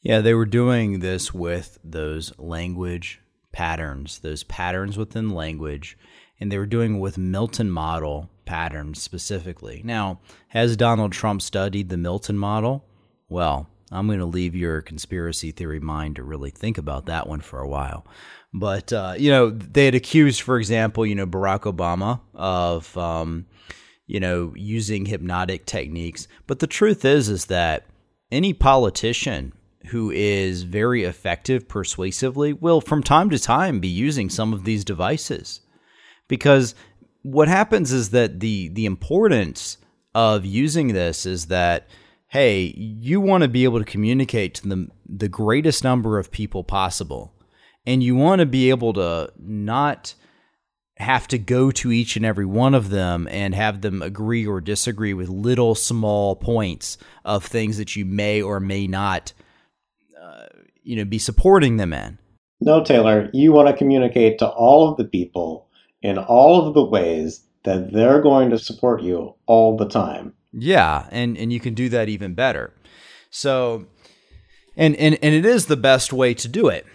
Yeah, 0.00 0.20
they 0.20 0.34
were 0.34 0.46
doing 0.46 1.00
this 1.00 1.34
with 1.34 1.78
those 1.82 2.32
language 2.38 3.20
patterns, 3.50 4.20
those 4.20 4.44
patterns 4.44 4.96
within 4.96 5.30
language, 5.30 5.98
and 6.38 6.52
they 6.52 6.58
were 6.58 6.66
doing 6.66 7.00
with 7.00 7.18
Milton 7.18 7.70
model 7.70 8.30
patterns 8.44 9.02
specifically. 9.02 9.82
Now, 9.84 10.20
has 10.48 10.76
Donald 10.76 11.12
Trump 11.12 11.42
studied 11.42 11.88
the 11.88 11.96
Milton 11.96 12.38
model? 12.38 12.84
Well, 13.28 13.68
I'm 13.90 14.06
going 14.06 14.20
to 14.20 14.24
leave 14.24 14.54
your 14.54 14.82
conspiracy 14.82 15.50
theory 15.50 15.80
mind 15.80 16.16
to 16.16 16.22
really 16.22 16.50
think 16.50 16.78
about 16.78 17.06
that 17.06 17.26
one 17.26 17.40
for 17.40 17.58
a 17.58 17.68
while. 17.68 18.06
But, 18.54 18.92
uh, 18.92 19.14
you 19.18 19.30
know, 19.30 19.50
they 19.50 19.86
had 19.86 19.94
accused, 19.94 20.42
for 20.42 20.58
example, 20.58 21.04
you 21.04 21.14
know, 21.14 21.26
Barack 21.26 21.62
Obama 21.62 22.20
of, 22.34 22.96
um, 22.96 23.46
you 24.08 24.18
know, 24.18 24.52
using 24.56 25.04
hypnotic 25.04 25.66
techniques. 25.66 26.26
But 26.48 26.58
the 26.58 26.66
truth 26.66 27.04
is, 27.04 27.28
is 27.28 27.46
that 27.46 27.86
any 28.32 28.52
politician 28.52 29.52
who 29.86 30.10
is 30.10 30.64
very 30.64 31.04
effective 31.04 31.68
persuasively 31.68 32.52
will, 32.52 32.80
from 32.80 33.02
time 33.02 33.30
to 33.30 33.38
time, 33.38 33.78
be 33.78 33.88
using 33.88 34.28
some 34.28 34.52
of 34.52 34.64
these 34.64 34.84
devices. 34.84 35.60
Because 36.26 36.74
what 37.22 37.48
happens 37.48 37.92
is 37.92 38.10
that 38.10 38.40
the 38.40 38.68
the 38.68 38.86
importance 38.86 39.78
of 40.14 40.44
using 40.44 40.88
this 40.88 41.24
is 41.24 41.46
that 41.46 41.86
hey, 42.28 42.74
you 42.76 43.20
want 43.20 43.42
to 43.42 43.48
be 43.48 43.64
able 43.64 43.78
to 43.78 43.84
communicate 43.84 44.54
to 44.54 44.68
the, 44.68 44.86
the 45.06 45.28
greatest 45.28 45.82
number 45.82 46.18
of 46.18 46.30
people 46.30 46.62
possible. 46.62 47.32
And 47.86 48.02
you 48.02 48.14
want 48.14 48.40
to 48.40 48.46
be 48.46 48.68
able 48.68 48.92
to 48.94 49.32
not 49.38 50.14
have 50.98 51.28
to 51.28 51.38
go 51.38 51.70
to 51.70 51.92
each 51.92 52.16
and 52.16 52.24
every 52.24 52.46
one 52.46 52.74
of 52.74 52.90
them 52.90 53.28
and 53.30 53.54
have 53.54 53.80
them 53.80 54.02
agree 54.02 54.46
or 54.46 54.60
disagree 54.60 55.14
with 55.14 55.28
little 55.28 55.74
small 55.74 56.36
points 56.36 56.98
of 57.24 57.44
things 57.44 57.78
that 57.78 57.96
you 57.96 58.04
may 58.04 58.42
or 58.42 58.60
may 58.60 58.86
not 58.86 59.32
uh, 60.20 60.46
you 60.82 60.96
know 60.96 61.04
be 61.04 61.18
supporting 61.18 61.76
them 61.76 61.92
in 61.92 62.18
no 62.60 62.82
taylor 62.82 63.30
you 63.32 63.52
want 63.52 63.68
to 63.68 63.76
communicate 63.76 64.38
to 64.38 64.46
all 64.46 64.90
of 64.90 64.96
the 64.96 65.04
people 65.04 65.68
in 66.02 66.18
all 66.18 66.66
of 66.66 66.74
the 66.74 66.84
ways 66.84 67.44
that 67.64 67.92
they're 67.92 68.22
going 68.22 68.50
to 68.50 68.58
support 68.58 69.02
you 69.02 69.34
all 69.46 69.76
the 69.76 69.88
time 69.88 70.32
yeah, 70.52 71.06
and 71.10 71.36
and 71.36 71.52
you 71.52 71.60
can 71.60 71.74
do 71.74 71.88
that 71.90 72.08
even 72.08 72.34
better. 72.34 72.72
So 73.30 73.86
and 74.76 74.96
and 74.96 75.18
and 75.22 75.34
it 75.34 75.44
is 75.44 75.66
the 75.66 75.76
best 75.76 76.12
way 76.12 76.34
to 76.34 76.48
do 76.48 76.68
it. 76.68 76.86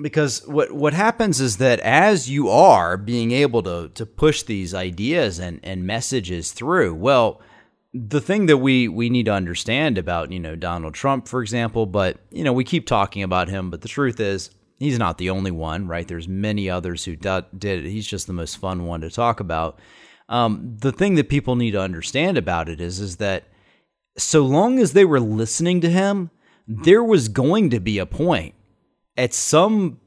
Because 0.00 0.46
what 0.46 0.72
what 0.72 0.94
happens 0.94 1.40
is 1.40 1.56
that 1.56 1.80
as 1.80 2.30
you 2.30 2.48
are 2.48 2.96
being 2.96 3.32
able 3.32 3.62
to 3.64 3.90
to 3.94 4.06
push 4.06 4.42
these 4.42 4.74
ideas 4.74 5.38
and 5.38 5.60
and 5.62 5.86
messages 5.86 6.52
through, 6.52 6.94
well, 6.94 7.40
the 7.92 8.20
thing 8.20 8.46
that 8.46 8.58
we 8.58 8.86
we 8.88 9.10
need 9.10 9.26
to 9.26 9.32
understand 9.32 9.98
about, 9.98 10.30
you 10.30 10.38
know, 10.38 10.54
Donald 10.54 10.94
Trump 10.94 11.26
for 11.26 11.42
example, 11.42 11.86
but 11.86 12.18
you 12.30 12.44
know, 12.44 12.52
we 12.52 12.64
keep 12.64 12.86
talking 12.86 13.22
about 13.22 13.48
him, 13.48 13.70
but 13.70 13.80
the 13.80 13.88
truth 13.88 14.20
is 14.20 14.50
he's 14.78 14.98
not 14.98 15.18
the 15.18 15.30
only 15.30 15.50
one, 15.50 15.86
right? 15.86 16.06
There's 16.06 16.28
many 16.28 16.70
others 16.70 17.04
who 17.04 17.16
did 17.16 17.44
it. 17.58 17.84
He's 17.84 18.06
just 18.06 18.26
the 18.26 18.32
most 18.32 18.56
fun 18.56 18.86
one 18.86 19.00
to 19.00 19.10
talk 19.10 19.40
about. 19.40 19.78
Um, 20.28 20.76
the 20.80 20.92
thing 20.92 21.14
that 21.14 21.28
people 21.28 21.56
need 21.56 21.72
to 21.72 21.80
understand 21.80 22.36
about 22.36 22.68
it 22.68 22.80
is, 22.80 23.00
is 23.00 23.16
that 23.16 23.44
so 24.16 24.42
long 24.42 24.78
as 24.78 24.92
they 24.92 25.04
were 25.04 25.20
listening 25.20 25.80
to 25.80 25.90
him, 25.90 26.30
there 26.66 27.02
was 27.02 27.28
going 27.28 27.70
to 27.70 27.80
be 27.80 27.98
a 27.98 28.06
point 28.06 28.54
at 29.18 29.34
some 29.34 30.00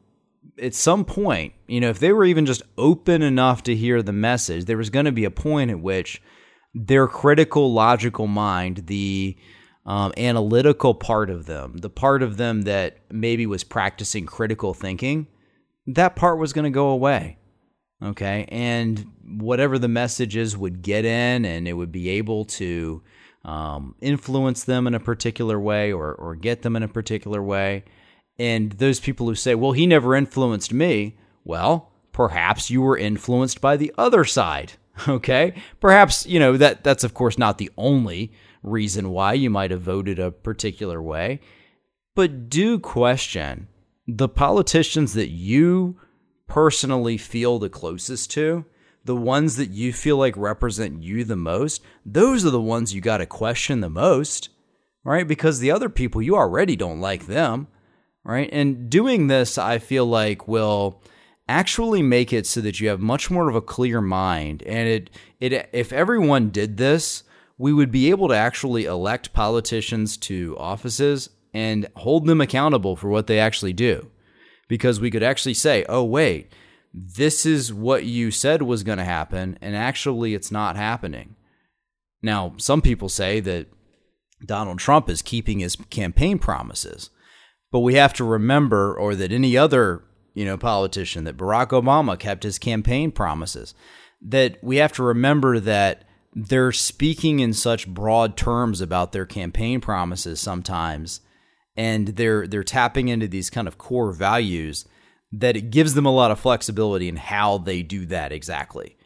at 0.59 0.73
some 0.73 1.05
point, 1.05 1.53
you 1.67 1.79
know, 1.79 1.89
if 1.89 1.99
they 1.99 2.11
were 2.11 2.25
even 2.25 2.45
just 2.45 2.63
open 2.77 3.21
enough 3.21 3.63
to 3.63 3.75
hear 3.75 4.01
the 4.01 4.11
message, 4.11 4.65
there 4.65 4.77
was 4.77 4.89
going 4.89 5.05
to 5.05 5.11
be 5.11 5.25
a 5.25 5.31
point 5.31 5.69
at 5.69 5.79
which 5.79 6.21
their 6.73 7.07
critical, 7.07 7.71
logical 7.71 8.27
mind, 8.27 8.83
the 8.87 9.37
um, 9.85 10.11
analytical 10.17 10.95
part 10.95 11.29
of 11.29 11.45
them, 11.45 11.77
the 11.77 11.89
part 11.89 12.23
of 12.23 12.37
them 12.37 12.63
that 12.63 12.97
maybe 13.11 13.45
was 13.45 13.63
practicing 13.63 14.25
critical 14.25 14.73
thinking, 14.73 15.27
that 15.85 16.15
part 16.15 16.39
was 16.39 16.53
going 16.53 16.65
to 16.65 16.71
go 16.71 16.87
away 16.87 17.37
Okay. 18.03 18.45
And 18.49 19.05
whatever 19.23 19.77
the 19.77 19.87
messages 19.87 20.57
would 20.57 20.81
get 20.81 21.05
in, 21.05 21.45
and 21.45 21.67
it 21.67 21.73
would 21.73 21.91
be 21.91 22.09
able 22.09 22.45
to 22.45 23.03
um, 23.45 23.95
influence 24.01 24.63
them 24.63 24.87
in 24.87 24.95
a 24.95 24.99
particular 24.99 25.59
way 25.59 25.91
or, 25.91 26.13
or 26.13 26.35
get 26.35 26.63
them 26.63 26.75
in 26.75 26.83
a 26.83 26.87
particular 26.87 27.41
way. 27.41 27.83
And 28.41 28.71
those 28.71 28.99
people 28.99 29.27
who 29.27 29.35
say, 29.35 29.53
well, 29.53 29.73
he 29.73 29.85
never 29.85 30.15
influenced 30.15 30.73
me, 30.73 31.15
well, 31.43 31.91
perhaps 32.11 32.71
you 32.71 32.81
were 32.81 32.97
influenced 32.97 33.61
by 33.61 33.77
the 33.77 33.93
other 33.97 34.25
side. 34.25 34.73
Okay. 35.07 35.55
Perhaps, 35.79 36.27
you 36.27 36.37
know, 36.37 36.57
that 36.57 36.83
that's 36.83 37.05
of 37.05 37.13
course 37.13 37.37
not 37.37 37.57
the 37.57 37.71
only 37.77 38.33
reason 38.61 39.09
why 39.09 39.33
you 39.33 39.49
might 39.49 39.71
have 39.71 39.81
voted 39.81 40.19
a 40.19 40.29
particular 40.29 41.01
way, 41.01 41.39
but 42.13 42.49
do 42.49 42.77
question 42.77 43.67
the 44.05 44.27
politicians 44.27 45.13
that 45.13 45.29
you 45.29 45.97
personally 46.45 47.17
feel 47.17 47.57
the 47.57 47.69
closest 47.69 48.29
to, 48.31 48.65
the 49.05 49.15
ones 49.15 49.55
that 49.55 49.71
you 49.71 49.91
feel 49.93 50.17
like 50.17 50.35
represent 50.35 51.01
you 51.01 51.23
the 51.23 51.37
most, 51.37 51.81
those 52.05 52.45
are 52.45 52.51
the 52.51 52.61
ones 52.61 52.93
you 52.93 53.01
got 53.01 53.19
to 53.19 53.25
question 53.25 53.79
the 53.79 53.89
most, 53.89 54.49
right? 55.03 55.27
Because 55.27 55.59
the 55.59 55.71
other 55.71 55.89
people, 55.89 56.21
you 56.21 56.35
already 56.35 56.75
don't 56.75 56.99
like 56.99 57.25
them, 57.25 57.67
right? 58.23 58.49
And 58.51 58.89
doing 58.89 59.27
this, 59.27 59.57
I 59.57 59.79
feel 59.79 60.05
like 60.05 60.47
will 60.47 61.01
actually 61.47 62.01
make 62.01 62.31
it 62.31 62.47
so 62.47 62.61
that 62.61 62.79
you 62.79 62.89
have 62.89 62.99
much 62.99 63.29
more 63.29 63.49
of 63.49 63.55
a 63.55 63.61
clear 63.61 64.01
mind. 64.01 64.63
And 64.63 64.87
it, 64.87 65.09
it, 65.39 65.69
if 65.73 65.91
everyone 65.91 66.49
did 66.49 66.77
this, 66.77 67.23
we 67.57 67.73
would 67.73 67.91
be 67.91 68.09
able 68.09 68.27
to 68.29 68.35
actually 68.35 68.85
elect 68.85 69.33
politicians 69.33 70.17
to 70.17 70.55
offices 70.57 71.29
and 71.53 71.87
hold 71.97 72.25
them 72.25 72.41
accountable 72.41 72.95
for 72.95 73.09
what 73.09 73.27
they 73.27 73.39
actually 73.39 73.73
do. 73.73 74.09
Because 74.67 75.01
we 75.01 75.11
could 75.11 75.23
actually 75.23 75.53
say, 75.53 75.85
oh, 75.89 76.03
wait, 76.03 76.51
this 76.93 77.45
is 77.45 77.73
what 77.73 78.05
you 78.05 78.31
said 78.31 78.61
was 78.61 78.83
going 78.83 78.97
to 78.97 79.03
happen, 79.03 79.57
and 79.61 79.75
actually 79.75 80.33
it's 80.33 80.51
not 80.51 80.75
happening. 80.75 81.35
Now, 82.21 82.53
some 82.57 82.81
people 82.81 83.09
say 83.09 83.39
that 83.41 83.67
Donald 84.45 84.79
Trump 84.79 85.09
is 85.09 85.21
keeping 85.21 85.59
his 85.59 85.75
campaign 85.89 86.39
promises, 86.39 87.09
but 87.71 87.79
we 87.79 87.95
have 87.95 88.13
to 88.13 88.23
remember, 88.23 88.93
or 88.93 89.15
that 89.15 89.31
any 89.31 89.57
other 89.57 90.03
you 90.33 90.45
know 90.45 90.57
politician, 90.57 91.23
that 91.23 91.37
Barack 91.37 91.69
Obama 91.69 92.17
kept 92.17 92.43
his 92.43 92.59
campaign 92.59 93.11
promises. 93.11 93.73
That 94.21 94.63
we 94.63 94.77
have 94.77 94.93
to 94.93 95.03
remember 95.03 95.59
that 95.59 96.03
they're 96.33 96.71
speaking 96.71 97.39
in 97.39 97.53
such 97.53 97.87
broad 97.87 98.37
terms 98.37 98.81
about 98.81 99.11
their 99.11 99.25
campaign 99.25 99.81
promises 99.81 100.39
sometimes 100.39 101.21
and 101.75 102.09
they're 102.09 102.47
they're 102.47 102.63
tapping 102.63 103.07
into 103.07 103.27
these 103.27 103.49
kind 103.49 103.67
of 103.67 103.77
core 103.77 104.11
values 104.11 104.85
that 105.31 105.55
it 105.55 105.71
gives 105.71 105.93
them 105.93 106.05
a 106.05 106.11
lot 106.11 106.31
of 106.31 106.39
flexibility 106.39 107.07
in 107.07 107.15
how 107.15 107.57
they 107.57 107.81
do 107.81 108.05
that 108.05 108.31
exactly. 108.31 108.97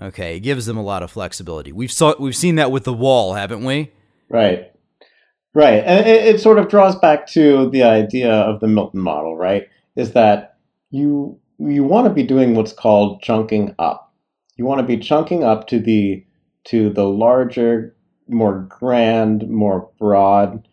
Okay, 0.00 0.36
it 0.36 0.40
gives 0.40 0.66
them 0.66 0.76
a 0.76 0.82
lot 0.82 1.02
of 1.02 1.10
flexibility. 1.10 1.72
We've 1.72 1.92
saw 1.92 2.14
we've 2.18 2.36
seen 2.36 2.56
that 2.56 2.70
with 2.70 2.84
the 2.84 2.92
wall, 2.92 3.34
haven't 3.34 3.64
we? 3.64 3.92
Right. 4.28 4.69
Right. 5.52 5.82
And 5.84 6.06
it, 6.06 6.34
it 6.34 6.40
sort 6.40 6.58
of 6.58 6.68
draws 6.68 6.96
back 6.96 7.26
to 7.28 7.68
the 7.70 7.82
idea 7.82 8.32
of 8.32 8.60
the 8.60 8.68
Milton 8.68 9.00
model, 9.00 9.36
right? 9.36 9.66
Is 9.96 10.12
that 10.12 10.58
you 10.90 11.38
you 11.58 11.84
want 11.84 12.06
to 12.06 12.14
be 12.14 12.22
doing 12.22 12.54
what's 12.54 12.72
called 12.72 13.20
chunking 13.22 13.74
up. 13.78 14.14
You 14.56 14.64
want 14.64 14.80
to 14.80 14.86
be 14.86 14.96
chunking 14.96 15.44
up 15.44 15.66
to 15.68 15.78
the 15.78 16.24
to 16.64 16.90
the 16.90 17.04
larger, 17.04 17.96
more 18.28 18.66
grand, 18.68 19.48
more 19.48 19.90
broad 19.98 20.66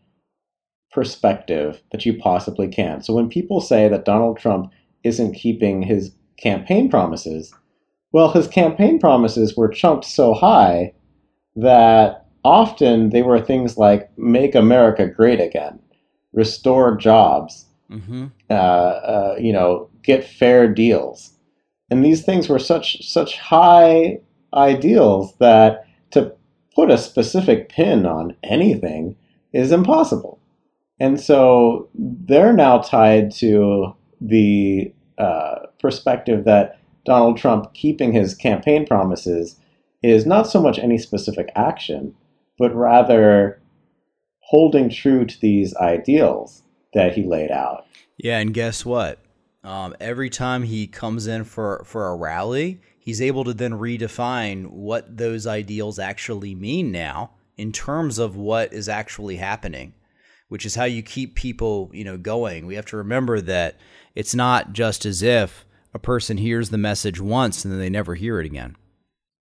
perspective 0.92 1.82
that 1.92 2.06
you 2.06 2.18
possibly 2.18 2.68
can. 2.68 3.02
So 3.02 3.14
when 3.14 3.30
people 3.30 3.62
say 3.62 3.88
that 3.88 4.06
Donald 4.06 4.38
Trump 4.38 4.72
isn't 5.04 5.34
keeping 5.34 5.82
his 5.82 6.12
campaign 6.38 6.90
promises, 6.90 7.54
well, 8.12 8.32
his 8.32 8.48
campaign 8.48 9.00
promises 9.00 9.56
were 9.56 9.70
chunked 9.70 10.06
so 10.06 10.34
high 10.34 10.94
that 11.56 12.27
often 12.48 13.10
they 13.10 13.22
were 13.22 13.41
things 13.41 13.78
like 13.78 14.10
make 14.18 14.56
America 14.56 15.06
great 15.06 15.41
again, 15.41 15.78
restore 16.32 16.95
jobs, 16.95 17.66
mm-hmm. 17.91 18.28
uh, 18.50 18.54
uh, 18.54 19.36
you 19.38 19.52
know, 19.52 19.89
get 20.02 20.24
fair 20.24 20.74
deals. 20.74 21.34
And 21.91 22.06
these 22.06 22.24
things 22.24 22.48
were 22.48 22.60
such 22.60 23.06
such 23.06 23.38
high 23.38 24.22
ideals 24.54 25.36
that 25.39 25.86
to 26.12 26.32
put 26.74 26.89
a 26.89 26.98
specific 26.98 27.68
pin 27.68 28.06
on 28.06 28.34
anything 28.43 29.18
is 29.52 29.74
impossible. 29.74 30.39
And 31.02 31.20
so 31.20 31.89
they're 31.93 32.54
now 32.54 32.78
tied 32.78 33.30
to 33.36 33.93
the 34.22 34.93
uh, 35.18 35.56
perspective 35.82 36.45
that 36.45 36.80
Donald 37.06 37.38
Trump 37.38 37.74
keeping 37.74 38.14
his 38.14 38.34
campaign 38.34 38.86
promises 38.86 39.60
is 40.02 40.26
not 40.26 40.48
so 40.48 40.62
much 40.62 40.80
any 40.80 40.98
specific 40.98 41.50
action, 41.56 42.14
but 42.58 42.76
rather 42.76 43.62
holding 44.39 44.89
true 44.89 45.26
to 45.26 45.39
these 45.41 45.76
ideals 45.76 46.64
that 46.93 47.14
he 47.14 47.24
laid 47.24 47.51
out. 47.51 47.86
Yeah, 48.18 48.39
and 48.39 48.53
guess 48.53 48.86
what? 48.86 49.20
Um, 49.64 49.95
every 49.99 50.30
time 50.30 50.64
he 50.64 50.88
comes 50.88 51.28
in 51.28 51.43
for 51.43 51.84
for 51.86 52.08
a 52.08 52.16
rally, 52.16 52.80
he's 52.97 53.22
able 53.22 53.43
to 53.43 53.53
then 53.53 53.74
redefine 53.74 54.68
what 54.68 55.18
those 55.18 55.45
ideals 55.45 55.99
actually 55.99 56.55
mean 56.55 56.91
now 56.91 57.32
in 57.58 57.72
terms 57.72 58.20
of 58.20 58.36
what 58.36 58.72
is 58.74 58.88
actually 58.88 59.38
happening 59.38 59.93
which 60.49 60.66
is 60.66 60.76
how 60.76 60.84
you 60.84 61.01
keep 61.01 61.36
people 61.36 61.89
you 61.93 62.03
know 62.03 62.18
going 62.18 62.66
we 62.66 62.76
have 62.76 62.86
to 62.86 62.97
remember 62.97 63.41
that 63.41 63.78
it's 64.16 64.36
not 64.36 64.74
just 64.74 65.05
as 65.05 65.22
if 65.22 65.66
a 65.93 65.99
person 65.99 66.38
hears 66.38 66.70
the 66.70 66.78
message 66.78 67.20
once 67.20 67.64
and 67.64 67.74
then 67.74 67.80
they 67.80 67.89
never 67.89 68.16
hear 68.16 68.39
it 68.39 68.45
again 68.45 68.76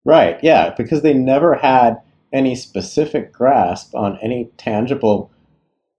right 0.04 0.38
yeah 0.42 0.74
because 0.76 1.02
they 1.02 1.14
never 1.14 1.54
had 1.54 1.96
any 2.36 2.54
specific 2.54 3.32
grasp 3.32 3.94
on 3.94 4.18
any 4.22 4.50
tangible 4.58 5.30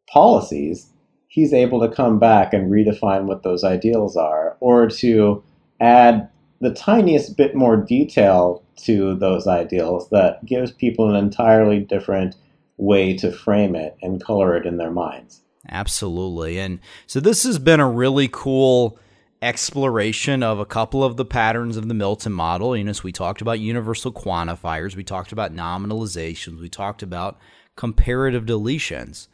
policies 0.08 0.92
he's 1.28 1.54
able 1.54 1.80
to 1.80 1.94
come 1.94 2.18
back 2.20 2.54
and 2.54 2.72
redefine 2.72 3.26
what 3.26 3.44
those 3.44 3.64
ideals 3.64 4.16
are 4.16 4.58
or 4.60 4.88
to 4.88 5.44
add 5.80 6.28
the 6.62 6.74
tiniest 6.74 7.38
bit 7.38 7.54
more 7.56 7.78
detail 7.78 8.64
to 8.76 9.16
those 9.16 9.48
ideals 9.48 10.10
that 10.10 10.44
gives 10.46 10.72
people 10.72 11.10
an 11.10 11.16
entirely 11.16 11.80
different 11.80 12.36
way 12.78 13.16
to 13.16 13.32
frame 13.32 13.76
it 13.76 13.96
and 14.02 14.24
color 14.24 14.56
it 14.56 14.66
in 14.66 14.78
their 14.78 14.92
minds. 14.92 15.42
Absolutely. 15.70 16.60
And 16.60 16.80
so 17.06 17.20
this 17.20 17.44
has 17.44 17.60
been 17.60 17.80
a 17.80 17.90
really 17.90 18.30
cool 18.32 18.98
exploration 19.42 20.44
of 20.44 20.60
a 20.60 20.66
couple 20.66 21.04
of 21.04 21.18
the 21.18 21.26
patterns 21.26 21.78
of 21.78 21.88
the 21.88 21.94
Milton 21.94 22.34
model. 22.34 22.76
You 22.76 22.84
know, 22.84 22.92
so 22.92 23.04
we 23.04 23.12
talked 23.12 23.42
about 23.42 23.60
universal 23.60 24.12
quantifiers, 24.12 24.96
we 24.96 25.04
talked 25.04 25.32
about 25.32 25.54
nominalizations, 25.54 26.60
we 26.60 26.70
talked 26.70 27.04
about 27.04 27.38
comparative 27.76 28.46
deletions. 28.46 29.28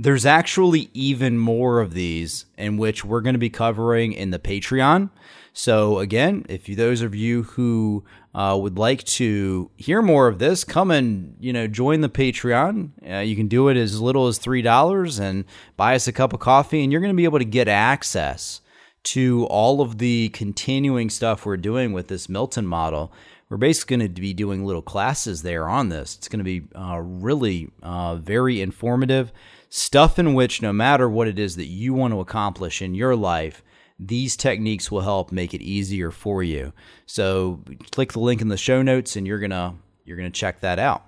There's 0.00 0.24
actually 0.24 0.90
even 0.94 1.38
more 1.38 1.80
of 1.80 1.92
these 1.92 2.44
in 2.56 2.76
which 2.76 3.04
we're 3.04 3.20
going 3.20 3.34
to 3.34 3.38
be 3.38 3.50
covering 3.50 4.12
in 4.12 4.30
the 4.30 4.38
Patreon. 4.38 5.10
So 5.52 5.98
again, 5.98 6.46
if 6.48 6.68
you, 6.68 6.76
those 6.76 7.02
of 7.02 7.16
you 7.16 7.42
who 7.42 8.04
uh, 8.32 8.56
would 8.60 8.78
like 8.78 9.02
to 9.04 9.72
hear 9.76 10.00
more 10.00 10.28
of 10.28 10.38
this, 10.38 10.62
come 10.62 10.92
and 10.92 11.34
you 11.40 11.52
know 11.52 11.66
join 11.66 12.00
the 12.00 12.08
Patreon. 12.08 12.90
Uh, 13.10 13.18
you 13.18 13.34
can 13.34 13.48
do 13.48 13.66
it 13.66 13.76
as 13.76 14.00
little 14.00 14.28
as 14.28 14.38
three 14.38 14.62
dollars 14.62 15.18
and 15.18 15.44
buy 15.76 15.96
us 15.96 16.06
a 16.06 16.12
cup 16.12 16.32
of 16.32 16.38
coffee, 16.38 16.84
and 16.84 16.92
you're 16.92 17.00
going 17.00 17.12
to 17.12 17.16
be 17.16 17.24
able 17.24 17.40
to 17.40 17.44
get 17.44 17.66
access 17.66 18.60
to 19.04 19.46
all 19.46 19.80
of 19.80 19.98
the 19.98 20.28
continuing 20.30 21.10
stuff 21.10 21.46
we're 21.46 21.56
doing 21.56 21.92
with 21.92 22.08
this 22.08 22.28
Milton 22.28 22.66
model. 22.66 23.12
We're 23.48 23.56
basically 23.56 23.96
going 23.96 24.14
to 24.14 24.20
be 24.20 24.34
doing 24.34 24.64
little 24.64 24.82
classes 24.82 25.42
there 25.42 25.68
on 25.68 25.88
this. 25.88 26.16
It's 26.16 26.28
going 26.28 26.38
to 26.38 26.44
be 26.44 26.62
uh, 26.74 27.00
really 27.00 27.70
uh, 27.82 28.16
very 28.16 28.60
informative 28.60 29.32
stuff 29.70 30.18
in 30.18 30.34
which 30.34 30.62
no 30.62 30.72
matter 30.72 31.08
what 31.08 31.28
it 31.28 31.38
is 31.38 31.56
that 31.56 31.66
you 31.66 31.94
want 31.94 32.12
to 32.12 32.20
accomplish 32.20 32.82
in 32.82 32.94
your 32.94 33.14
life 33.14 33.62
these 33.98 34.36
techniques 34.36 34.90
will 34.90 35.00
help 35.00 35.32
make 35.32 35.52
it 35.54 35.62
easier 35.62 36.10
for 36.10 36.42
you. 36.42 36.72
So 37.06 37.60
click 37.90 38.12
the 38.12 38.20
link 38.20 38.40
in 38.40 38.48
the 38.48 38.56
show 38.56 38.82
notes 38.82 39.16
and 39.16 39.26
you're 39.26 39.40
to 39.50 39.74
you're 40.04 40.16
to 40.30 40.38
check 40.38 40.60
that 40.60 40.78
out. 40.78 41.04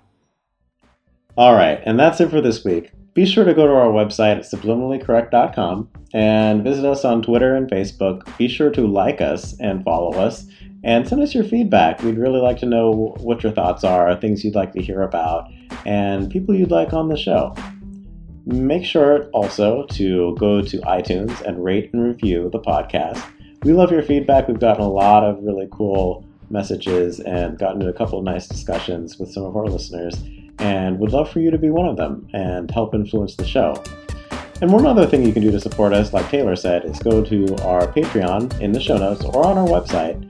All 1.37 1.53
right, 1.53 1.81
and 1.85 1.99
that's 1.99 2.19
it 2.19 2.29
for 2.29 2.41
this 2.41 2.63
week. 2.63 2.91
Be 3.13 3.25
sure 3.25 3.43
to 3.43 3.53
go 3.53 3.67
to 3.67 3.73
our 3.73 3.91
website 3.91 4.37
at 4.37 4.43
subliminallycorrect.com 4.43 5.89
and 6.13 6.63
visit 6.63 6.85
us 6.85 7.03
on 7.03 7.21
Twitter 7.21 7.55
and 7.55 7.69
Facebook. 7.69 8.37
Be 8.37 8.47
sure 8.47 8.69
to 8.69 8.87
like 8.87 9.19
us 9.19 9.53
and 9.59 9.83
follow 9.83 10.13
us 10.13 10.45
and 10.83 11.07
send 11.07 11.21
us 11.21 11.35
your 11.35 11.43
feedback. 11.43 12.01
We'd 12.03 12.17
really 12.17 12.39
like 12.39 12.57
to 12.59 12.65
know 12.65 13.13
what 13.19 13.43
your 13.43 13.51
thoughts 13.51 13.83
are, 13.83 14.15
things 14.15 14.45
you'd 14.45 14.55
like 14.55 14.71
to 14.73 14.81
hear 14.81 15.01
about, 15.01 15.51
and 15.85 16.31
people 16.31 16.55
you'd 16.55 16.71
like 16.71 16.93
on 16.93 17.09
the 17.09 17.17
show. 17.17 17.53
Make 18.45 18.85
sure 18.85 19.25
also 19.33 19.85
to 19.91 20.35
go 20.39 20.61
to 20.61 20.77
iTunes 20.79 21.41
and 21.41 21.63
rate 21.63 21.91
and 21.93 22.03
review 22.03 22.49
the 22.49 22.59
podcast. 22.59 23.21
We 23.63 23.73
love 23.73 23.91
your 23.91 24.03
feedback. 24.03 24.47
We've 24.47 24.59
gotten 24.59 24.83
a 24.83 24.89
lot 24.89 25.23
of 25.23 25.43
really 25.43 25.67
cool 25.71 26.25
messages 26.49 27.19
and 27.19 27.59
gotten 27.59 27.81
into 27.81 27.93
a 27.93 27.97
couple 27.97 28.19
of 28.19 28.25
nice 28.25 28.47
discussions 28.47 29.19
with 29.19 29.31
some 29.31 29.43
of 29.43 29.55
our 29.55 29.67
listeners, 29.67 30.21
and 30.59 30.99
would 30.99 31.11
love 31.11 31.31
for 31.31 31.39
you 31.39 31.51
to 31.51 31.57
be 31.57 31.69
one 31.69 31.87
of 31.87 31.97
them 31.97 32.27
and 32.33 32.69
help 32.71 32.93
influence 32.93 33.35
the 33.35 33.45
show. 33.45 33.81
And 34.61 34.71
one 34.71 34.85
other 34.85 35.07
thing 35.07 35.25
you 35.25 35.33
can 35.33 35.41
do 35.41 35.51
to 35.51 35.59
support 35.59 35.91
us, 35.91 36.13
like 36.13 36.29
Taylor 36.29 36.55
said, 36.55 36.85
is 36.85 36.99
go 36.99 37.23
to 37.23 37.55
our 37.63 37.87
Patreon 37.87 38.59
in 38.61 38.71
the 38.71 38.79
show 38.79 38.97
notes 38.97 39.23
or 39.23 39.45
on 39.45 39.57
our 39.57 39.67
website 39.67 40.27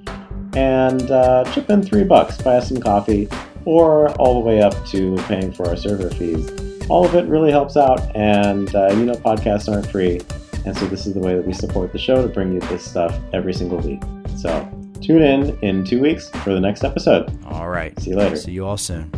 and 0.56 1.12
uh, 1.12 1.44
chip 1.54 1.70
in 1.70 1.82
three 1.82 2.04
bucks, 2.04 2.42
buy 2.42 2.58
us 2.58 2.70
some 2.70 2.80
coffee, 2.80 3.28
or 3.66 4.10
all 4.16 4.34
the 4.34 4.40
way 4.40 4.62
up 4.62 4.86
to 4.88 5.16
paying 5.28 5.52
for 5.52 5.68
our 5.68 5.76
server 5.76 6.10
fees. 6.10 6.50
All 6.90 7.06
of 7.06 7.16
it 7.16 7.26
really 7.26 7.52
helps 7.52 7.78
out, 7.78 8.14
and 8.16 8.74
uh, 8.76 8.90
you 8.94 9.06
know 9.06 9.14
podcasts 9.14 9.72
aren't 9.72 9.90
free, 9.90 10.20
and 10.66 10.76
so 10.78 10.86
this 10.88 11.06
is 11.06 11.14
the 11.14 11.20
way 11.20 11.36
that 11.36 11.46
we 11.46 11.54
support 11.54 11.92
the 11.92 12.00
show 12.00 12.22
to 12.22 12.28
bring 12.28 12.54
you 12.54 12.60
this 12.62 12.84
stuff 12.84 13.18
every 13.34 13.54
single 13.54 13.80
week. 13.80 14.02
So 14.38 14.50
tune 15.02 15.22
in 15.22 15.58
in 15.60 15.86
two 15.86 16.02
weeks 16.02 16.30
for 16.30 16.54
the 16.54 16.60
next 16.60 16.84
episode. 16.84 17.32
All 17.46 17.70
right. 17.70 17.98
See 18.00 18.10
you 18.12 18.18
later. 18.18 18.36
See 18.36 18.52
you 18.52 18.66
all 18.66 18.78
soon. 18.78 19.12